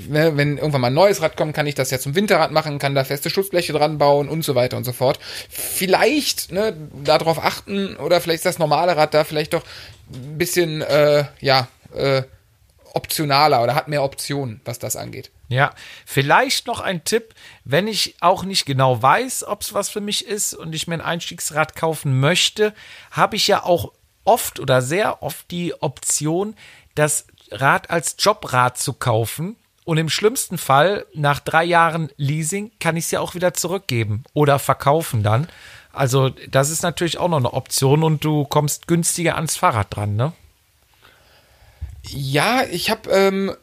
ne, 0.09 0.37
wenn 0.37 0.59
irgendwann 0.59 0.81
mal 0.81 0.87
ein 0.89 0.95
neues 0.95 1.23
Rad 1.23 1.37
kommt, 1.37 1.55
kann 1.55 1.67
ich 1.67 1.75
das 1.75 1.91
ja 1.91 1.99
zum 1.99 2.15
Winterrad 2.15 2.51
machen, 2.51 2.79
kann 2.79 2.95
da 2.95 3.05
feste 3.05 3.31
Schutzbleche 3.31 3.73
dran 3.73 3.99
bauen 3.99 4.29
und 4.29 4.45
so 4.45 4.55
weiter 4.55 4.77
und 4.77 4.85
so 4.85 4.93
fort. 4.93 5.19
Vielleicht, 5.49 6.53
ne, 6.53 6.77
darauf 7.05 7.43
achten 7.43 7.97
oder 7.97 8.21
vielleicht 8.21 8.39
ist 8.39 8.47
das 8.47 8.59
normale 8.59 8.97
Rad 8.97 9.15
da 9.15 9.25
vielleicht 9.25 9.55
doch 9.55 9.63
ein 10.13 10.39
bisschen, 10.39 10.83
äh, 10.83 11.25
ja, 11.41 11.69
äh, 11.95 12.23
optionaler 12.95 13.63
oder 13.63 13.75
hat 13.75 13.89
mehr 13.89 14.03
Optionen, 14.03 14.61
was 14.65 14.79
das 14.79 14.97
angeht. 14.97 15.31
Ja, 15.49 15.75
vielleicht 16.07 16.67
noch 16.67 16.81
ein 16.81 17.05
Tipp, 17.05 17.35
wenn 17.65 17.87
ich 17.87 18.17
auch 18.21 18.43
nicht 18.43 18.65
genau 18.65 19.01
weiß, 19.01 19.45
ob 19.45 19.61
es 19.61 19.75
was 19.75 19.91
für 19.91 20.01
mich 20.01 20.27
ist 20.27 20.55
und 20.55 20.75
ich 20.75 20.89
mir 20.89 20.95
ein 20.95 21.01
Einstiegsrad 21.03 21.77
kaufen 21.77 22.19
möchte, 22.19 22.75
habe 23.11 23.37
ich 23.37 23.47
ja 23.47 23.63
auch 23.63 23.93
oft 24.25 24.59
oder 24.59 24.83
sehr 24.83 25.23
oft 25.23 25.51
die 25.51 25.81
Option, 25.81 26.57
das 26.95 27.27
Rad 27.51 27.91
als 27.91 28.17
Jobrad 28.19 28.79
zu 28.79 28.95
kaufen. 28.95 29.57
Und 29.87 29.99
im 29.99 30.09
schlimmsten 30.09 30.59
Fall, 30.59 31.07
nach 31.15 31.39
drei 31.39 31.63
Jahren 31.63 32.11
Leasing, 32.17 32.73
kann 32.81 32.97
ich 32.97 33.05
es 33.05 33.13
ja 33.13 33.21
auch 33.21 33.37
wieder 33.37 33.55
zurückgeben 33.55 34.25
oder 34.35 34.59
verkaufen 34.59 35.23
dann. 35.23 35.47
Also, 35.93 36.31
das 36.51 36.71
ist 36.71 36.83
natürlich 36.83 37.19
auch 37.19 37.29
noch 37.29 37.37
eine 37.37 37.53
Option 37.53 38.03
und 38.03 38.25
du 38.25 38.45
kommst 38.45 38.89
günstiger 38.89 39.37
ans 39.37 39.57
Fahrrad 39.57 39.95
dran, 39.95 40.17
ne? 40.17 40.33
Ja, 42.09 42.65
ich 42.69 42.91
habe 42.91 43.09
ähm, 43.11 43.55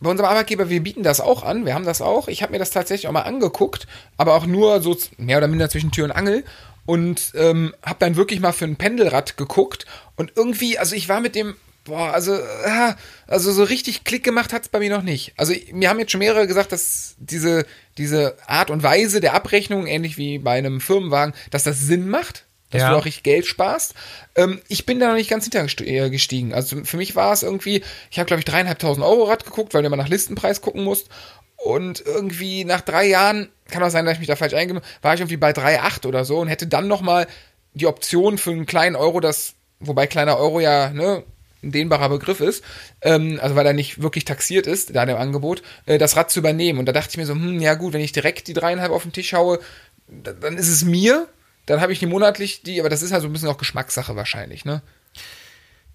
bei 0.00 0.10
unserem 0.10 0.28
Arbeitgeber, 0.28 0.68
wir 0.68 0.82
bieten 0.82 1.02
das 1.02 1.22
auch 1.22 1.42
an, 1.44 1.64
wir 1.64 1.72
haben 1.72 1.86
das 1.86 2.02
auch. 2.02 2.28
Ich 2.28 2.42
habe 2.42 2.52
mir 2.52 2.58
das 2.58 2.70
tatsächlich 2.70 3.08
auch 3.08 3.12
mal 3.12 3.22
angeguckt, 3.22 3.86
aber 4.18 4.34
auch 4.34 4.44
nur 4.44 4.82
so 4.82 4.94
mehr 5.16 5.38
oder 5.38 5.48
minder 5.48 5.70
zwischen 5.70 5.92
Tür 5.92 6.04
und 6.04 6.12
Angel 6.12 6.44
und 6.84 7.32
ähm, 7.36 7.74
habe 7.82 8.00
dann 8.00 8.16
wirklich 8.16 8.40
mal 8.40 8.52
für 8.52 8.66
ein 8.66 8.76
Pendelrad 8.76 9.38
geguckt 9.38 9.86
und 10.16 10.32
irgendwie, 10.36 10.78
also 10.78 10.94
ich 10.94 11.08
war 11.08 11.20
mit 11.20 11.34
dem, 11.34 11.56
boah, 11.84 12.12
also, 12.12 12.34
äh, 12.34 12.94
also 13.26 13.52
so 13.52 13.64
richtig 13.64 14.04
Klick 14.04 14.24
gemacht 14.24 14.52
hat's 14.52 14.68
bei 14.68 14.78
mir 14.78 14.90
noch 14.90 15.02
nicht. 15.02 15.32
Also 15.36 15.54
mir 15.72 15.88
haben 15.88 15.98
jetzt 15.98 16.12
schon 16.12 16.20
mehrere 16.20 16.46
gesagt, 16.46 16.72
dass 16.72 17.14
diese, 17.18 17.66
diese 17.98 18.36
Art 18.46 18.70
und 18.70 18.82
Weise 18.82 19.20
der 19.20 19.34
Abrechnung, 19.34 19.86
ähnlich 19.86 20.18
wie 20.18 20.38
bei 20.38 20.58
einem 20.58 20.80
Firmenwagen, 20.80 21.34
dass 21.50 21.64
das 21.64 21.80
Sinn 21.80 22.08
macht, 22.08 22.46
dass 22.70 22.82
ja. 22.82 22.90
du 22.90 22.96
auch 22.96 23.04
richtig 23.04 23.24
Geld 23.24 23.46
sparst. 23.46 23.94
Ähm, 24.36 24.60
ich 24.68 24.86
bin 24.86 25.00
da 25.00 25.08
noch 25.08 25.14
nicht 25.14 25.30
ganz 25.30 25.44
hintergestiegen. 25.44 26.54
Also 26.54 26.84
für 26.84 26.96
mich 26.96 27.16
war 27.16 27.32
es 27.32 27.42
irgendwie, 27.42 27.82
ich 28.10 28.18
habe 28.18 28.26
glaube 28.26 28.40
ich 28.40 28.44
dreieinhalbtausend 28.44 29.04
Euro 29.04 29.24
Rad 29.24 29.44
geguckt, 29.44 29.74
weil 29.74 29.82
du 29.82 29.86
immer 29.86 29.96
nach 29.96 30.08
Listenpreis 30.08 30.60
gucken 30.60 30.84
musst. 30.84 31.08
Und 31.56 32.02
irgendwie 32.06 32.64
nach 32.64 32.80
drei 32.80 33.06
Jahren, 33.06 33.50
kann 33.70 33.82
auch 33.82 33.90
sein, 33.90 34.06
dass 34.06 34.14
ich 34.14 34.20
mich 34.20 34.28
da 34.28 34.36
falsch 34.36 34.54
eingebe, 34.54 34.80
war 35.02 35.12
ich 35.12 35.20
irgendwie 35.20 35.36
bei 35.36 35.50
3,8 35.50 36.06
oder 36.06 36.24
so 36.24 36.38
und 36.38 36.48
hätte 36.48 36.66
dann 36.66 36.88
nochmal 36.88 37.26
die 37.74 37.86
Option 37.86 38.38
für 38.38 38.50
einen 38.50 38.64
kleinen 38.64 38.96
Euro, 38.96 39.20
das, 39.20 39.54
wobei 39.78 40.06
kleiner 40.06 40.38
Euro 40.38 40.60
ja, 40.60 40.90
ne, 40.90 41.22
ein 41.62 41.72
dehnbarer 41.72 42.08
Begriff 42.08 42.40
ist, 42.40 42.64
ähm, 43.02 43.38
also 43.42 43.54
weil 43.54 43.66
er 43.66 43.72
nicht 43.72 44.02
wirklich 44.02 44.24
taxiert 44.24 44.66
ist, 44.66 44.94
da 44.94 45.02
im 45.02 45.16
Angebot, 45.16 45.62
äh, 45.86 45.98
das 45.98 46.16
Rad 46.16 46.30
zu 46.30 46.40
übernehmen. 46.40 46.78
Und 46.78 46.86
da 46.86 46.92
dachte 46.92 47.10
ich 47.10 47.16
mir 47.16 47.26
so, 47.26 47.34
hm, 47.34 47.60
ja 47.60 47.74
gut, 47.74 47.92
wenn 47.92 48.00
ich 48.00 48.12
direkt 48.12 48.48
die 48.48 48.54
dreieinhalb 48.54 48.92
auf 48.92 49.02
den 49.02 49.12
Tisch 49.12 49.32
haue, 49.32 49.60
dann 50.08 50.56
ist 50.56 50.68
es 50.68 50.84
mir, 50.84 51.28
dann 51.66 51.80
habe 51.80 51.92
ich 51.92 51.98
die 51.98 52.06
monatlich 52.06 52.62
die, 52.62 52.80
aber 52.80 52.88
das 52.88 53.02
ist 53.02 53.12
halt 53.12 53.22
so 53.22 53.28
ein 53.28 53.32
bisschen 53.32 53.48
auch 53.48 53.58
Geschmackssache 53.58 54.16
wahrscheinlich, 54.16 54.64
ne? 54.64 54.82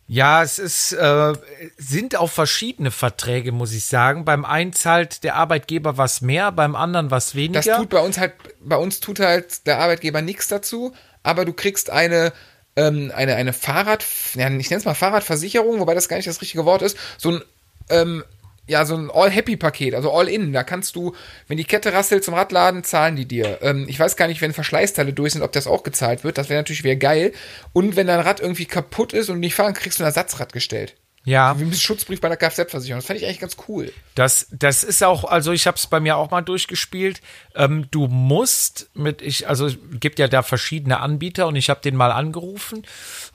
Ja, 0.07 0.43
es 0.43 0.59
ist, 0.59 0.93
äh, 0.93 1.33
sind 1.77 2.15
auch 2.15 2.29
verschiedene 2.29 2.91
Verträge, 2.91 3.51
muss 3.51 3.73
ich 3.73 3.85
sagen. 3.85 4.23
Beim 4.23 4.45
einen 4.45 4.71
zahlt 4.71 5.23
der 5.23 5.35
Arbeitgeber 5.35 5.97
was 5.97 6.21
mehr, 6.21 6.51
beim 6.51 6.75
anderen 6.75 7.09
was 7.09 7.33
weniger. 7.33 7.61
Das 7.61 7.77
tut 7.77 7.89
bei 7.89 7.99
uns 7.99 8.19
halt, 8.19 8.33
bei 8.59 8.77
uns 8.77 8.99
tut 8.99 9.19
halt 9.19 9.65
der 9.65 9.79
Arbeitgeber 9.79 10.21
nichts 10.21 10.47
dazu, 10.47 10.93
aber 11.23 11.43
du 11.43 11.53
kriegst 11.53 11.89
eine, 11.89 12.33
ähm, 12.75 13.11
eine, 13.15 13.35
eine 13.35 13.53
Fahrrad, 13.53 14.05
ja, 14.35 14.49
ich 14.49 14.69
nenne 14.69 14.79
es 14.79 14.85
mal 14.85 14.95
Fahrradversicherung, 14.95 15.79
wobei 15.79 15.93
das 15.93 16.09
gar 16.09 16.17
nicht 16.17 16.27
das 16.27 16.41
richtige 16.41 16.65
Wort 16.65 16.81
ist, 16.81 16.97
so 17.17 17.31
ein 17.31 17.41
ähm, 17.89 18.23
ja, 18.67 18.85
so 18.85 18.95
ein 18.95 19.11
All-Happy-Paket, 19.11 19.93
also 19.93 20.11
All-In. 20.11 20.51
Da 20.51 20.63
kannst 20.63 20.95
du, 20.95 21.13
wenn 21.47 21.57
die 21.57 21.65
Kette 21.65 21.93
rasselt 21.93 22.23
zum 22.23 22.33
Radladen, 22.33 22.83
zahlen 22.83 23.15
die 23.15 23.27
dir. 23.27 23.59
Ähm, 23.61 23.85
ich 23.87 23.99
weiß 23.99 24.15
gar 24.15 24.27
nicht, 24.27 24.41
wenn 24.41 24.53
Verschleißteile 24.53 25.13
durch 25.13 25.33
sind, 25.33 25.43
ob 25.43 25.51
das 25.51 25.67
auch 25.67 25.83
gezahlt 25.83 26.23
wird. 26.23 26.37
Das 26.37 26.49
wäre 26.49 26.59
natürlich 26.59 26.83
wieder 26.83 26.95
geil. 26.95 27.31
Und 27.73 27.95
wenn 27.95 28.07
dein 28.07 28.19
Rad 28.19 28.39
irgendwie 28.39 28.65
kaputt 28.65 29.13
ist 29.13 29.29
und 29.29 29.39
nicht 29.39 29.55
fahren, 29.55 29.73
kriegst 29.73 29.99
du 29.99 30.03
ein 30.03 30.07
Ersatzrad 30.07 30.51
gestellt. 30.51 30.95
Ja. 31.25 31.59
Wie 31.59 31.63
ein 31.63 31.73
Schutzbrief 31.73 32.21
bei 32.21 32.29
der 32.29 32.37
Kfz-Versicherung. 32.37 32.99
Das 32.99 33.07
fand 33.07 33.19
ich 33.19 33.25
eigentlich 33.25 33.39
ganz 33.39 33.57
cool. 33.67 33.91
Das, 34.13 34.47
das 34.51 34.83
ist 34.83 35.03
auch, 35.03 35.25
also 35.25 35.51
ich 35.51 35.65
habe 35.65 35.75
es 35.75 35.87
bei 35.87 35.99
mir 35.99 36.17
auch 36.17 36.29
mal 36.29 36.41
durchgespielt. 36.41 37.21
Ähm, 37.55 37.87
du 37.89 38.07
musst 38.07 38.89
mit, 38.93 39.23
ich, 39.23 39.49
also 39.49 39.65
es 39.65 39.77
gibt 39.99 40.19
ja 40.19 40.27
da 40.27 40.43
verschiedene 40.43 40.99
Anbieter 40.99 41.47
und 41.47 41.55
ich 41.55 41.69
habe 41.69 41.81
den 41.81 41.95
mal 41.95 42.11
angerufen 42.11 42.83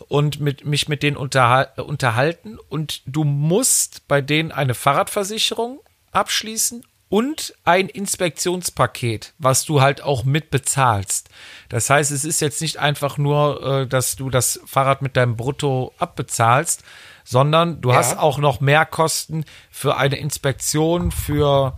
und 0.08 0.40
mit, 0.40 0.64
mich 0.64 0.88
mit 0.88 1.02
denen 1.02 1.16
unterhal 1.16 1.72
unterhalten 1.76 2.58
und 2.68 3.02
du 3.06 3.24
musst 3.24 4.06
bei 4.06 4.20
denen 4.20 4.52
eine 4.52 4.74
Fahrradversicherung 4.74 5.80
abschließen 6.12 6.84
und 7.10 7.54
ein 7.64 7.88
Inspektionspaket, 7.88 9.34
was 9.38 9.64
du 9.64 9.82
halt 9.82 10.00
auch 10.00 10.24
mit 10.24 10.50
bezahlst. 10.50 11.28
Das 11.68 11.90
heißt, 11.90 12.12
es 12.12 12.24
ist 12.24 12.40
jetzt 12.40 12.62
nicht 12.62 12.78
einfach 12.78 13.18
nur, 13.18 13.82
äh, 13.82 13.86
dass 13.86 14.16
du 14.16 14.30
das 14.30 14.60
Fahrrad 14.64 15.02
mit 15.02 15.16
deinem 15.16 15.36
Brutto 15.36 15.92
abbezahlst, 15.98 16.84
sondern 17.24 17.80
du 17.80 17.90
ja. 17.90 17.96
hast 17.96 18.16
auch 18.16 18.38
noch 18.38 18.60
mehr 18.60 18.86
Kosten 18.86 19.44
für 19.70 19.96
eine 19.96 20.16
Inspektion, 20.16 21.10
für 21.10 21.76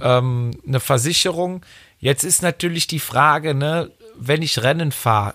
ähm, 0.00 0.52
eine 0.66 0.80
Versicherung. 0.80 1.64
Jetzt 2.00 2.24
ist 2.24 2.42
natürlich 2.42 2.86
die 2.86 3.00
Frage, 3.00 3.54
ne, 3.54 3.90
wenn 4.16 4.40
ich 4.40 4.62
Rennen 4.62 4.92
fahre, 4.92 5.34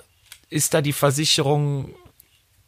ist 0.49 0.73
da 0.73 0.81
die 0.81 0.93
Versicherung 0.93 1.93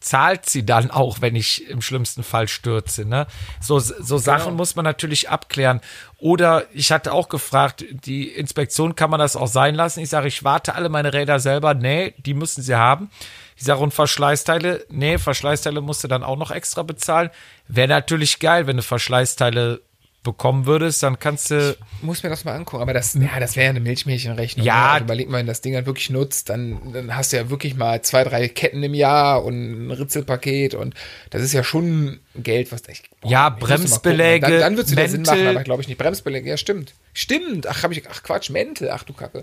zahlt 0.02 0.50
sie 0.50 0.66
dann 0.66 0.92
auch, 0.92 1.22
wenn 1.22 1.36
ich 1.36 1.70
im 1.70 1.82
schlimmsten 1.82 2.24
Fall 2.24 2.48
stürze. 2.48 3.06
Ne? 3.06 3.28
So, 3.62 3.80
so 3.80 4.18
Sachen 4.18 4.46
genau. 4.46 4.58
muss 4.58 4.76
man 4.76 4.84
natürlich 4.84 5.30
abklären. 5.30 5.80
Oder 6.18 6.66
ich 6.74 6.92
hatte 6.92 7.14
auch 7.14 7.30
gefragt, 7.30 7.86
die 7.90 8.28
Inspektion 8.28 8.96
kann 8.96 9.10
man 9.10 9.20
das 9.20 9.36
auch 9.36 9.48
sein 9.48 9.76
lassen. 9.76 10.02
Ich 10.02 10.10
sage, 10.10 10.28
ich 10.28 10.44
warte 10.44 10.76
alle 10.76 10.90
meine 10.90 11.14
Räder 11.14 11.40
selber. 11.40 11.74
Nee, 11.74 12.16
die 12.18 12.34
müssen 12.34 12.64
sie 12.64 12.76
haben. 12.76 13.10
Ich 13.56 13.64
sage, 13.64 13.80
und 13.80 13.94
Verschleißteile? 13.94 14.86
Nee, 14.90 15.20
Verschleißteile 15.20 15.82
musst 15.82 16.04
du 16.04 16.08
dann 16.08 16.24
auch 16.24 16.38
noch 16.38 16.52
extra 16.52 16.82
bezahlen. 16.82 17.30
Wäre 17.68 17.88
natürlich 17.88 18.40
geil, 18.40 18.66
wenn 18.66 18.78
du 18.78 18.84
Verschleißteile 18.84 19.82
bekommen 20.24 20.66
würdest, 20.68 21.02
dann 21.02 21.18
kannst 21.18 21.50
du. 21.52 21.76
Muss 22.02 22.22
mir 22.22 22.30
das 22.30 22.46
mal 22.46 22.54
angucken. 22.56 22.82
Aber 22.82 22.94
das, 22.94 23.16
ja, 23.16 23.40
das 23.40 23.56
wäre 23.56 23.66
ja 23.66 23.70
eine 23.72 23.80
Milchmädchenrechnung. 23.80 24.66
Ja. 24.66 24.76
ne? 24.76 24.90
Also 24.92 25.04
überleg 25.06 25.30
mal, 25.30 25.40
wenn 25.40 25.48
das 25.48 25.62
Ding 25.62 25.74
dann 25.74 25.86
wirklich 25.86 26.10
nutzt, 26.10 26.50
dann, 26.50 26.94
dann 26.94 27.16
hast 27.16 27.34
du 27.34 27.38
ja 27.38 27.50
wirklich 27.50 27.76
mal 27.76 28.02
zwei, 28.02 28.24
drei 28.24 28.48
Ketten 28.48 28.84
im 28.84 28.94
Jahr 28.94 29.44
und 29.44 29.88
ein 29.88 29.92
Ritzelpaket 29.92 30.76
und 30.76 30.94
das 31.32 31.42
ist 31.42 31.54
ja 31.54 31.64
schon 31.64 32.20
Geld, 32.36 32.72
was 32.72 32.84
ich. 32.88 33.04
Ja, 33.24 33.24
ich 33.24 33.32
mal 33.32 33.50
gucken. 33.52 33.68
Bremsbeläge, 33.68 34.48
Dann, 34.48 34.60
dann 34.60 34.78
wird 34.78 34.88
es 34.88 34.92
wieder 34.92 35.08
Sinn 35.08 35.22
Mäntel. 35.24 35.44
machen, 35.44 35.56
aber 35.56 35.64
glaube 35.64 35.82
ich 35.82 35.88
nicht. 35.88 35.98
Bremsbeläge, 35.98 36.50
ja, 36.50 36.58
stimmt. 36.58 36.94
Stimmt. 37.14 37.68
Ach, 37.68 37.84
habe 37.84 37.94
ich, 37.94 38.04
ach 38.10 38.22
Quatsch, 38.24 38.50
Mäntel, 38.52 38.90
ach 38.92 39.04
du 39.04 39.14
Kacke. 39.14 39.40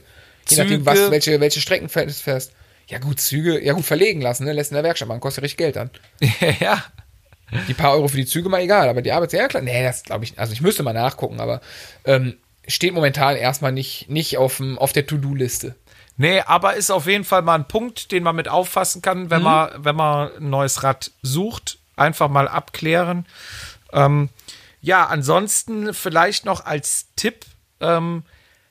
Je 0.48 0.56
Züge. 0.56 0.62
nachdem, 0.62 0.86
was, 0.86 1.10
welche, 1.10 1.40
welche 1.40 1.60
Strecken 1.60 1.88
du 1.88 2.12
fährst. 2.12 2.52
Ja, 2.86 2.98
gut, 2.98 3.20
Züge, 3.20 3.62
ja 3.62 3.74
gut, 3.74 3.84
verlegen 3.84 4.20
lassen, 4.22 4.44
ne? 4.44 4.52
Lässt 4.52 4.70
in 4.70 4.76
der 4.76 4.84
Werkstatt 4.84 5.08
machen, 5.08 5.20
kostet 5.20 5.42
ja 5.42 5.44
richtig 5.44 5.58
Geld 5.58 5.76
dann. 5.76 5.90
ja. 6.60 6.82
Die 7.66 7.74
paar 7.74 7.92
Euro 7.92 8.08
für 8.08 8.16
die 8.16 8.26
Züge 8.26 8.48
mal 8.48 8.60
egal, 8.60 8.88
aber 8.88 9.02
die 9.02 9.12
Arbeits 9.12 9.32
ja 9.32 9.48
klar, 9.48 9.62
nee, 9.62 9.82
das 9.82 10.02
glaube 10.02 10.24
ich, 10.24 10.38
also 10.38 10.52
ich 10.52 10.60
müsste 10.60 10.82
mal 10.82 10.92
nachgucken, 10.92 11.40
aber 11.40 11.60
ähm, 12.04 12.36
steht 12.66 12.94
momentan 12.94 13.36
erstmal 13.36 13.72
nicht, 13.72 14.10
nicht 14.10 14.36
auf, 14.36 14.58
dem, 14.58 14.78
auf 14.78 14.92
der 14.92 15.06
To-Do-Liste. 15.06 15.74
Nee, 16.18 16.40
aber 16.40 16.74
ist 16.74 16.90
auf 16.90 17.06
jeden 17.06 17.24
Fall 17.24 17.42
mal 17.42 17.54
ein 17.54 17.68
Punkt, 17.68 18.10
den 18.10 18.24
man 18.24 18.34
mit 18.34 18.48
auffassen 18.48 19.02
kann, 19.02 19.30
wenn 19.30 19.42
man, 19.42 19.70
wenn 19.76 19.94
man 19.94 20.32
ein 20.36 20.50
neues 20.50 20.82
Rad 20.82 21.12
sucht. 21.22 21.78
Einfach 21.96 22.28
mal 22.28 22.48
abklären. 22.48 23.24
Ähm, 23.92 24.28
ja, 24.80 25.06
ansonsten 25.06 25.94
vielleicht 25.94 26.44
noch 26.44 26.66
als 26.66 27.06
Tipp, 27.14 27.46
ähm, 27.80 28.24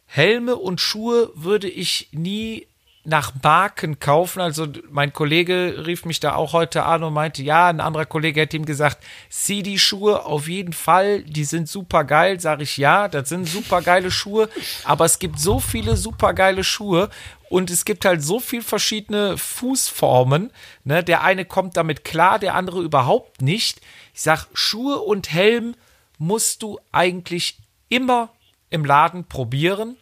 Helme 0.05 0.55
und 0.57 0.81
Schuhe 0.81 1.31
würde 1.35 1.69
ich 1.69 2.09
nie 2.11 2.67
nach 3.07 3.31
Marken 3.41 3.99
kaufen. 3.99 4.41
Also 4.41 4.67
mein 4.89 5.13
Kollege 5.13 5.85
rief 5.87 6.03
mich 6.03 6.19
da 6.19 6.35
auch 6.35 6.51
heute 6.51 6.83
an 6.83 7.03
und 7.03 7.13
meinte, 7.13 7.41
ja, 7.41 7.67
ein 7.67 7.79
anderer 7.79 8.05
Kollege 8.05 8.41
hätte 8.41 8.57
ihm 8.57 8.65
gesagt, 8.65 9.01
sieh 9.29 9.63
die 9.63 9.79
Schuhe 9.79 10.25
auf 10.25 10.49
jeden 10.49 10.73
Fall, 10.73 11.23
die 11.23 11.45
sind 11.45 11.69
super 11.69 12.03
geil. 12.03 12.41
Sag 12.41 12.61
ich, 12.61 12.75
ja, 12.75 13.07
das 13.07 13.29
sind 13.29 13.47
super 13.47 13.81
geile 13.81 14.11
Schuhe, 14.11 14.49
aber 14.83 15.05
es 15.05 15.19
gibt 15.19 15.39
so 15.39 15.59
viele 15.59 15.95
super 15.95 16.33
geile 16.33 16.65
Schuhe 16.65 17.09
und 17.49 17.71
es 17.71 17.85
gibt 17.85 18.03
halt 18.03 18.21
so 18.21 18.41
viel 18.41 18.61
verschiedene 18.61 19.37
Fußformen. 19.37 20.51
Ne? 20.83 21.01
Der 21.01 21.23
eine 21.23 21.45
kommt 21.45 21.77
damit 21.77 22.03
klar, 22.03 22.39
der 22.39 22.55
andere 22.55 22.81
überhaupt 22.81 23.41
nicht. 23.41 23.79
Ich 24.13 24.21
sag, 24.21 24.47
Schuhe 24.53 24.99
und 24.99 25.31
Helm 25.31 25.75
musst 26.17 26.61
du 26.61 26.77
eigentlich 26.91 27.57
immer 27.87 28.29
im 28.69 28.83
Laden 28.83 29.23
probieren 29.23 29.95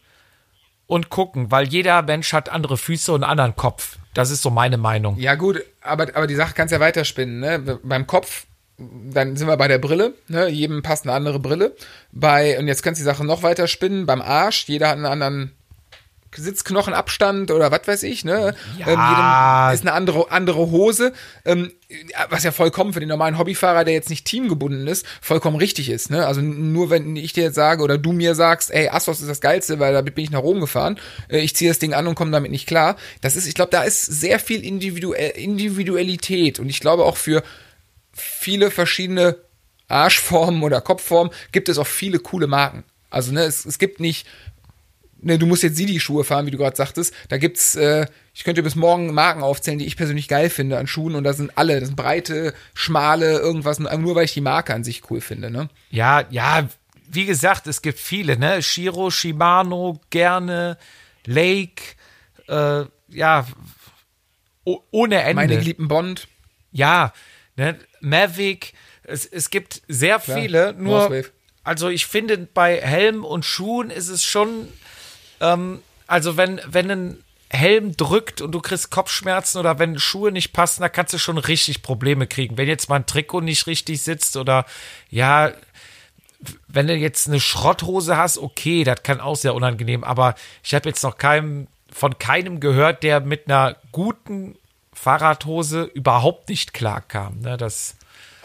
und 0.86 1.10
gucken, 1.10 1.50
weil 1.50 1.68
jeder 1.68 2.02
Mensch 2.02 2.32
hat 2.32 2.48
andere 2.48 2.76
Füße 2.76 3.12
und 3.12 3.22
einen 3.22 3.30
anderen 3.30 3.56
Kopf. 3.56 3.98
Das 4.14 4.30
ist 4.30 4.42
so 4.42 4.50
meine 4.50 4.78
Meinung. 4.78 5.18
Ja, 5.18 5.34
gut, 5.34 5.62
aber, 5.82 6.14
aber 6.14 6.26
die 6.26 6.34
Sache 6.34 6.54
kannst 6.54 6.72
ja 6.72 6.80
weiterspinnen, 6.80 7.40
ne? 7.40 7.78
Beim 7.82 8.06
Kopf, 8.06 8.46
dann 8.78 9.36
sind 9.36 9.48
wir 9.48 9.56
bei 9.56 9.68
der 9.68 9.78
Brille, 9.78 10.14
ne? 10.28 10.48
Jedem 10.48 10.82
passt 10.82 11.04
eine 11.04 11.12
andere 11.12 11.38
Brille. 11.38 11.74
Bei, 12.12 12.58
und 12.58 12.68
jetzt 12.68 12.82
kannst 12.82 13.00
du 13.00 13.02
die 13.02 13.10
Sache 13.10 13.24
noch 13.24 13.42
weiter 13.42 13.66
spinnen, 13.66 14.06
beim 14.06 14.22
Arsch, 14.22 14.68
jeder 14.68 14.88
hat 14.88 14.96
einen 14.96 15.06
anderen 15.06 15.52
Sitzknochenabstand 16.36 17.50
oder 17.50 17.70
was 17.70 17.86
weiß 17.86 18.02
ich, 18.04 18.24
ne? 18.24 18.54
Ja. 18.78 18.86
Ähm, 18.86 19.74
ist 19.74 19.82
eine 19.82 19.92
andere, 19.92 20.30
andere 20.30 20.70
Hose, 20.70 21.12
ähm, 21.44 21.72
was 22.30 22.44
ja 22.44 22.52
vollkommen 22.52 22.92
für 22.92 23.00
den 23.00 23.08
normalen 23.08 23.38
Hobbyfahrer, 23.38 23.84
der 23.84 23.94
jetzt 23.94 24.10
nicht 24.10 24.24
teamgebunden 24.24 24.86
ist, 24.86 25.06
vollkommen 25.20 25.56
richtig 25.56 25.88
ist, 25.88 26.10
ne? 26.10 26.26
Also 26.26 26.40
nur 26.40 26.90
wenn 26.90 27.16
ich 27.16 27.32
dir 27.32 27.44
jetzt 27.44 27.54
sage 27.54 27.82
oder 27.82 27.98
du 27.98 28.12
mir 28.12 28.34
sagst, 28.34 28.70
ey, 28.70 28.88
Astos 28.88 29.20
ist 29.20 29.28
das 29.30 29.40
Geilste, 29.40 29.78
weil 29.78 29.92
damit 29.92 30.14
bin 30.14 30.24
ich 30.24 30.30
nach 30.30 30.42
Rom 30.42 30.60
gefahren, 30.60 30.98
äh, 31.28 31.38
ich 31.38 31.54
ziehe 31.56 31.70
das 31.70 31.78
Ding 31.78 31.94
an 31.94 32.06
und 32.06 32.14
komme 32.14 32.30
damit 32.30 32.50
nicht 32.50 32.66
klar. 32.66 32.96
Das 33.20 33.36
ist, 33.36 33.46
ich 33.46 33.54
glaube, 33.54 33.70
da 33.70 33.82
ist 33.82 34.04
sehr 34.04 34.38
viel 34.38 34.64
Individuell, 34.64 35.30
Individualität 35.30 36.58
und 36.58 36.68
ich 36.68 36.80
glaube 36.80 37.04
auch 37.04 37.16
für 37.16 37.42
viele 38.12 38.70
verschiedene 38.70 39.36
Arschformen 39.88 40.62
oder 40.62 40.80
Kopfformen 40.80 41.32
gibt 41.52 41.68
es 41.68 41.78
auch 41.78 41.86
viele 41.86 42.18
coole 42.18 42.46
Marken. 42.46 42.84
Also, 43.10 43.32
ne, 43.32 43.42
es, 43.44 43.64
es 43.64 43.78
gibt 43.78 44.00
nicht, 44.00 44.26
ne, 45.26 45.38
du 45.38 45.46
musst 45.46 45.62
jetzt 45.62 45.76
Sidi-Schuhe 45.76 46.24
fahren, 46.24 46.46
wie 46.46 46.50
du 46.50 46.56
gerade 46.58 46.76
sagtest. 46.76 47.12
Da 47.28 47.36
gibt's, 47.36 47.74
äh, 47.74 48.06
ich 48.32 48.44
könnte 48.44 48.62
bis 48.62 48.76
morgen 48.76 49.12
Marken 49.12 49.42
aufzählen, 49.42 49.78
die 49.78 49.86
ich 49.86 49.96
persönlich 49.96 50.28
geil 50.28 50.48
finde 50.48 50.78
an 50.78 50.86
Schuhen 50.86 51.14
und 51.14 51.24
da 51.24 51.32
sind 51.32 51.56
alle, 51.58 51.78
das 51.80 51.88
sind 51.88 51.96
breite, 51.96 52.54
schmale, 52.74 53.38
irgendwas, 53.38 53.78
nur 53.78 54.14
weil 54.14 54.24
ich 54.24 54.34
die 54.34 54.40
Marke 54.40 54.72
an 54.72 54.84
sich 54.84 55.10
cool 55.10 55.20
finde, 55.20 55.50
ne? 55.50 55.68
Ja, 55.90 56.24
ja, 56.30 56.68
wie 57.08 57.26
gesagt, 57.26 57.66
es 57.66 57.82
gibt 57.82 57.98
viele, 57.98 58.38
ne? 58.38 58.62
Shiro, 58.62 59.10
Shimano, 59.10 60.00
gerne, 60.10 60.78
Lake, 61.26 61.82
äh, 62.48 62.84
ja, 63.08 63.46
ohne 64.64 65.22
Ende. 65.22 65.34
Meine 65.34 65.58
geliebten 65.58 65.88
Bond, 65.88 66.28
Ja, 66.72 67.12
ne, 67.56 67.78
Mavic, 68.00 68.72
es, 69.04 69.24
es 69.26 69.50
gibt 69.50 69.82
sehr 69.88 70.18
viele, 70.20 70.74
nur, 70.74 70.98
Northwave. 71.00 71.30
also 71.64 71.88
ich 71.88 72.06
finde, 72.06 72.36
bei 72.38 72.80
Helm 72.80 73.24
und 73.24 73.44
Schuhen 73.44 73.90
ist 73.90 74.08
es 74.08 74.24
schon, 74.24 74.68
ähm, 75.40 75.80
also 76.06 76.36
wenn, 76.36 76.60
wenn 76.66 76.90
ein 76.90 77.24
Helm 77.48 77.96
drückt 77.96 78.40
und 78.40 78.52
du 78.52 78.60
kriegst 78.60 78.90
Kopfschmerzen 78.90 79.58
oder 79.58 79.78
wenn 79.78 79.98
Schuhe 79.98 80.32
nicht 80.32 80.52
passen, 80.52 80.82
da 80.82 80.88
kannst 80.88 81.14
du 81.14 81.18
schon 81.18 81.38
richtig 81.38 81.82
Probleme 81.82 82.26
kriegen. 82.26 82.58
Wenn 82.58 82.68
jetzt 82.68 82.88
mal 82.88 82.96
ein 82.96 83.06
Trikot 83.06 83.40
nicht 83.40 83.66
richtig 83.66 84.02
sitzt 84.02 84.36
oder 84.36 84.66
ja, 85.10 85.52
wenn 86.68 86.88
du 86.88 86.94
jetzt 86.94 87.28
eine 87.28 87.40
Schrotthose 87.40 88.16
hast, 88.16 88.38
okay, 88.38 88.84
das 88.84 89.02
kann 89.02 89.20
auch 89.20 89.36
sehr 89.36 89.54
unangenehm, 89.54 90.04
aber 90.04 90.34
ich 90.62 90.74
habe 90.74 90.88
jetzt 90.88 91.02
noch 91.02 91.18
keinem, 91.18 91.68
von 91.92 92.18
keinem 92.18 92.60
gehört, 92.60 93.02
der 93.02 93.20
mit 93.20 93.46
einer 93.46 93.76
guten 93.92 94.56
Fahrradhose 94.92 95.84
überhaupt 95.84 96.48
nicht 96.48 96.74
klarkam. 96.74 97.40
Ne? 97.40 97.56
Das, 97.56 97.96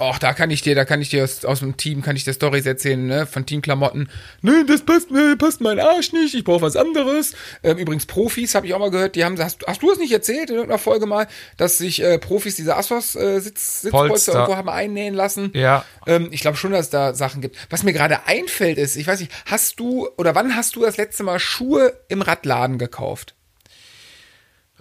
Och, 0.01 0.17
da 0.17 0.33
kann 0.33 0.49
ich 0.49 0.63
dir, 0.63 0.73
da 0.73 0.83
kann 0.83 0.99
ich 0.99 1.09
dir 1.09 1.23
aus, 1.23 1.45
aus 1.45 1.59
dem 1.59 1.77
Team, 1.77 2.01
kann 2.01 2.15
ich 2.15 2.23
dir 2.23 2.33
Stories 2.33 2.65
erzählen, 2.65 3.05
ne, 3.05 3.27
von 3.27 3.45
Teamklamotten. 3.45 4.09
Ne, 4.41 4.65
das 4.67 4.81
passt 4.81 5.11
mir, 5.11 5.35
passt 5.37 5.61
mein 5.61 5.79
Arsch 5.79 6.11
nicht, 6.11 6.33
ich 6.33 6.43
brauche 6.43 6.63
was 6.63 6.75
anderes. 6.75 7.35
Ähm, 7.61 7.77
übrigens, 7.77 8.07
Profis, 8.07 8.55
habe 8.55 8.65
ich 8.65 8.73
auch 8.73 8.79
mal 8.79 8.89
gehört, 8.89 9.15
die 9.15 9.23
haben, 9.23 9.37
hast, 9.37 9.63
hast 9.67 9.83
du 9.83 9.89
das 9.89 9.99
nicht 9.99 10.11
erzählt 10.11 10.49
in 10.49 10.55
irgendeiner 10.55 10.79
Folge 10.79 11.05
mal, 11.05 11.27
dass 11.57 11.77
sich 11.77 12.01
äh, 12.01 12.17
Profis 12.17 12.55
diese 12.55 12.75
Assos 12.75 13.15
äh, 13.15 13.39
Sitz, 13.39 13.81
Sitzpolster 13.81 14.33
irgendwo 14.33 14.55
haben 14.55 14.69
einnähen 14.69 15.13
lassen? 15.13 15.51
Ja. 15.53 15.85
Ähm, 16.07 16.29
ich 16.31 16.41
glaube 16.41 16.57
schon, 16.57 16.71
dass 16.71 16.85
es 16.85 16.89
da 16.89 17.13
Sachen 17.13 17.41
gibt. 17.41 17.55
Was 17.69 17.83
mir 17.83 17.93
gerade 17.93 18.25
einfällt 18.25 18.79
ist, 18.79 18.95
ich 18.95 19.05
weiß 19.05 19.19
nicht, 19.19 19.31
hast 19.45 19.79
du, 19.79 20.09
oder 20.17 20.33
wann 20.33 20.55
hast 20.55 20.75
du 20.75 20.81
das 20.81 20.97
letzte 20.97 21.21
Mal 21.21 21.37
Schuhe 21.39 21.93
im 22.07 22.23
Radladen 22.23 22.79
gekauft? 22.79 23.35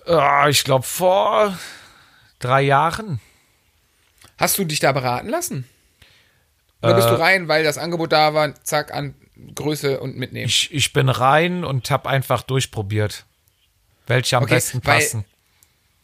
ah, 0.06 0.48
ich 0.48 0.64
glaube, 0.64 0.84
vor 0.84 1.58
drei 2.38 2.62
Jahren. 2.62 3.20
Hast 4.40 4.58
du 4.58 4.64
dich 4.64 4.80
da 4.80 4.92
beraten 4.92 5.28
lassen? 5.28 5.68
Oder 6.82 6.94
bist 6.94 7.08
du 7.10 7.14
Äh. 7.14 7.22
rein, 7.22 7.46
weil 7.48 7.62
das 7.62 7.76
Angebot 7.78 8.10
da 8.10 8.32
war, 8.34 8.54
zack, 8.64 8.92
an 8.94 9.14
Größe 9.54 10.00
und 10.00 10.16
mitnehmen? 10.16 10.46
Ich, 10.48 10.72
ich 10.72 10.92
bin 10.94 11.08
rein 11.10 11.62
und 11.64 11.90
habe 11.90 12.08
einfach 12.08 12.42
durchprobiert, 12.42 13.26
welche 14.06 14.38
am 14.38 14.44
Okay, 14.44 14.54
besten 14.54 14.80
weil- 14.84 14.98
passen. 14.98 15.24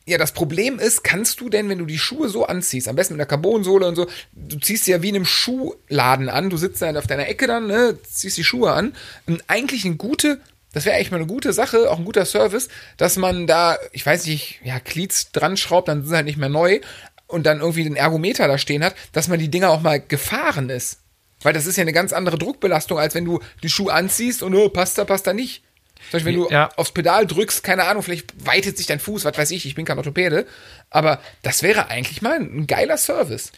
Ja, 0.09 0.18
das 0.18 0.30
Problem 0.32 0.78
ist, 0.78 1.03
kannst 1.03 1.41
du 1.41 1.49
denn, 1.49 1.68
wenn 1.68 1.78
du 1.78 1.84
die 1.87 1.99
Schuhe 1.99 2.28
so 2.28 2.47
anziehst, 2.47 2.87
am 2.87 2.95
besten 2.95 3.14
mit 3.14 3.20
einer 3.22 3.26
Carbonsohle 3.28 3.89
und 3.89 3.97
so, 3.97 4.07
du 4.34 4.57
ziehst 4.61 4.84
sie 4.84 4.93
ja 4.93 5.03
wie 5.03 5.09
in 5.09 5.16
einem 5.16 5.24
Schuhladen 5.24 6.28
an, 6.28 6.49
du 6.49 6.57
sitzt 6.57 6.80
dann 6.80 6.97
auf 6.97 7.09
deiner 7.09 7.26
Ecke 7.26 7.49
dann, 7.49 7.66
ne, 7.66 7.99
ziehst 8.05 8.37
die 8.39 8.45
Schuhe 8.45 8.70
an. 8.72 8.95
Und 9.26 9.43
eigentlich 9.49 9.84
eine 9.84 9.97
gute, 9.97 10.41
das 10.72 10.84
wäre 10.84 10.95
eigentlich 10.95 11.11
mal 11.11 11.16
eine 11.16 11.26
gute 11.26 11.53
Sache, 11.53 11.91
auch 11.91 11.99
ein 11.99 12.05
guter 12.05 12.24
Service, 12.24 12.68
dass 12.99 13.16
man 13.16 13.49
da, 13.49 13.78
ich 13.91 14.07
weiß 14.07 14.26
nicht, 14.26 14.61
ja, 14.62 14.78
Cleats 14.78 15.32
dran 15.32 15.57
schraubt, 15.57 15.89
dann 15.89 16.03
sind 16.03 16.11
sie 16.11 16.14
halt 16.16 16.26
nicht 16.26 16.39
mehr 16.39 16.51
neu 16.51 16.78
und 17.27 17.45
dann 17.47 17.61
irgendwie 17.61 17.85
den 17.85 17.97
Ergometer 17.97 18.47
da 18.49 18.59
stehen 18.59 18.85
hat, 18.85 18.95
dass 19.12 19.29
man 19.29 19.39
die 19.39 19.51
Dinger 19.51 19.70
auch 19.70 19.81
mal 19.83 20.01
gefahren 20.01 20.70
ist. 20.70 21.01
Weil 21.43 21.53
das 21.53 21.66
ist 21.66 21.77
ja 21.77 21.83
eine 21.83 21.93
ganz 21.93 22.12
andere 22.12 22.39
Druckbelastung, 22.39 22.99
als 22.99 23.14
wenn 23.14 23.24
du 23.24 23.41
die 23.62 23.68
Schuhe 23.68 23.93
anziehst 23.93 24.43
und 24.43 24.55
oh, 24.55 24.68
passt 24.68 24.97
da, 24.99 25.05
passt 25.05 25.27
da 25.27 25.33
nicht. 25.33 25.62
Zum 26.11 26.12
Beispiel, 26.12 26.33
wenn 26.35 26.41
du 26.41 26.51
Ja. 26.51 26.68
aufs 26.77 26.93
Pedal 26.93 27.27
drückst, 27.27 27.62
keine 27.62 27.85
Ahnung, 27.85 28.03
vielleicht 28.03 28.47
weitet 28.47 28.77
sich 28.77 28.87
dein 28.87 29.01
Fuß, 29.01 29.24
was 29.24 29.37
weiß 29.37 29.51
ich, 29.51 29.66
ich 29.66 29.74
bin 29.74 29.85
kein 29.85 29.99
Orthopäde, 29.99 30.47
aber 30.91 31.20
das 31.43 31.62
wäre 31.62 31.89
eigentlich 31.89 32.22
mal 32.22 32.39
ein 32.39 32.66
geiler 32.66 32.97
Service. 32.97 33.53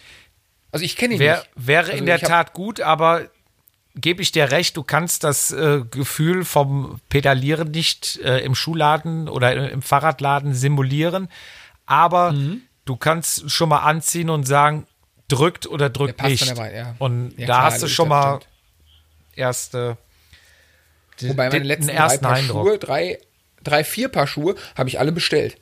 Also 0.73 0.85
ich 0.85 0.97
kenne 0.97 1.15
ihn 1.15 1.21
Wär, 1.21 1.37
nicht. 1.39 1.49
wäre 1.57 1.87
Also 1.87 1.99
in 1.99 2.07
der 2.07 2.21
Tat 2.21 2.53
gut, 2.53 2.81
aber 2.81 3.29
gebe 3.95 4.23
ich 4.23 4.33
dir 4.33 4.51
recht, 4.51 4.77
du 4.77 4.83
kannst 4.83 5.25
das 5.25 5.51
äh, 5.51 5.83
Gefühl 5.91 6.45
vom 6.45 7.01
Pedalieren 7.09 7.71
nicht 7.71 8.19
äh, 8.23 8.39
im 8.41 8.55
Schuhladen 8.55 9.29
oder 9.29 9.53
im, 9.55 9.65
im 9.75 9.83
Fahrradladen 9.83 10.55
simulieren, 10.55 11.29
aber 11.87 12.33
Mhm. 12.33 12.63
Du 12.89 12.97
kannst 12.97 13.51
schon 13.51 13.69
mal 13.69 13.81
anziehen 13.81 14.31
und 14.31 14.45
sagen, 14.45 14.87
drückt 15.29 15.67
oder 15.67 15.91
drückt 15.91 16.17
passt 16.17 16.31
nicht. 16.31 16.57
Weite, 16.57 16.77
ja. 16.77 16.95
Und 16.99 17.33
Ja, 17.33 17.39
da 17.39 17.45
klar, 17.45 17.63
hast 17.65 17.83
du 17.83 17.87
schon 17.89 18.07
stimmt. 18.07 18.09
mal 18.09 18.41
erste 19.35 19.99
Wobei 21.21 21.49
meine 21.49 21.65
letzten 21.65 21.89
drei 21.89 21.95
ersten 21.95 22.25
Paar 22.25 22.35
Eindruck. 22.35 22.67
Schuhe, 22.67 22.79
drei, 22.79 23.19
drei, 23.63 23.85
vier 23.85 24.09
Paar 24.09 24.27
Schuhe, 24.27 24.55
habe 24.77 24.89
ich 24.89 24.99
alle 24.99 25.13
bestellt. 25.13 25.57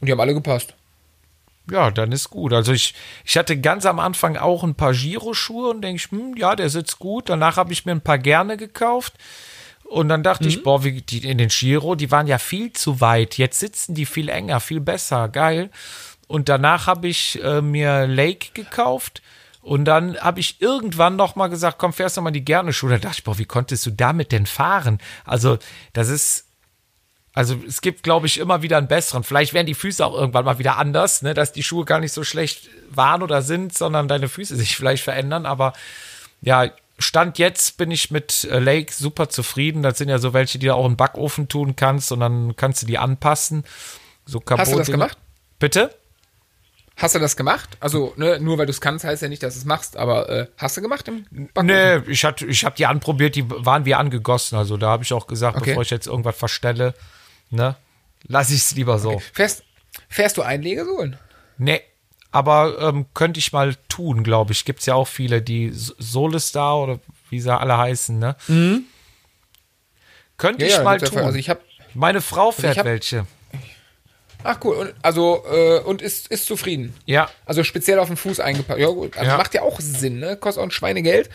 Und 0.00 0.06
die 0.06 0.12
haben 0.12 0.20
alle 0.20 0.34
gepasst. 0.34 0.74
Ja, 1.70 1.90
dann 1.90 2.12
ist 2.12 2.28
gut. 2.28 2.52
Also 2.52 2.72
ich, 2.72 2.94
ich 3.24 3.38
hatte 3.38 3.58
ganz 3.58 3.86
am 3.86 3.98
Anfang 3.98 4.36
auch 4.36 4.62
ein 4.62 4.74
paar 4.74 4.92
Giro-Schuhe 4.92 5.70
und 5.70 5.80
denke 5.80 5.96
ich, 5.96 6.10
hm, 6.10 6.36
ja, 6.36 6.54
der 6.54 6.68
sitzt 6.68 6.98
gut. 6.98 7.30
Danach 7.30 7.56
habe 7.56 7.72
ich 7.72 7.86
mir 7.86 7.92
ein 7.92 8.02
paar 8.02 8.18
gerne 8.18 8.58
gekauft. 8.58 9.14
Und 9.84 10.08
dann 10.08 10.22
dachte 10.22 10.44
Mhm. 10.44 10.48
ich, 10.50 10.62
boah, 10.62 10.82
wie, 10.84 11.02
die 11.02 11.28
in 11.28 11.38
den 11.38 11.48
Giro, 11.50 11.94
die 11.94 12.10
waren 12.10 12.26
ja 12.26 12.38
viel 12.38 12.72
zu 12.72 13.00
weit. 13.00 13.38
Jetzt 13.38 13.60
sitzen 13.60 13.94
die 13.94 14.06
viel 14.06 14.28
enger, 14.28 14.60
viel 14.60 14.80
besser, 14.80 15.28
geil. 15.28 15.70
Und 16.26 16.48
danach 16.48 16.86
habe 16.86 17.06
ich 17.08 17.42
äh, 17.42 17.60
mir 17.60 18.06
Lake 18.06 18.48
gekauft 18.54 19.22
Und 19.66 19.86
dann 19.86 20.18
habe 20.18 20.40
ich 20.40 20.60
irgendwann 20.60 21.16
noch 21.16 21.36
mal 21.36 21.48
gesagt, 21.48 21.78
komm, 21.78 21.94
fährst 21.94 22.16
du 22.18 22.20
mal 22.20 22.28
in 22.28 22.34
die 22.34 22.44
Gerne-Schuhe. 22.44 22.90
Da 22.90 22.98
dachte 22.98 23.16
ich, 23.20 23.24
boah, 23.24 23.38
wie 23.38 23.46
konntest 23.46 23.86
du 23.86 23.90
damit 23.92 24.30
denn 24.30 24.44
fahren? 24.44 24.98
Also, 25.24 25.58
das 25.94 26.08
ist, 26.10 26.48
also 27.32 27.56
es 27.66 27.80
gibt, 27.80 28.02
glaube 28.02 28.26
ich, 28.26 28.36
immer 28.38 28.60
wieder 28.60 28.76
einen 28.76 28.88
besseren. 28.88 29.24
Vielleicht 29.24 29.54
werden 29.54 29.66
die 29.66 29.74
Füße 29.74 30.04
auch 30.04 30.12
irgendwann 30.14 30.44
mal 30.44 30.58
wieder 30.58 30.76
anders, 30.76 31.22
ne? 31.22 31.32
dass 31.32 31.52
die 31.52 31.62
Schuhe 31.62 31.86
gar 31.86 31.98
nicht 32.00 32.12
so 32.12 32.24
schlecht 32.24 32.68
waren 32.90 33.22
oder 33.22 33.40
sind, 33.40 33.72
sondern 33.76 34.06
deine 34.06 34.28
Füße 34.28 34.54
sich 34.54 34.76
vielleicht 34.76 35.02
verändern. 35.02 35.46
Aber 35.46 35.72
ja, 36.42 36.70
Stand 36.98 37.38
jetzt 37.38 37.76
bin 37.76 37.90
ich 37.90 38.10
mit 38.10 38.44
äh, 38.44 38.58
Lake 38.58 38.92
super 38.92 39.28
zufrieden. 39.28 39.82
Das 39.82 39.98
sind 39.98 40.08
ja 40.08 40.18
so 40.18 40.32
welche, 40.32 40.58
die 40.58 40.66
du 40.66 40.74
auch 40.74 40.86
im 40.86 40.96
Backofen 40.96 41.48
tun 41.48 41.74
kannst 41.76 42.12
und 42.12 42.20
dann 42.20 42.54
kannst 42.56 42.82
du 42.82 42.86
die 42.86 42.98
anpassen. 42.98 43.64
So 44.26 44.42
Hast 44.48 44.72
du 44.72 44.78
das 44.78 44.90
gemacht? 44.90 45.18
Bitte? 45.58 45.90
Hast 46.96 47.16
du 47.16 47.18
das 47.18 47.36
gemacht? 47.36 47.76
Also, 47.80 48.14
ne, 48.16 48.38
nur 48.38 48.56
weil 48.56 48.66
du 48.66 48.70
es 48.70 48.80
kannst, 48.80 49.04
heißt 49.04 49.22
ja 49.22 49.28
nicht, 49.28 49.42
dass 49.42 49.54
du 49.54 49.60
es 49.60 49.64
machst, 49.64 49.96
aber 49.96 50.28
äh, 50.28 50.46
hast 50.56 50.76
du 50.76 50.80
gemacht 50.80 51.08
im 51.08 51.24
Backofen? 51.52 51.66
Nee, 51.66 51.96
ich, 52.06 52.24
hatte, 52.24 52.46
ich 52.46 52.64
habe 52.64 52.76
die 52.76 52.86
anprobiert, 52.86 53.34
die 53.34 53.44
waren 53.48 53.84
wie 53.84 53.94
angegossen. 53.94 54.56
Also 54.56 54.76
da 54.76 54.90
habe 54.90 55.02
ich 55.02 55.12
auch 55.12 55.26
gesagt, 55.26 55.56
okay. 55.56 55.70
bevor 55.70 55.82
ich 55.82 55.90
jetzt 55.90 56.06
irgendwas 56.06 56.36
verstelle, 56.36 56.94
ne, 57.50 57.74
lass 58.28 58.50
ich 58.50 58.58
es 58.58 58.74
lieber 58.76 59.00
so. 59.00 59.10
Okay. 59.10 59.24
Fährst, 59.32 59.64
fährst 60.08 60.36
du 60.36 60.42
Einlegesohlen? 60.42 61.18
Nee, 61.58 61.82
aber 62.34 62.80
ähm, 62.80 63.06
könnte 63.14 63.38
ich 63.38 63.52
mal 63.52 63.76
tun, 63.88 64.24
glaube 64.24 64.50
ich. 64.50 64.64
Gibt 64.64 64.80
es 64.80 64.86
ja 64.86 64.94
auch 64.94 65.06
viele, 65.06 65.40
die 65.40 65.70
Solestar 65.72 66.82
oder 66.82 66.98
wie 67.30 67.40
sie 67.40 67.56
alle 67.56 67.78
heißen, 67.78 68.18
ne? 68.18 68.34
Mhm. 68.48 68.86
Könnte 70.36 70.62
ja, 70.62 70.66
ich 70.66 70.76
ja, 70.78 70.82
mal 70.82 70.98
tun. 70.98 71.18
Also 71.18 71.38
ich 71.38 71.48
hab, 71.48 71.60
Meine 71.94 72.20
Frau 72.20 72.46
also 72.46 72.62
fährt 72.62 72.78
hab, 72.78 72.86
welche. 72.86 73.26
Ach 74.42 74.58
cool, 74.64 74.74
und, 74.74 74.94
also 75.00 75.44
äh, 75.48 75.78
und 75.78 76.02
ist, 76.02 76.26
ist 76.26 76.46
zufrieden. 76.46 76.92
Ja. 77.06 77.30
Also 77.46 77.62
speziell 77.62 78.00
auf 78.00 78.08
den 78.08 78.16
Fuß 78.16 78.40
eingepackt. 78.40 78.80
Ja 78.80 78.88
gut, 78.88 79.16
also 79.16 79.30
ja. 79.30 79.36
macht 79.36 79.54
ja 79.54 79.62
auch 79.62 79.78
Sinn, 79.78 80.18
ne? 80.18 80.36
Kostet 80.36 80.60
auch 80.60 80.66
ein 80.66 80.72
Schweinegeld, 80.72 81.30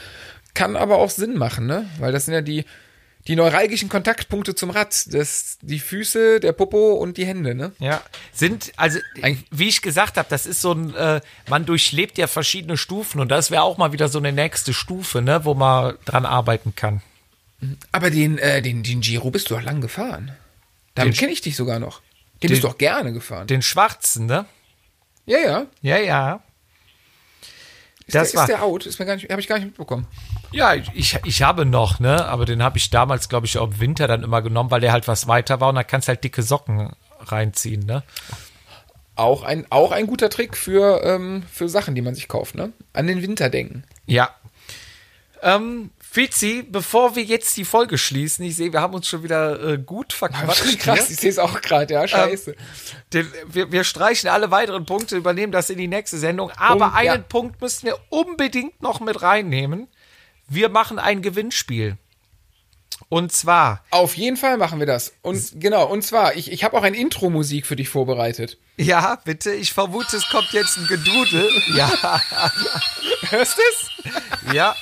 kann 0.54 0.76
aber 0.76 0.98
auch 0.98 1.10
Sinn 1.10 1.38
machen, 1.38 1.66
ne? 1.66 1.90
Weil 2.00 2.12
das 2.12 2.26
sind 2.26 2.34
ja 2.34 2.42
die 2.42 2.66
die 3.30 3.36
neuralgischen 3.36 3.90
Kontaktpunkte 3.90 4.56
zum 4.56 4.72
Rad, 4.72 5.14
das 5.14 5.60
die 5.62 5.78
Füße, 5.78 6.40
der 6.40 6.52
Popo 6.52 6.94
und 6.94 7.16
die 7.18 7.28
Hände, 7.28 7.54
ne? 7.54 7.74
Ja, 7.78 8.02
sind 8.34 8.74
also 8.76 8.98
wie 9.52 9.70
ich 9.70 9.84
gesagt 9.84 10.18
habe, 10.18 10.28
das 10.30 10.48
ist 10.48 10.62
so 10.62 10.74
ein 10.74 10.96
äh, 10.96 11.22
man 11.48 11.68
durchlebt 11.68 12.18
ja 12.18 12.26
verschiedene 12.26 12.76
Stufen 12.76 13.22
und 13.22 13.30
das 13.30 13.52
wäre 13.52 13.62
auch 13.62 13.78
mal 13.78 13.92
wieder 13.94 14.10
so 14.10 14.18
eine 14.18 14.32
nächste 14.32 14.74
Stufe, 14.74 15.22
ne, 15.22 15.46
wo 15.46 15.54
man 15.54 15.96
dran 16.06 16.26
arbeiten 16.26 16.74
kann. 16.76 17.04
Aber 17.92 18.10
den 18.10 18.40
äh, 18.40 18.64
den 18.64 18.82
den 18.82 19.02
Giro 19.02 19.30
bist 19.30 19.52
du 19.52 19.54
doch 19.54 19.62
lang 19.62 19.80
gefahren. 19.80 20.36
Damit 20.96 21.16
kenne 21.16 21.32
ich 21.32 21.42
dich 21.42 21.56
sogar 21.56 21.78
noch. 21.78 22.02
Den, 22.42 22.48
den 22.48 22.50
bist 22.50 22.64
du 22.64 22.68
auch 22.68 22.80
gerne 22.80 23.14
gefahren. 23.14 23.46
Den 23.46 23.62
schwarzen, 23.62 24.26
ne? 24.26 24.46
Ja, 25.28 25.38
ja. 25.38 25.66
Ja, 25.84 26.00
ja. 26.00 26.44
Ist 28.08 28.16
das 28.16 28.32
der, 28.32 28.38
war, 28.38 28.44
ist 28.46 28.50
der 28.50 28.64
out? 28.64 28.86
Ist 28.88 28.98
mir 28.98 29.06
gar 29.06 29.16
nicht, 29.16 29.30
habe 29.30 29.40
ich 29.40 29.48
gar 29.48 29.60
nicht 29.60 29.66
mitbekommen. 29.66 30.08
Ja, 30.52 30.74
ich, 30.74 31.18
ich 31.24 31.42
habe 31.42 31.66
noch, 31.66 32.00
ne? 32.00 32.26
Aber 32.26 32.46
den 32.46 32.64
habe 32.64 32.78
ich 32.78 32.90
damals, 32.90 33.30
glaube 33.30 33.46
ich, 33.46 33.58
auch 33.58 33.68
im 33.68 33.80
Winter 33.80 34.08
dann 34.08 34.24
immer 34.24 34.42
genommen, 34.42 34.72
weil 34.72 34.82
der 34.82 34.92
halt 34.92 35.08
was 35.08 35.28
weiter 35.28 35.60
war 35.60 35.70
und 35.70 35.76
da 35.76 35.84
kannst 35.84 36.08
du 36.08 36.10
halt 36.10 36.24
dicke 36.24 36.42
Socken 36.42 36.92
reinziehen, 37.20 37.86
ne? 37.86 38.04
Auch 39.16 39.44
ein, 39.44 39.66
auch 39.70 39.92
ein 39.92 40.08
guter 40.08 40.30
Trick 40.30 40.56
für, 40.56 41.04
ähm, 41.04 41.44
für 41.52 41.68
Sachen, 41.68 41.94
die 41.94 42.02
man 42.02 42.16
sich 42.16 42.28
kauft, 42.28 42.56
ne? 42.56 42.72
An 42.94 43.08
den 43.08 43.22
Winter 43.22 43.50
denken. 43.50 43.84
Ja. 44.06 44.34
Ähm, 45.42 45.92
Fizi, 46.00 46.66
bevor 46.68 47.16
wir 47.16 47.24
jetzt 47.24 47.56
die 47.56 47.66
Folge 47.66 47.98
schließen, 47.98 48.44
ich 48.44 48.56
sehe, 48.56 48.74
wir 48.74 48.82
haben 48.82 48.96
uns 48.96 49.08
schon 49.08 49.22
wieder 49.22 49.62
äh, 49.62 49.78
gut 49.78 50.12
verquatscht. 50.12 50.80
Krass, 50.80 51.10
ich 51.12 51.18
sehe 51.18 51.30
es 51.30 51.38
auch 51.38 51.62
gerade, 51.62 51.94
ja, 51.94 52.08
scheiße. 52.08 52.52
Ähm, 52.52 52.58
den, 53.14 53.34
wir, 53.48 53.72
wir, 53.72 53.84
streichen 53.84 54.30
alle 54.30 54.50
weiteren 54.50 54.86
Punkte, 54.86 55.18
übernehmen 55.18 55.52
das 55.52 55.70
in 55.70 55.78
die 55.78 55.88
nächste 55.88 56.18
Sendung. 56.18 56.50
Aber 56.58 56.86
Punkt, 56.86 56.98
einen 56.98 57.22
ja. 57.22 57.26
Punkt 57.28 57.62
müssen 57.62 57.86
wir 57.86 57.98
unbedingt 58.10 58.82
noch 58.82 59.02
mit 59.02 59.22
reinnehmen. 59.22 59.88
Wir 60.50 60.70
machen 60.70 61.00
ein 61.00 61.22
Gewinnspiel. 61.22 61.98
Und 63.08 63.32
zwar. 63.32 63.84
Auf 63.92 64.16
jeden 64.16 64.38
Fall 64.38 64.58
machen 64.58 64.80
wir 64.80 64.86
das. 64.86 65.14
Und 65.22 65.60
genau, 65.60 65.88
und 65.88 66.04
zwar, 66.04 66.36
ich, 66.36 66.52
ich 66.52 66.64
habe 66.64 66.78
auch 66.78 66.84
ein 66.84 66.94
Intro-Musik 66.94 67.66
für 67.66 67.76
dich 67.76 67.90
vorbereitet. 67.90 68.58
Ja, 68.78 69.20
bitte. 69.24 69.52
Ich 69.52 69.74
vermute, 69.74 70.18
es 70.18 70.30
kommt 70.30 70.52
jetzt 70.52 70.78
ein 70.78 70.88
Gedudel. 70.88 71.50
Ja. 71.76 71.90
Hörst 73.30 73.58
du 73.58 73.62
es? 73.72 74.54
Ja. 74.54 74.76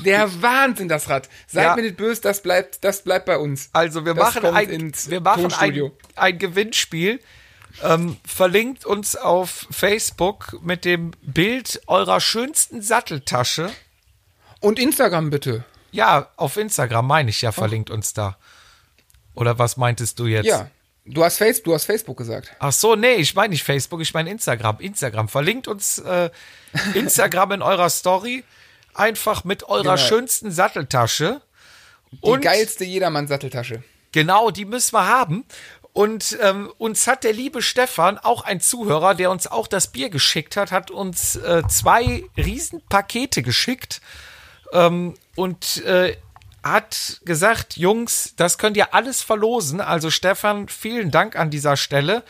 Der 0.00 0.42
Wahnsinn, 0.42 0.88
das 0.88 1.08
Rad. 1.08 1.28
Seid 1.46 1.64
ja. 1.64 1.76
mir 1.76 1.82
nicht 1.82 1.96
böse, 1.96 2.20
das 2.20 2.42
bleibt, 2.42 2.84
das 2.84 3.02
bleibt 3.02 3.26
bei 3.26 3.38
uns. 3.38 3.70
Also 3.72 4.04
wir 4.04 4.14
das 4.14 4.34
machen, 4.34 4.46
ein, 4.54 4.92
wir 5.08 5.20
machen 5.20 5.52
ein, 5.52 5.90
ein, 6.14 6.38
Gewinnspiel. 6.38 7.20
Ähm, 7.82 8.16
verlinkt 8.24 8.84
uns 8.86 9.16
auf 9.16 9.66
Facebook 9.70 10.58
mit 10.62 10.84
dem 10.84 11.10
Bild 11.22 11.82
eurer 11.86 12.20
schönsten 12.20 12.82
Satteltasche. 12.82 13.70
Und 14.60 14.78
Instagram 14.78 15.30
bitte. 15.30 15.64
Ja, 15.90 16.28
auf 16.36 16.56
Instagram 16.56 17.06
meine 17.06 17.30
ich 17.30 17.42
ja, 17.42 17.52
verlinkt 17.52 17.90
oh. 17.90 17.94
uns 17.94 18.14
da. 18.14 18.36
Oder 19.34 19.58
was 19.58 19.76
meintest 19.76 20.18
du 20.18 20.26
jetzt? 20.26 20.46
Ja. 20.46 20.70
Du 21.06 21.22
hast, 21.22 21.36
Face 21.36 21.62
du 21.62 21.74
hast 21.74 21.84
Facebook 21.84 22.16
gesagt. 22.16 22.54
Ach 22.58 22.72
so, 22.72 22.96
nee, 22.96 23.16
ich 23.16 23.34
meine 23.34 23.50
nicht 23.50 23.62
Facebook, 23.62 24.00
ich 24.00 24.14
meine 24.14 24.30
Instagram. 24.30 24.80
Instagram. 24.80 25.28
Verlinkt 25.28 25.68
uns 25.68 25.98
äh, 25.98 26.30
Instagram 26.94 27.52
in 27.52 27.62
eurer 27.62 27.90
Story 27.90 28.42
einfach 28.94 29.44
mit 29.44 29.64
eurer 29.64 29.82
genau. 29.82 29.96
schönsten 29.98 30.50
Satteltasche. 30.50 31.42
Die 32.10 32.18
und 32.20 32.40
geilste 32.40 32.84
Jedermann-Satteltasche. 32.84 33.82
Genau, 34.12 34.50
die 34.50 34.64
müssen 34.64 34.94
wir 34.94 35.06
haben. 35.06 35.44
Und 35.94 36.36
ähm, 36.42 36.72
uns 36.76 37.06
hat 37.06 37.22
der 37.22 37.32
liebe 37.32 37.62
Stefan, 37.62 38.18
auch 38.18 38.42
ein 38.42 38.60
Zuhörer, 38.60 39.14
der 39.14 39.30
uns 39.30 39.46
auch 39.46 39.68
das 39.68 39.92
Bier 39.92 40.10
geschickt 40.10 40.56
hat, 40.56 40.72
hat 40.72 40.90
uns 40.90 41.36
äh, 41.36 41.62
zwei 41.68 42.24
Riesenpakete 42.36 43.42
geschickt 43.42 44.00
ähm, 44.72 45.14
und 45.36 45.84
äh, 45.84 46.16
hat 46.64 47.20
gesagt, 47.24 47.76
Jungs, 47.76 48.34
das 48.36 48.58
könnt 48.58 48.76
ihr 48.76 48.92
alles 48.92 49.22
verlosen. 49.22 49.80
Also 49.80 50.10
Stefan, 50.10 50.66
vielen 50.66 51.12
Dank 51.12 51.36
an 51.36 51.50
dieser 51.50 51.76
Stelle. 51.76 52.24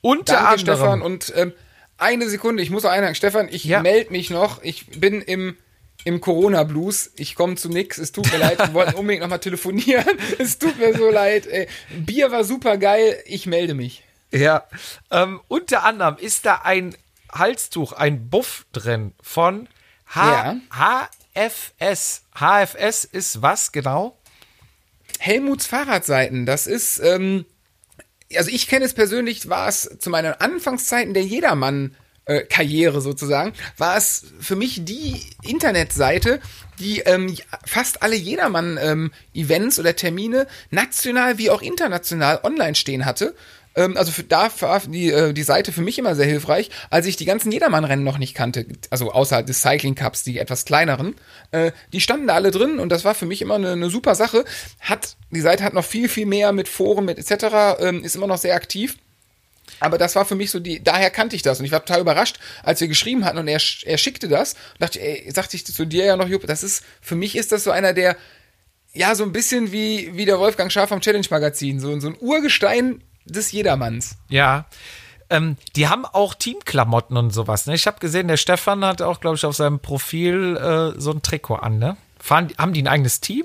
Unter 0.00 0.36
Danke, 0.36 0.48
anderem, 0.48 0.78
Stefan. 0.78 1.02
Und 1.02 1.32
ähm, 1.36 1.52
eine 1.98 2.26
Sekunde, 2.30 2.62
ich 2.62 2.70
muss 2.70 2.86
einhaken. 2.86 3.14
Stefan, 3.14 3.48
ich 3.50 3.64
ja. 3.64 3.82
melde 3.82 4.12
mich 4.12 4.30
noch. 4.30 4.62
Ich 4.62 4.86
bin 4.86 5.20
im 5.20 5.58
im 6.08 6.22
Corona-Blues. 6.22 7.12
Ich 7.16 7.34
komme 7.34 7.56
zu 7.56 7.68
nix. 7.68 7.98
Es 7.98 8.12
tut 8.12 8.32
mir 8.32 8.38
leid. 8.38 8.58
Wir 8.58 8.72
wollten 8.72 8.94
unbedingt 8.94 9.22
nochmal 9.22 9.40
telefonieren. 9.40 10.18
Es 10.38 10.58
tut 10.58 10.78
mir 10.78 10.96
so 10.96 11.10
leid. 11.10 11.46
Ey. 11.46 11.68
Bier 11.90 12.32
war 12.32 12.44
super 12.44 12.78
geil. 12.78 13.22
Ich 13.26 13.46
melde 13.46 13.74
mich. 13.74 14.04
Ja. 14.30 14.66
Ähm, 15.10 15.40
unter 15.48 15.84
anderem 15.84 16.16
ist 16.16 16.46
da 16.46 16.62
ein 16.64 16.96
Halstuch, 17.30 17.92
ein 17.92 18.30
Buff 18.30 18.64
drin 18.72 19.12
von 19.20 19.68
H 20.06 20.60
ja. 20.74 21.08
HFS. 21.34 22.22
HFS 22.34 23.04
ist 23.04 23.42
was 23.42 23.70
genau? 23.70 24.16
Helmuts 25.18 25.66
Fahrradseiten. 25.66 26.46
Das 26.46 26.66
ist, 26.66 27.00
ähm, 27.00 27.44
also 28.34 28.50
ich 28.50 28.66
kenne 28.66 28.86
es 28.86 28.94
persönlich, 28.94 29.50
war 29.50 29.68
es 29.68 29.98
zu 29.98 30.08
meinen 30.08 30.32
Anfangszeiten 30.32 31.12
der 31.12 31.24
Jedermann 31.24 31.94
äh, 32.28 32.42
Karriere 32.42 33.00
sozusagen, 33.00 33.52
war 33.76 33.96
es 33.96 34.26
für 34.38 34.54
mich 34.54 34.84
die 34.84 35.20
Internetseite, 35.42 36.40
die 36.78 37.00
ähm, 37.00 37.34
fast 37.66 38.02
alle 38.02 38.14
Jedermann-Events 38.14 39.78
ähm, 39.78 39.82
oder 39.82 39.96
Termine 39.96 40.46
national 40.70 41.38
wie 41.38 41.50
auch 41.50 41.62
international 41.62 42.40
online 42.44 42.76
stehen 42.76 43.04
hatte 43.04 43.34
ähm, 43.76 43.96
also 43.96 44.10
für, 44.12 44.24
da 44.24 44.50
war 44.60 44.80
die, 44.80 45.10
äh, 45.10 45.32
die 45.32 45.42
Seite 45.42 45.72
für 45.72 45.82
mich 45.82 45.98
immer 45.98 46.14
sehr 46.14 46.26
hilfreich, 46.26 46.70
als 46.90 47.06
ich 47.06 47.16
die 47.16 47.24
ganzen 47.24 47.52
Jedermann-Rennen 47.52 48.04
noch 48.04 48.18
nicht 48.18 48.34
kannte, 48.34 48.66
also 48.90 49.12
außer 49.12 49.42
des 49.42 49.62
Cycling 49.62 49.94
Cups, 49.94 50.24
die 50.24 50.38
etwas 50.38 50.64
kleineren, 50.64 51.14
äh, 51.52 51.72
die 51.92 52.00
standen 52.00 52.26
da 52.26 52.34
alle 52.34 52.50
drin 52.50 52.80
und 52.80 52.90
das 52.90 53.04
war 53.04 53.14
für 53.14 53.26
mich 53.26 53.40
immer 53.40 53.54
eine, 53.54 53.72
eine 53.72 53.90
super 53.90 54.14
Sache. 54.14 54.44
Hat, 54.80 55.16
die 55.30 55.40
Seite 55.40 55.62
hat 55.62 55.74
noch 55.74 55.84
viel, 55.84 56.08
viel 56.08 56.26
mehr 56.26 56.52
mit 56.52 56.68
Foren, 56.68 57.04
mit 57.04 57.18
etc., 57.18 57.80
ähm, 57.80 58.02
ist 58.02 58.16
immer 58.16 58.26
noch 58.26 58.38
sehr 58.38 58.54
aktiv. 58.54 58.96
Aber 59.80 59.98
das 59.98 60.16
war 60.16 60.24
für 60.24 60.34
mich 60.34 60.50
so 60.50 60.60
die, 60.60 60.82
daher 60.82 61.10
kannte 61.10 61.36
ich 61.36 61.42
das. 61.42 61.58
Und 61.58 61.64
ich 61.64 61.72
war 61.72 61.84
total 61.84 62.00
überrascht, 62.00 62.38
als 62.62 62.80
wir 62.80 62.88
geschrieben 62.88 63.24
hatten 63.24 63.38
und 63.38 63.48
er, 63.48 63.60
er 63.84 63.98
schickte 63.98 64.28
das. 64.28 64.54
Und 64.54 64.82
dachte, 64.82 65.00
ey, 65.00 65.30
sagte 65.32 65.56
ich 65.56 65.66
zu 65.66 65.84
dir 65.84 66.04
ja 66.04 66.16
noch, 66.16 66.28
Jupp, 66.28 66.46
das 66.46 66.62
ist, 66.62 66.84
für 67.00 67.16
mich 67.16 67.36
ist 67.36 67.52
das 67.52 67.64
so 67.64 67.70
einer 67.70 67.92
der, 67.92 68.16
ja, 68.92 69.14
so 69.14 69.24
ein 69.24 69.32
bisschen 69.32 69.72
wie, 69.72 70.16
wie 70.16 70.24
der 70.24 70.38
Wolfgang 70.38 70.72
Schaaf 70.72 70.88
vom 70.88 71.00
Challenge 71.00 71.26
Magazin. 71.30 71.80
So, 71.80 71.98
so 72.00 72.08
ein 72.08 72.16
Urgestein 72.20 73.02
des 73.24 73.52
Jedermanns. 73.52 74.16
Ja. 74.28 74.66
Ähm, 75.30 75.56
die 75.76 75.88
haben 75.88 76.06
auch 76.06 76.34
Teamklamotten 76.34 77.16
und 77.16 77.30
sowas. 77.32 77.66
Ne? 77.66 77.74
Ich 77.74 77.86
habe 77.86 78.00
gesehen, 78.00 78.28
der 78.28 78.38
Stefan 78.38 78.84
hat 78.84 79.02
auch, 79.02 79.20
glaube 79.20 79.36
ich, 79.36 79.44
auf 79.44 79.54
seinem 79.54 79.78
Profil 79.78 80.56
äh, 80.56 80.98
so 80.98 81.12
ein 81.12 81.22
Trikot 81.22 81.56
an. 81.56 81.78
Ne? 81.78 81.96
Fahren, 82.18 82.50
haben 82.56 82.72
die 82.72 82.82
ein 82.82 82.88
eigenes 82.88 83.20
Team? 83.20 83.44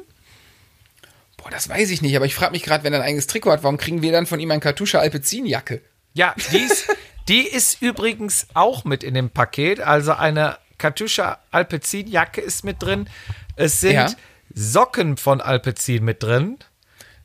Boah, 1.37 1.49
das 1.51 1.67
weiß 1.67 1.89
ich 1.91 2.01
nicht. 2.01 2.15
Aber 2.15 2.25
ich 2.25 2.35
frage 2.35 2.53
mich 2.53 2.63
gerade, 2.63 2.85
wenn 2.85 2.93
er 2.93 2.99
ein 2.99 3.05
eigenes 3.05 3.27
Trikot 3.27 3.51
hat, 3.51 3.63
warum 3.63 3.77
kriegen 3.77 4.01
wir 4.01 4.13
dann 4.13 4.25
von 4.25 4.39
ihm 4.39 4.51
ein 4.51 4.61
Kartusche 4.61 4.99
Alpezin-Jacke? 4.99 5.81
Ja, 6.13 6.35
die 6.51 6.57
ist, 6.57 6.87
die 7.27 7.47
ist 7.47 7.81
übrigens 7.81 8.47
auch 8.53 8.85
mit 8.85 9.03
in 9.03 9.13
dem 9.13 9.29
Paket. 9.29 9.79
Also 9.79 10.13
eine 10.13 10.57
Katusha 10.77 11.39
Alpecin 11.51 12.07
Jacke 12.07 12.41
ist 12.41 12.63
mit 12.63 12.81
drin. 12.81 13.09
Es 13.55 13.79
sind 13.79 13.93
ja. 13.93 14.07
Socken 14.53 15.17
von 15.17 15.41
Alpecin 15.41 16.03
mit 16.03 16.23
drin. 16.23 16.57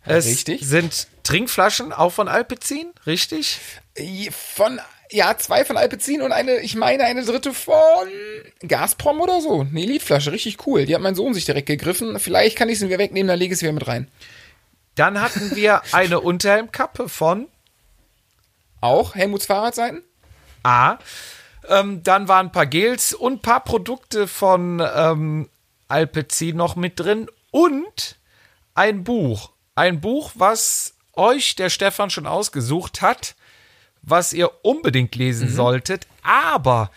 Es 0.05 0.26
richtig. 0.26 0.66
sind 0.66 1.09
Trinkflaschen 1.22 1.93
auch 1.93 2.12
von 2.12 2.28
Alpecin, 2.28 2.93
richtig? 3.07 3.59
Von 4.30 4.80
Ja, 5.11 5.36
zwei 5.36 5.64
von 5.64 5.76
Alpecin 5.76 6.22
und 6.22 6.32
eine, 6.32 6.61
ich 6.61 6.74
meine, 6.76 7.05
eine 7.05 7.24
dritte 7.24 7.53
von 7.53 7.74
Gazprom 8.66 9.20
oder 9.20 9.41
so. 9.43 9.61
Eine 9.61 9.80
Liedflasche, 9.80 10.32
richtig 10.32 10.66
cool. 10.66 10.86
Die 10.86 10.95
hat 10.95 11.03
mein 11.03 11.14
Sohn 11.14 11.34
sich 11.34 11.45
direkt 11.45 11.66
gegriffen. 11.66 12.18
Vielleicht 12.20 12.57
kann 12.57 12.68
ich 12.68 12.78
sie 12.78 12.86
wieder 12.89 12.99
wegnehmen, 12.99 13.28
dann 13.28 13.39
lege 13.39 13.53
ich 13.53 13.61
sie 13.61 13.66
wieder 13.66 13.74
mit 13.74 13.86
rein. 13.86 14.09
Dann 14.95 15.20
hatten 15.20 15.55
wir 15.55 15.82
eine 15.93 16.20
Unterhelmkappe 16.20 17.09
von 17.09 17.49
Auch 18.81 19.14
Helmuts 19.14 19.47
Fahrradseiten? 19.47 20.03
A. 20.62 20.99
Ähm, 21.68 22.03
dann 22.03 22.29
waren 22.29 22.47
ein 22.47 22.53
paar 22.53 22.66
Gels 22.66 23.12
und 23.12 23.35
ein 23.35 23.43
paar 23.43 23.64
Produkte 23.64 24.26
von 24.29 24.83
ähm, 24.95 25.49
Alpecin 25.89 26.57
noch 26.57 26.76
mit 26.76 27.01
drin 27.01 27.29
und 27.51 28.16
ein 28.74 29.05
Buch. 29.05 29.51
Ein 29.74 30.01
Buch, 30.01 30.33
was 30.35 30.95
euch 31.14 31.57
der 31.57 31.70
Stefan 31.70 32.11
schon 32.11 32.26
ausgesucht 32.26 33.03
hat, 33.03 33.35
was 34.03 34.33
ihr 34.33 34.64
unbedingt 34.64 35.14
lesen 35.16 35.49
solltet. 35.49 36.07
Aber 36.22 36.91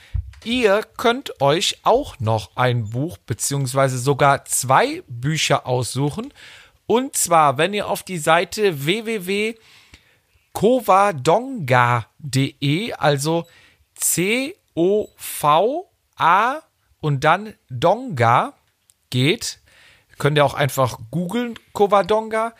ihr 0.43 0.83
könnt 0.97 1.41
euch 1.41 1.79
auch 1.83 2.19
noch 2.19 2.51
ein 2.55 2.89
Buch 2.91 3.17
beziehungsweise 3.17 3.97
sogar 3.97 4.45
zwei 4.45 5.03
Bücher 5.07 5.65
aussuchen. 5.65 6.33
Und 6.85 7.15
zwar, 7.15 7.57
wenn 7.57 7.73
ihr 7.73 7.87
auf 7.87 8.03
die 8.03 8.17
Seite 8.17 8.85
www 8.85 9.55
covadonga.de, 10.53 12.93
also 12.93 13.45
C-O-V-A 15.21 16.61
und 16.99 17.23
dann 17.23 17.53
Donga 17.69 18.53
geht. 19.09 19.59
Könnt 20.17 20.37
ihr 20.37 20.45
auch 20.45 20.53
einfach 20.53 20.99
googeln, 21.09 21.55
Covadonga. 21.73 22.53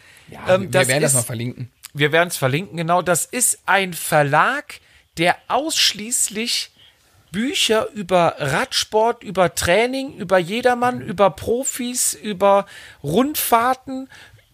Ähm, 0.48 0.74
wir 0.74 0.88
werden 0.88 1.02
das 1.02 1.12
ist- 1.12 1.16
mal 1.16 1.24
verlinken. 1.24 1.72
wir 1.94 2.12
werden 2.12 2.30
es 2.30 2.38
verlinken, 2.38 2.78
genau. 2.78 3.02
Das 3.02 3.26
ist 3.26 3.60
ein 3.66 3.94
Verlag, 3.94 4.80
der 5.18 5.38
ausschließlich 5.48 6.72
Bücher 7.32 7.88
über 7.94 8.36
Radsport, 8.39 9.24
über 9.24 9.56
Training, 9.56 10.16
über 10.18 10.38
Jedermann, 10.38 11.00
über 11.02 11.30
Profis, 11.30 12.14
über 12.14 12.66
Rundfahrten, 13.04 14.10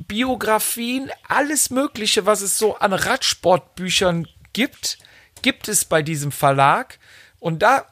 Biografien, 0.08 1.12
alles 1.28 1.70
Mögliche, 1.70 2.26
was 2.26 2.42
es 2.42 2.58
so 2.58 2.78
an 2.78 2.94
Radsportbüchern 2.94 4.28
gibt, 4.54 4.98
gibt 5.42 5.68
es 5.68 5.86
bei 5.86 6.02
diesem 6.02 6.32
Verlag. 6.32 7.00
Und 7.40 7.62
da 7.62 7.86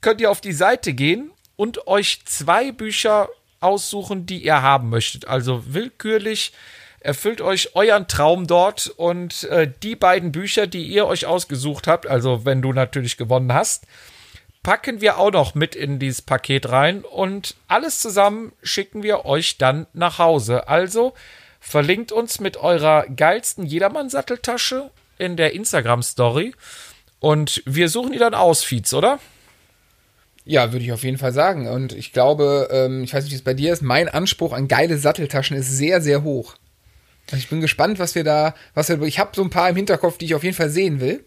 könnt 0.00 0.20
ihr 0.20 0.30
auf 0.30 0.40
die 0.40 0.52
Seite 0.52 0.92
gehen 0.92 1.30
und 1.56 1.86
euch 1.86 2.24
zwei 2.24 2.72
Bücher 2.72 3.28
aussuchen, 3.60 4.26
die 4.26 4.44
ihr 4.44 4.62
haben 4.62 4.90
möchtet. 4.90 5.26
Also 5.26 5.62
willkürlich 5.66 6.52
erfüllt 7.00 7.40
euch 7.40 7.74
euren 7.74 8.08
Traum 8.08 8.46
dort 8.46 8.88
und 8.88 9.44
äh, 9.44 9.70
die 9.82 9.96
beiden 9.96 10.32
Bücher, 10.32 10.66
die 10.66 10.86
ihr 10.86 11.06
euch 11.06 11.26
ausgesucht 11.26 11.86
habt, 11.86 12.06
also 12.06 12.44
wenn 12.44 12.62
du 12.62 12.72
natürlich 12.72 13.16
gewonnen 13.16 13.52
hast, 13.52 13.86
packen 14.62 15.00
wir 15.00 15.18
auch 15.18 15.32
noch 15.32 15.54
mit 15.54 15.74
in 15.74 15.98
dieses 15.98 16.22
Paket 16.22 16.70
rein 16.70 17.02
und 17.04 17.56
alles 17.66 18.00
zusammen 18.00 18.52
schicken 18.62 19.02
wir 19.02 19.24
euch 19.24 19.58
dann 19.58 19.86
nach 19.92 20.18
Hause. 20.18 20.68
Also 20.68 21.14
verlinkt 21.62 22.12
uns 22.12 22.40
mit 22.40 22.58
eurer 22.58 23.06
geilsten 23.06 23.64
Jedermann-Satteltasche 23.64 24.90
in 25.16 25.36
der 25.36 25.54
Instagram-Story 25.54 26.54
und 27.20 27.62
wir 27.64 27.88
suchen 27.88 28.12
die 28.12 28.18
dann 28.18 28.34
aus, 28.34 28.64
Feeds, 28.64 28.92
oder? 28.92 29.20
Ja, 30.44 30.72
würde 30.72 30.84
ich 30.84 30.92
auf 30.92 31.04
jeden 31.04 31.18
Fall 31.18 31.32
sagen. 31.32 31.68
Und 31.68 31.92
ich 31.92 32.12
glaube, 32.12 32.68
ähm, 32.72 33.04
ich 33.04 33.14
weiß 33.14 33.22
nicht, 33.22 33.32
wie 33.32 33.36
es 33.36 33.44
bei 33.44 33.54
dir 33.54 33.72
ist, 33.72 33.80
mein 33.80 34.08
Anspruch 34.08 34.52
an 34.52 34.66
geile 34.66 34.98
Satteltaschen 34.98 35.56
ist 35.56 35.70
sehr, 35.70 36.00
sehr 36.00 36.24
hoch. 36.24 36.56
Also 37.26 37.36
ich 37.36 37.48
bin 37.48 37.60
gespannt, 37.60 38.00
was 38.00 38.16
wir 38.16 38.24
da, 38.24 38.56
was 38.74 38.88
wir, 38.88 39.00
ich 39.02 39.20
habe 39.20 39.30
so 39.36 39.42
ein 39.42 39.50
paar 39.50 39.70
im 39.70 39.76
Hinterkopf, 39.76 40.18
die 40.18 40.24
ich 40.24 40.34
auf 40.34 40.42
jeden 40.42 40.56
Fall 40.56 40.68
sehen 40.68 41.00
will. 41.00 41.24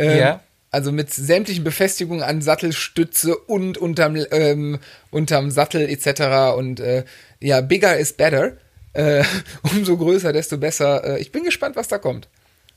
Ähm, 0.00 0.18
Ja. 0.18 0.40
Also 0.72 0.90
mit 0.90 1.12
sämtlichen 1.12 1.62
Befestigungen 1.62 2.24
an 2.24 2.42
Sattelstütze 2.42 3.36
und 3.36 3.78
unterm, 3.78 4.16
ähm, 4.32 4.80
unterm 5.10 5.52
Sattel 5.52 5.88
etc. 5.88 6.56
Und 6.56 6.80
äh, 6.80 7.04
ja, 7.38 7.60
bigger 7.60 7.96
is 7.96 8.12
better. 8.12 8.56
Äh, 8.92 9.24
umso 9.62 9.96
größer, 9.96 10.32
desto 10.32 10.58
besser. 10.58 11.04
Äh, 11.04 11.20
ich 11.20 11.32
bin 11.32 11.44
gespannt, 11.44 11.76
was 11.76 11.88
da 11.88 11.98
kommt. 11.98 12.28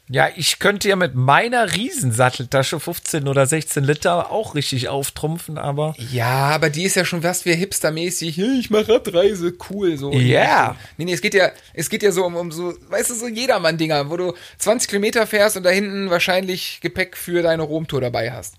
Ja, 0.10 0.28
ich 0.36 0.60
könnte 0.60 0.90
ja 0.90 0.98
mit 0.98 1.16
meiner 1.16 1.74
Riesensatteltasche 1.74 2.78
15 2.82 3.26
oder 3.26 3.46
16 3.46 3.86
Liter 3.86 4.32
auch 4.32 4.54
richtig 4.54 4.90
auftrumpfen, 4.90 5.58
aber 5.58 5.96
Ja, 6.12 6.50
aber 6.50 6.70
die 6.70 6.84
ist 6.84 6.96
ja 6.96 7.06
schon 7.06 7.24
was 7.24 7.46
wie 7.46 7.56
hipstermäßig. 7.56 8.38
Ich 8.38 8.70
mache 8.70 8.90
Radreise, 8.90 9.54
cool 9.70 9.98
so. 9.98 10.12
Ja. 10.12 10.72
Richtung. 10.72 10.78
Nee, 10.98 11.06
nee, 11.06 11.14
es 11.14 11.22
geht 11.22 11.34
ja, 11.34 11.52
es 11.74 11.90
geht 11.90 12.04
ja 12.04 12.12
so 12.12 12.26
um, 12.26 12.36
um 12.36 12.52
so, 12.52 12.74
weißt 12.90 13.12
du, 13.12 13.16
so 13.16 13.28
Jedermann-Dinger, 13.30 14.10
wo 14.10 14.18
du 14.18 14.34
20 14.58 14.90
Kilometer 14.90 15.26
fährst 15.26 15.56
und 15.56 15.64
da 15.64 15.70
hinten 15.70 16.10
wahrscheinlich 16.10 16.80
Gepäck 16.82 17.16
für 17.16 17.42
deine 17.42 17.64
Romtour 17.64 18.02
dabei 18.02 18.34
hast. 18.34 18.56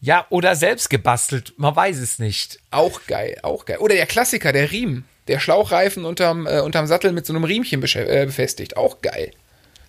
ja, 0.00 0.24
oder 0.30 0.54
selbst 0.54 0.88
gebastelt, 0.88 1.52
man 1.56 1.74
weiß 1.74 1.98
es 1.98 2.20
nicht. 2.20 2.60
Auch 2.70 3.00
geil, 3.08 3.36
auch 3.42 3.64
geil. 3.64 3.78
Oder 3.78 3.96
der 3.96 4.06
Klassiker, 4.06 4.52
der 4.52 4.70
Riemen. 4.70 5.04
Der 5.28 5.38
Schlauchreifen 5.38 6.04
unterm, 6.04 6.46
äh, 6.46 6.60
unterm 6.60 6.86
Sattel 6.86 7.12
mit 7.12 7.26
so 7.26 7.32
einem 7.32 7.44
Riemchen 7.44 7.82
äh, 7.82 8.26
befestigt. 8.26 8.76
Auch 8.76 9.00
geil. 9.00 9.32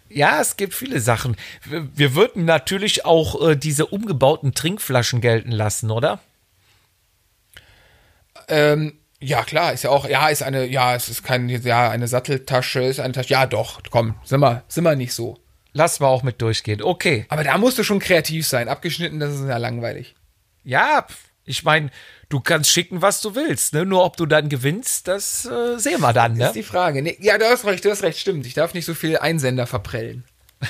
Ja, 0.09 0.41
es 0.41 0.57
gibt 0.57 0.73
viele 0.73 0.99
Sachen. 0.99 1.37
Wir, 1.63 1.87
wir 1.95 2.15
würden 2.15 2.45
natürlich 2.45 3.05
auch 3.05 3.49
äh, 3.49 3.55
diese 3.55 3.85
umgebauten 3.85 4.53
Trinkflaschen 4.53 5.21
gelten 5.21 5.51
lassen, 5.51 5.89
oder? 5.89 6.19
Ähm, 8.47 8.97
ja, 9.19 9.43
klar, 9.43 9.71
ist 9.71 9.83
ja 9.83 9.91
auch, 9.91 10.07
ja, 10.07 10.27
ist 10.29 10.43
eine, 10.43 10.65
ja, 10.65 10.95
es 10.95 11.07
ist 11.07 11.23
kein, 11.23 11.47
ja, 11.47 11.89
eine 11.89 12.07
Satteltasche, 12.07 12.81
ist 12.81 12.99
eine 12.99 13.13
Tasche. 13.13 13.29
Ja, 13.29 13.45
doch, 13.45 13.81
komm, 13.89 14.15
sind 14.23 14.41
wir, 14.41 14.63
sind 14.67 14.83
wir 14.83 14.95
nicht 14.95 15.13
so. 15.13 15.37
Lassen 15.73 16.03
wir 16.03 16.09
auch 16.09 16.23
mit 16.23 16.41
durchgehen. 16.41 16.81
Okay. 16.81 17.25
Aber 17.29 17.43
da 17.43 17.57
musst 17.57 17.77
du 17.77 17.83
schon 17.83 17.99
kreativ 17.99 18.45
sein. 18.45 18.67
Abgeschnitten, 18.67 19.19
das 19.19 19.35
ist 19.35 19.47
ja 19.47 19.57
langweilig. 19.57 20.15
Ja, 20.63 21.07
ich 21.45 21.63
meine, 21.63 21.91
du 22.31 22.39
kannst 22.39 22.69
schicken, 22.71 23.01
was 23.01 23.21
du 23.21 23.35
willst. 23.35 23.73
Ne? 23.73 23.85
Nur 23.85 24.03
ob 24.03 24.17
du 24.17 24.25
dann 24.25 24.49
gewinnst, 24.49 25.07
das 25.07 25.45
äh, 25.45 25.77
sehen 25.77 26.01
wir 26.01 26.13
dann. 26.13 26.31
Das 26.33 26.39
Ne? 26.39 26.45
ist 26.47 26.55
die 26.55 26.63
Frage. 26.63 27.01
Nee, 27.03 27.17
ja, 27.21 27.37
du 27.37 27.45
hast 27.45 27.65
recht, 27.65 27.85
du 27.85 27.91
hast 27.91 28.01
recht, 28.01 28.17
stimmt. 28.19 28.45
Ich 28.47 28.53
darf 28.55 28.73
nicht 28.73 28.85
so 28.85 28.93
viel 28.95 29.17
Einsender 29.19 29.67
verprellen. 29.67 30.23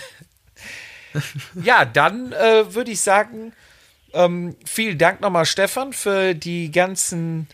Ja, 1.62 1.84
dann 1.84 2.32
äh, 2.32 2.74
würde 2.74 2.90
ich 2.92 3.02
sagen, 3.02 3.52
ähm, 4.14 4.56
vielen 4.66 4.98
Dank 4.98 5.20
nochmal, 5.20 5.46
Stefan, 5.46 5.92
für 5.92 6.34
die 6.34 6.72
ganzen 6.72 7.50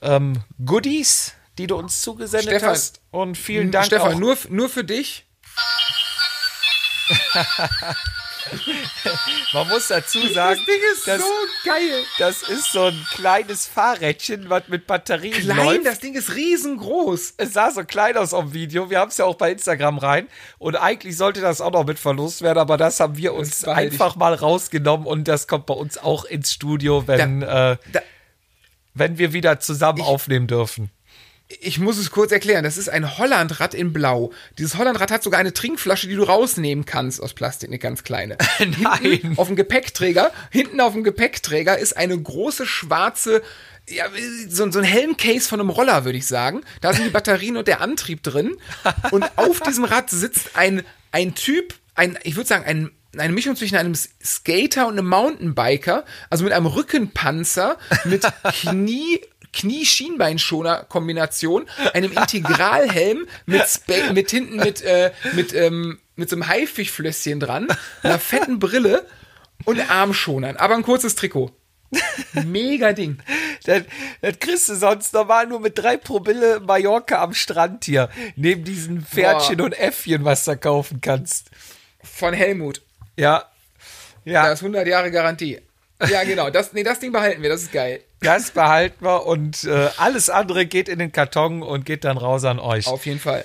ähm, 0.00 0.42
Goodies, 0.64 1.34
die 1.58 1.66
du 1.66 1.76
uns 1.76 2.00
zugesendet 2.00 2.48
Stefan, 2.48 2.70
hast. 2.70 3.02
Und 3.10 3.36
vielen 3.36 3.70
Dank 3.72 3.84
Stefan, 3.84 4.14
auch. 4.14 4.18
nur, 4.18 4.38
nur 4.48 4.70
für 4.70 4.84
dich. 4.84 5.26
Man 9.52 9.68
muss 9.68 9.88
dazu 9.88 10.26
sagen, 10.28 10.60
das, 11.06 11.22
geil. 11.64 12.04
das 12.18 12.42
ist 12.42 12.72
so 12.72 12.84
ein 12.86 13.06
kleines 13.14 13.66
Fahrrädchen, 13.66 14.50
was 14.50 14.68
mit 14.68 14.86
Batterien 14.86 15.32
Klein, 15.32 15.56
läuft. 15.56 15.86
das 15.86 16.00
Ding 16.00 16.14
ist 16.14 16.34
riesengroß. 16.34 17.34
es 17.36 17.52
sah 17.52 17.70
so 17.70 17.84
klein 17.84 18.16
aus 18.16 18.32
auf 18.34 18.44
dem 18.44 18.54
Video. 18.54 18.90
Wir 18.90 19.00
haben 19.00 19.08
es 19.10 19.18
ja 19.18 19.24
auch 19.24 19.36
bei 19.36 19.52
Instagram 19.52 19.98
rein. 19.98 20.28
Und 20.58 20.76
eigentlich 20.76 21.16
sollte 21.16 21.40
das 21.40 21.60
auch 21.60 21.72
noch 21.72 21.84
mit 21.84 21.98
Verlust 21.98 22.42
werden, 22.42 22.58
aber 22.58 22.76
das 22.76 23.00
haben 23.00 23.16
wir 23.16 23.34
uns 23.34 23.62
ich. 23.62 23.68
einfach 23.68 24.16
mal 24.16 24.34
rausgenommen 24.34 25.06
und 25.06 25.28
das 25.28 25.46
kommt 25.46 25.66
bei 25.66 25.74
uns 25.74 25.98
auch 25.98 26.24
ins 26.24 26.52
Studio, 26.52 27.06
wenn, 27.06 27.42
äh, 27.42 27.76
Da, 27.92 28.00
wenn 28.94 29.18
wir 29.18 29.32
wieder 29.32 29.60
zusammen 29.60 30.02
aufnehmen 30.02 30.46
dürfen. 30.46 30.90
Ich 31.48 31.78
muss 31.78 31.96
es 31.96 32.10
kurz 32.10 32.30
erklären. 32.30 32.62
Das 32.62 32.76
ist 32.76 32.88
ein 32.88 33.18
Hollandrad 33.18 33.72
in 33.72 33.92
Blau. 33.92 34.32
Dieses 34.58 34.76
Hollandrad 34.76 35.10
hat 35.10 35.22
sogar 35.22 35.40
eine 35.40 35.54
Trinkflasche, 35.54 36.06
die 36.06 36.14
du 36.14 36.24
rausnehmen 36.24 36.84
kannst 36.84 37.22
aus 37.22 37.32
Plastik, 37.32 37.70
eine 37.70 37.78
ganz 37.78 38.04
kleine. 38.04 38.36
Nein. 38.80 39.34
Auf 39.36 39.46
dem 39.46 39.56
Gepäckträger, 39.56 40.30
hinten 40.50 40.80
auf 40.80 40.92
dem 40.92 41.04
Gepäckträger 41.04 41.78
ist 41.78 41.96
eine 41.96 42.20
große 42.20 42.66
schwarze, 42.66 43.42
ja, 43.88 44.04
so, 44.48 44.70
so 44.70 44.78
ein 44.78 44.84
Helmcase 44.84 45.48
von 45.48 45.60
einem 45.60 45.70
Roller, 45.70 46.04
würde 46.04 46.18
ich 46.18 46.26
sagen. 46.26 46.62
Da 46.82 46.92
sind 46.92 47.06
die 47.06 47.10
Batterien 47.10 47.56
und 47.56 47.66
der 47.66 47.80
Antrieb 47.80 48.22
drin. 48.22 48.56
Und 49.10 49.24
auf 49.36 49.60
diesem 49.60 49.84
Rad 49.84 50.10
sitzt 50.10 50.50
ein, 50.54 50.82
ein 51.12 51.34
Typ, 51.34 51.74
ein, 51.94 52.18
ich 52.24 52.36
würde 52.36 52.48
sagen, 52.48 52.64
ein, 52.66 52.90
eine 53.16 53.32
Mischung 53.32 53.56
zwischen 53.56 53.76
einem 53.76 53.94
Skater 53.94 54.86
und 54.86 54.98
einem 54.98 55.08
Mountainbiker, 55.08 56.04
also 56.28 56.44
mit 56.44 56.52
einem 56.52 56.66
Rückenpanzer, 56.66 57.78
mit 58.04 58.26
Knie, 58.52 59.20
Knie-Schienbeinschoner-Kombination, 59.52 61.66
einem 61.94 62.12
Integralhelm 62.12 63.26
mit, 63.46 63.66
Spa 63.66 64.12
mit 64.12 64.30
hinten 64.30 64.56
mit, 64.56 64.82
äh, 64.82 65.12
mit, 65.32 65.54
ähm, 65.54 65.98
mit 66.16 66.28
so 66.30 66.36
einem 66.36 66.48
Haifischflösschen 66.48 67.40
dran, 67.40 67.68
einer 68.02 68.18
fetten 68.18 68.58
Brille 68.58 69.06
und 69.64 69.90
Armschonern, 69.90 70.56
aber 70.56 70.74
ein 70.74 70.82
kurzes 70.82 71.14
Trikot. 71.14 71.52
Mega 72.44 72.92
Ding. 72.92 73.18
Das, 73.64 73.82
das 74.20 74.38
kriegst 74.38 74.68
du 74.68 74.74
sonst 74.74 75.14
normal 75.14 75.46
nur 75.46 75.60
mit 75.60 75.78
drei 75.78 75.96
Promille 75.96 76.60
Mallorca 76.60 77.22
am 77.22 77.32
Strand 77.34 77.86
hier. 77.86 78.10
Neben 78.36 78.64
diesen 78.64 79.04
Pferdchen 79.04 79.56
Boah. 79.56 79.64
und 79.64 79.72
Äffchen, 79.72 80.24
was 80.24 80.44
du 80.44 80.56
kaufen 80.56 81.00
kannst. 81.00 81.50
Von 82.02 82.34
Helmut. 82.34 82.82
Ja. 83.16 83.44
Ja, 84.24 84.44
Da 84.44 84.52
ist 84.52 84.62
100 84.62 84.86
Jahre 84.86 85.10
Garantie. 85.10 85.60
Ja, 86.06 86.24
genau. 86.24 86.50
Das, 86.50 86.72
nee, 86.72 86.82
das 86.82 87.00
Ding 87.00 87.12
behalten 87.12 87.42
wir. 87.42 87.48
Das 87.48 87.62
ist 87.62 87.72
geil. 87.72 88.02
das 88.20 88.50
behalten 88.50 89.04
wir 89.04 89.26
und 89.26 89.64
äh, 89.64 89.90
alles 89.96 90.30
andere 90.30 90.66
geht 90.66 90.88
in 90.88 90.98
den 90.98 91.12
Karton 91.12 91.62
und 91.62 91.84
geht 91.84 92.04
dann 92.04 92.18
raus 92.18 92.44
an 92.44 92.58
euch. 92.58 92.86
Auf 92.86 93.06
jeden 93.06 93.20
Fall. 93.20 93.44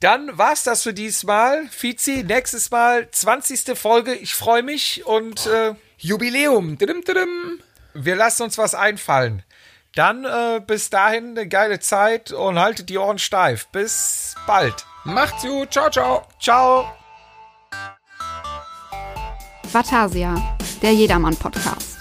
Dann 0.00 0.36
war's 0.36 0.64
das 0.64 0.82
für 0.82 0.92
diesmal. 0.92 1.68
Fizi, 1.70 2.24
nächstes 2.24 2.70
Mal 2.70 3.08
20. 3.10 3.78
Folge. 3.78 4.14
Ich 4.14 4.34
freue 4.34 4.62
mich 4.62 5.06
und 5.06 5.46
äh, 5.46 5.74
Jubiläum. 5.98 6.76
Didim, 6.76 7.04
didim. 7.04 7.60
wir 7.94 8.16
lassen 8.16 8.42
uns 8.42 8.58
was 8.58 8.74
einfallen. 8.74 9.44
Dann 9.94 10.24
äh, 10.24 10.60
bis 10.66 10.90
dahin 10.90 11.38
eine 11.38 11.46
geile 11.46 11.78
Zeit 11.78 12.32
und 12.32 12.58
haltet 12.58 12.88
die 12.88 12.98
Ohren 12.98 13.18
steif. 13.18 13.68
Bis 13.68 14.34
bald. 14.46 14.86
Macht's 15.04 15.42
gut. 15.42 15.72
Ciao, 15.72 15.90
ciao. 15.90 16.26
Ciao. 16.40 17.01
Vatasia, 19.72 20.34
der 20.82 20.92
Jedermann-Podcast. 20.92 21.91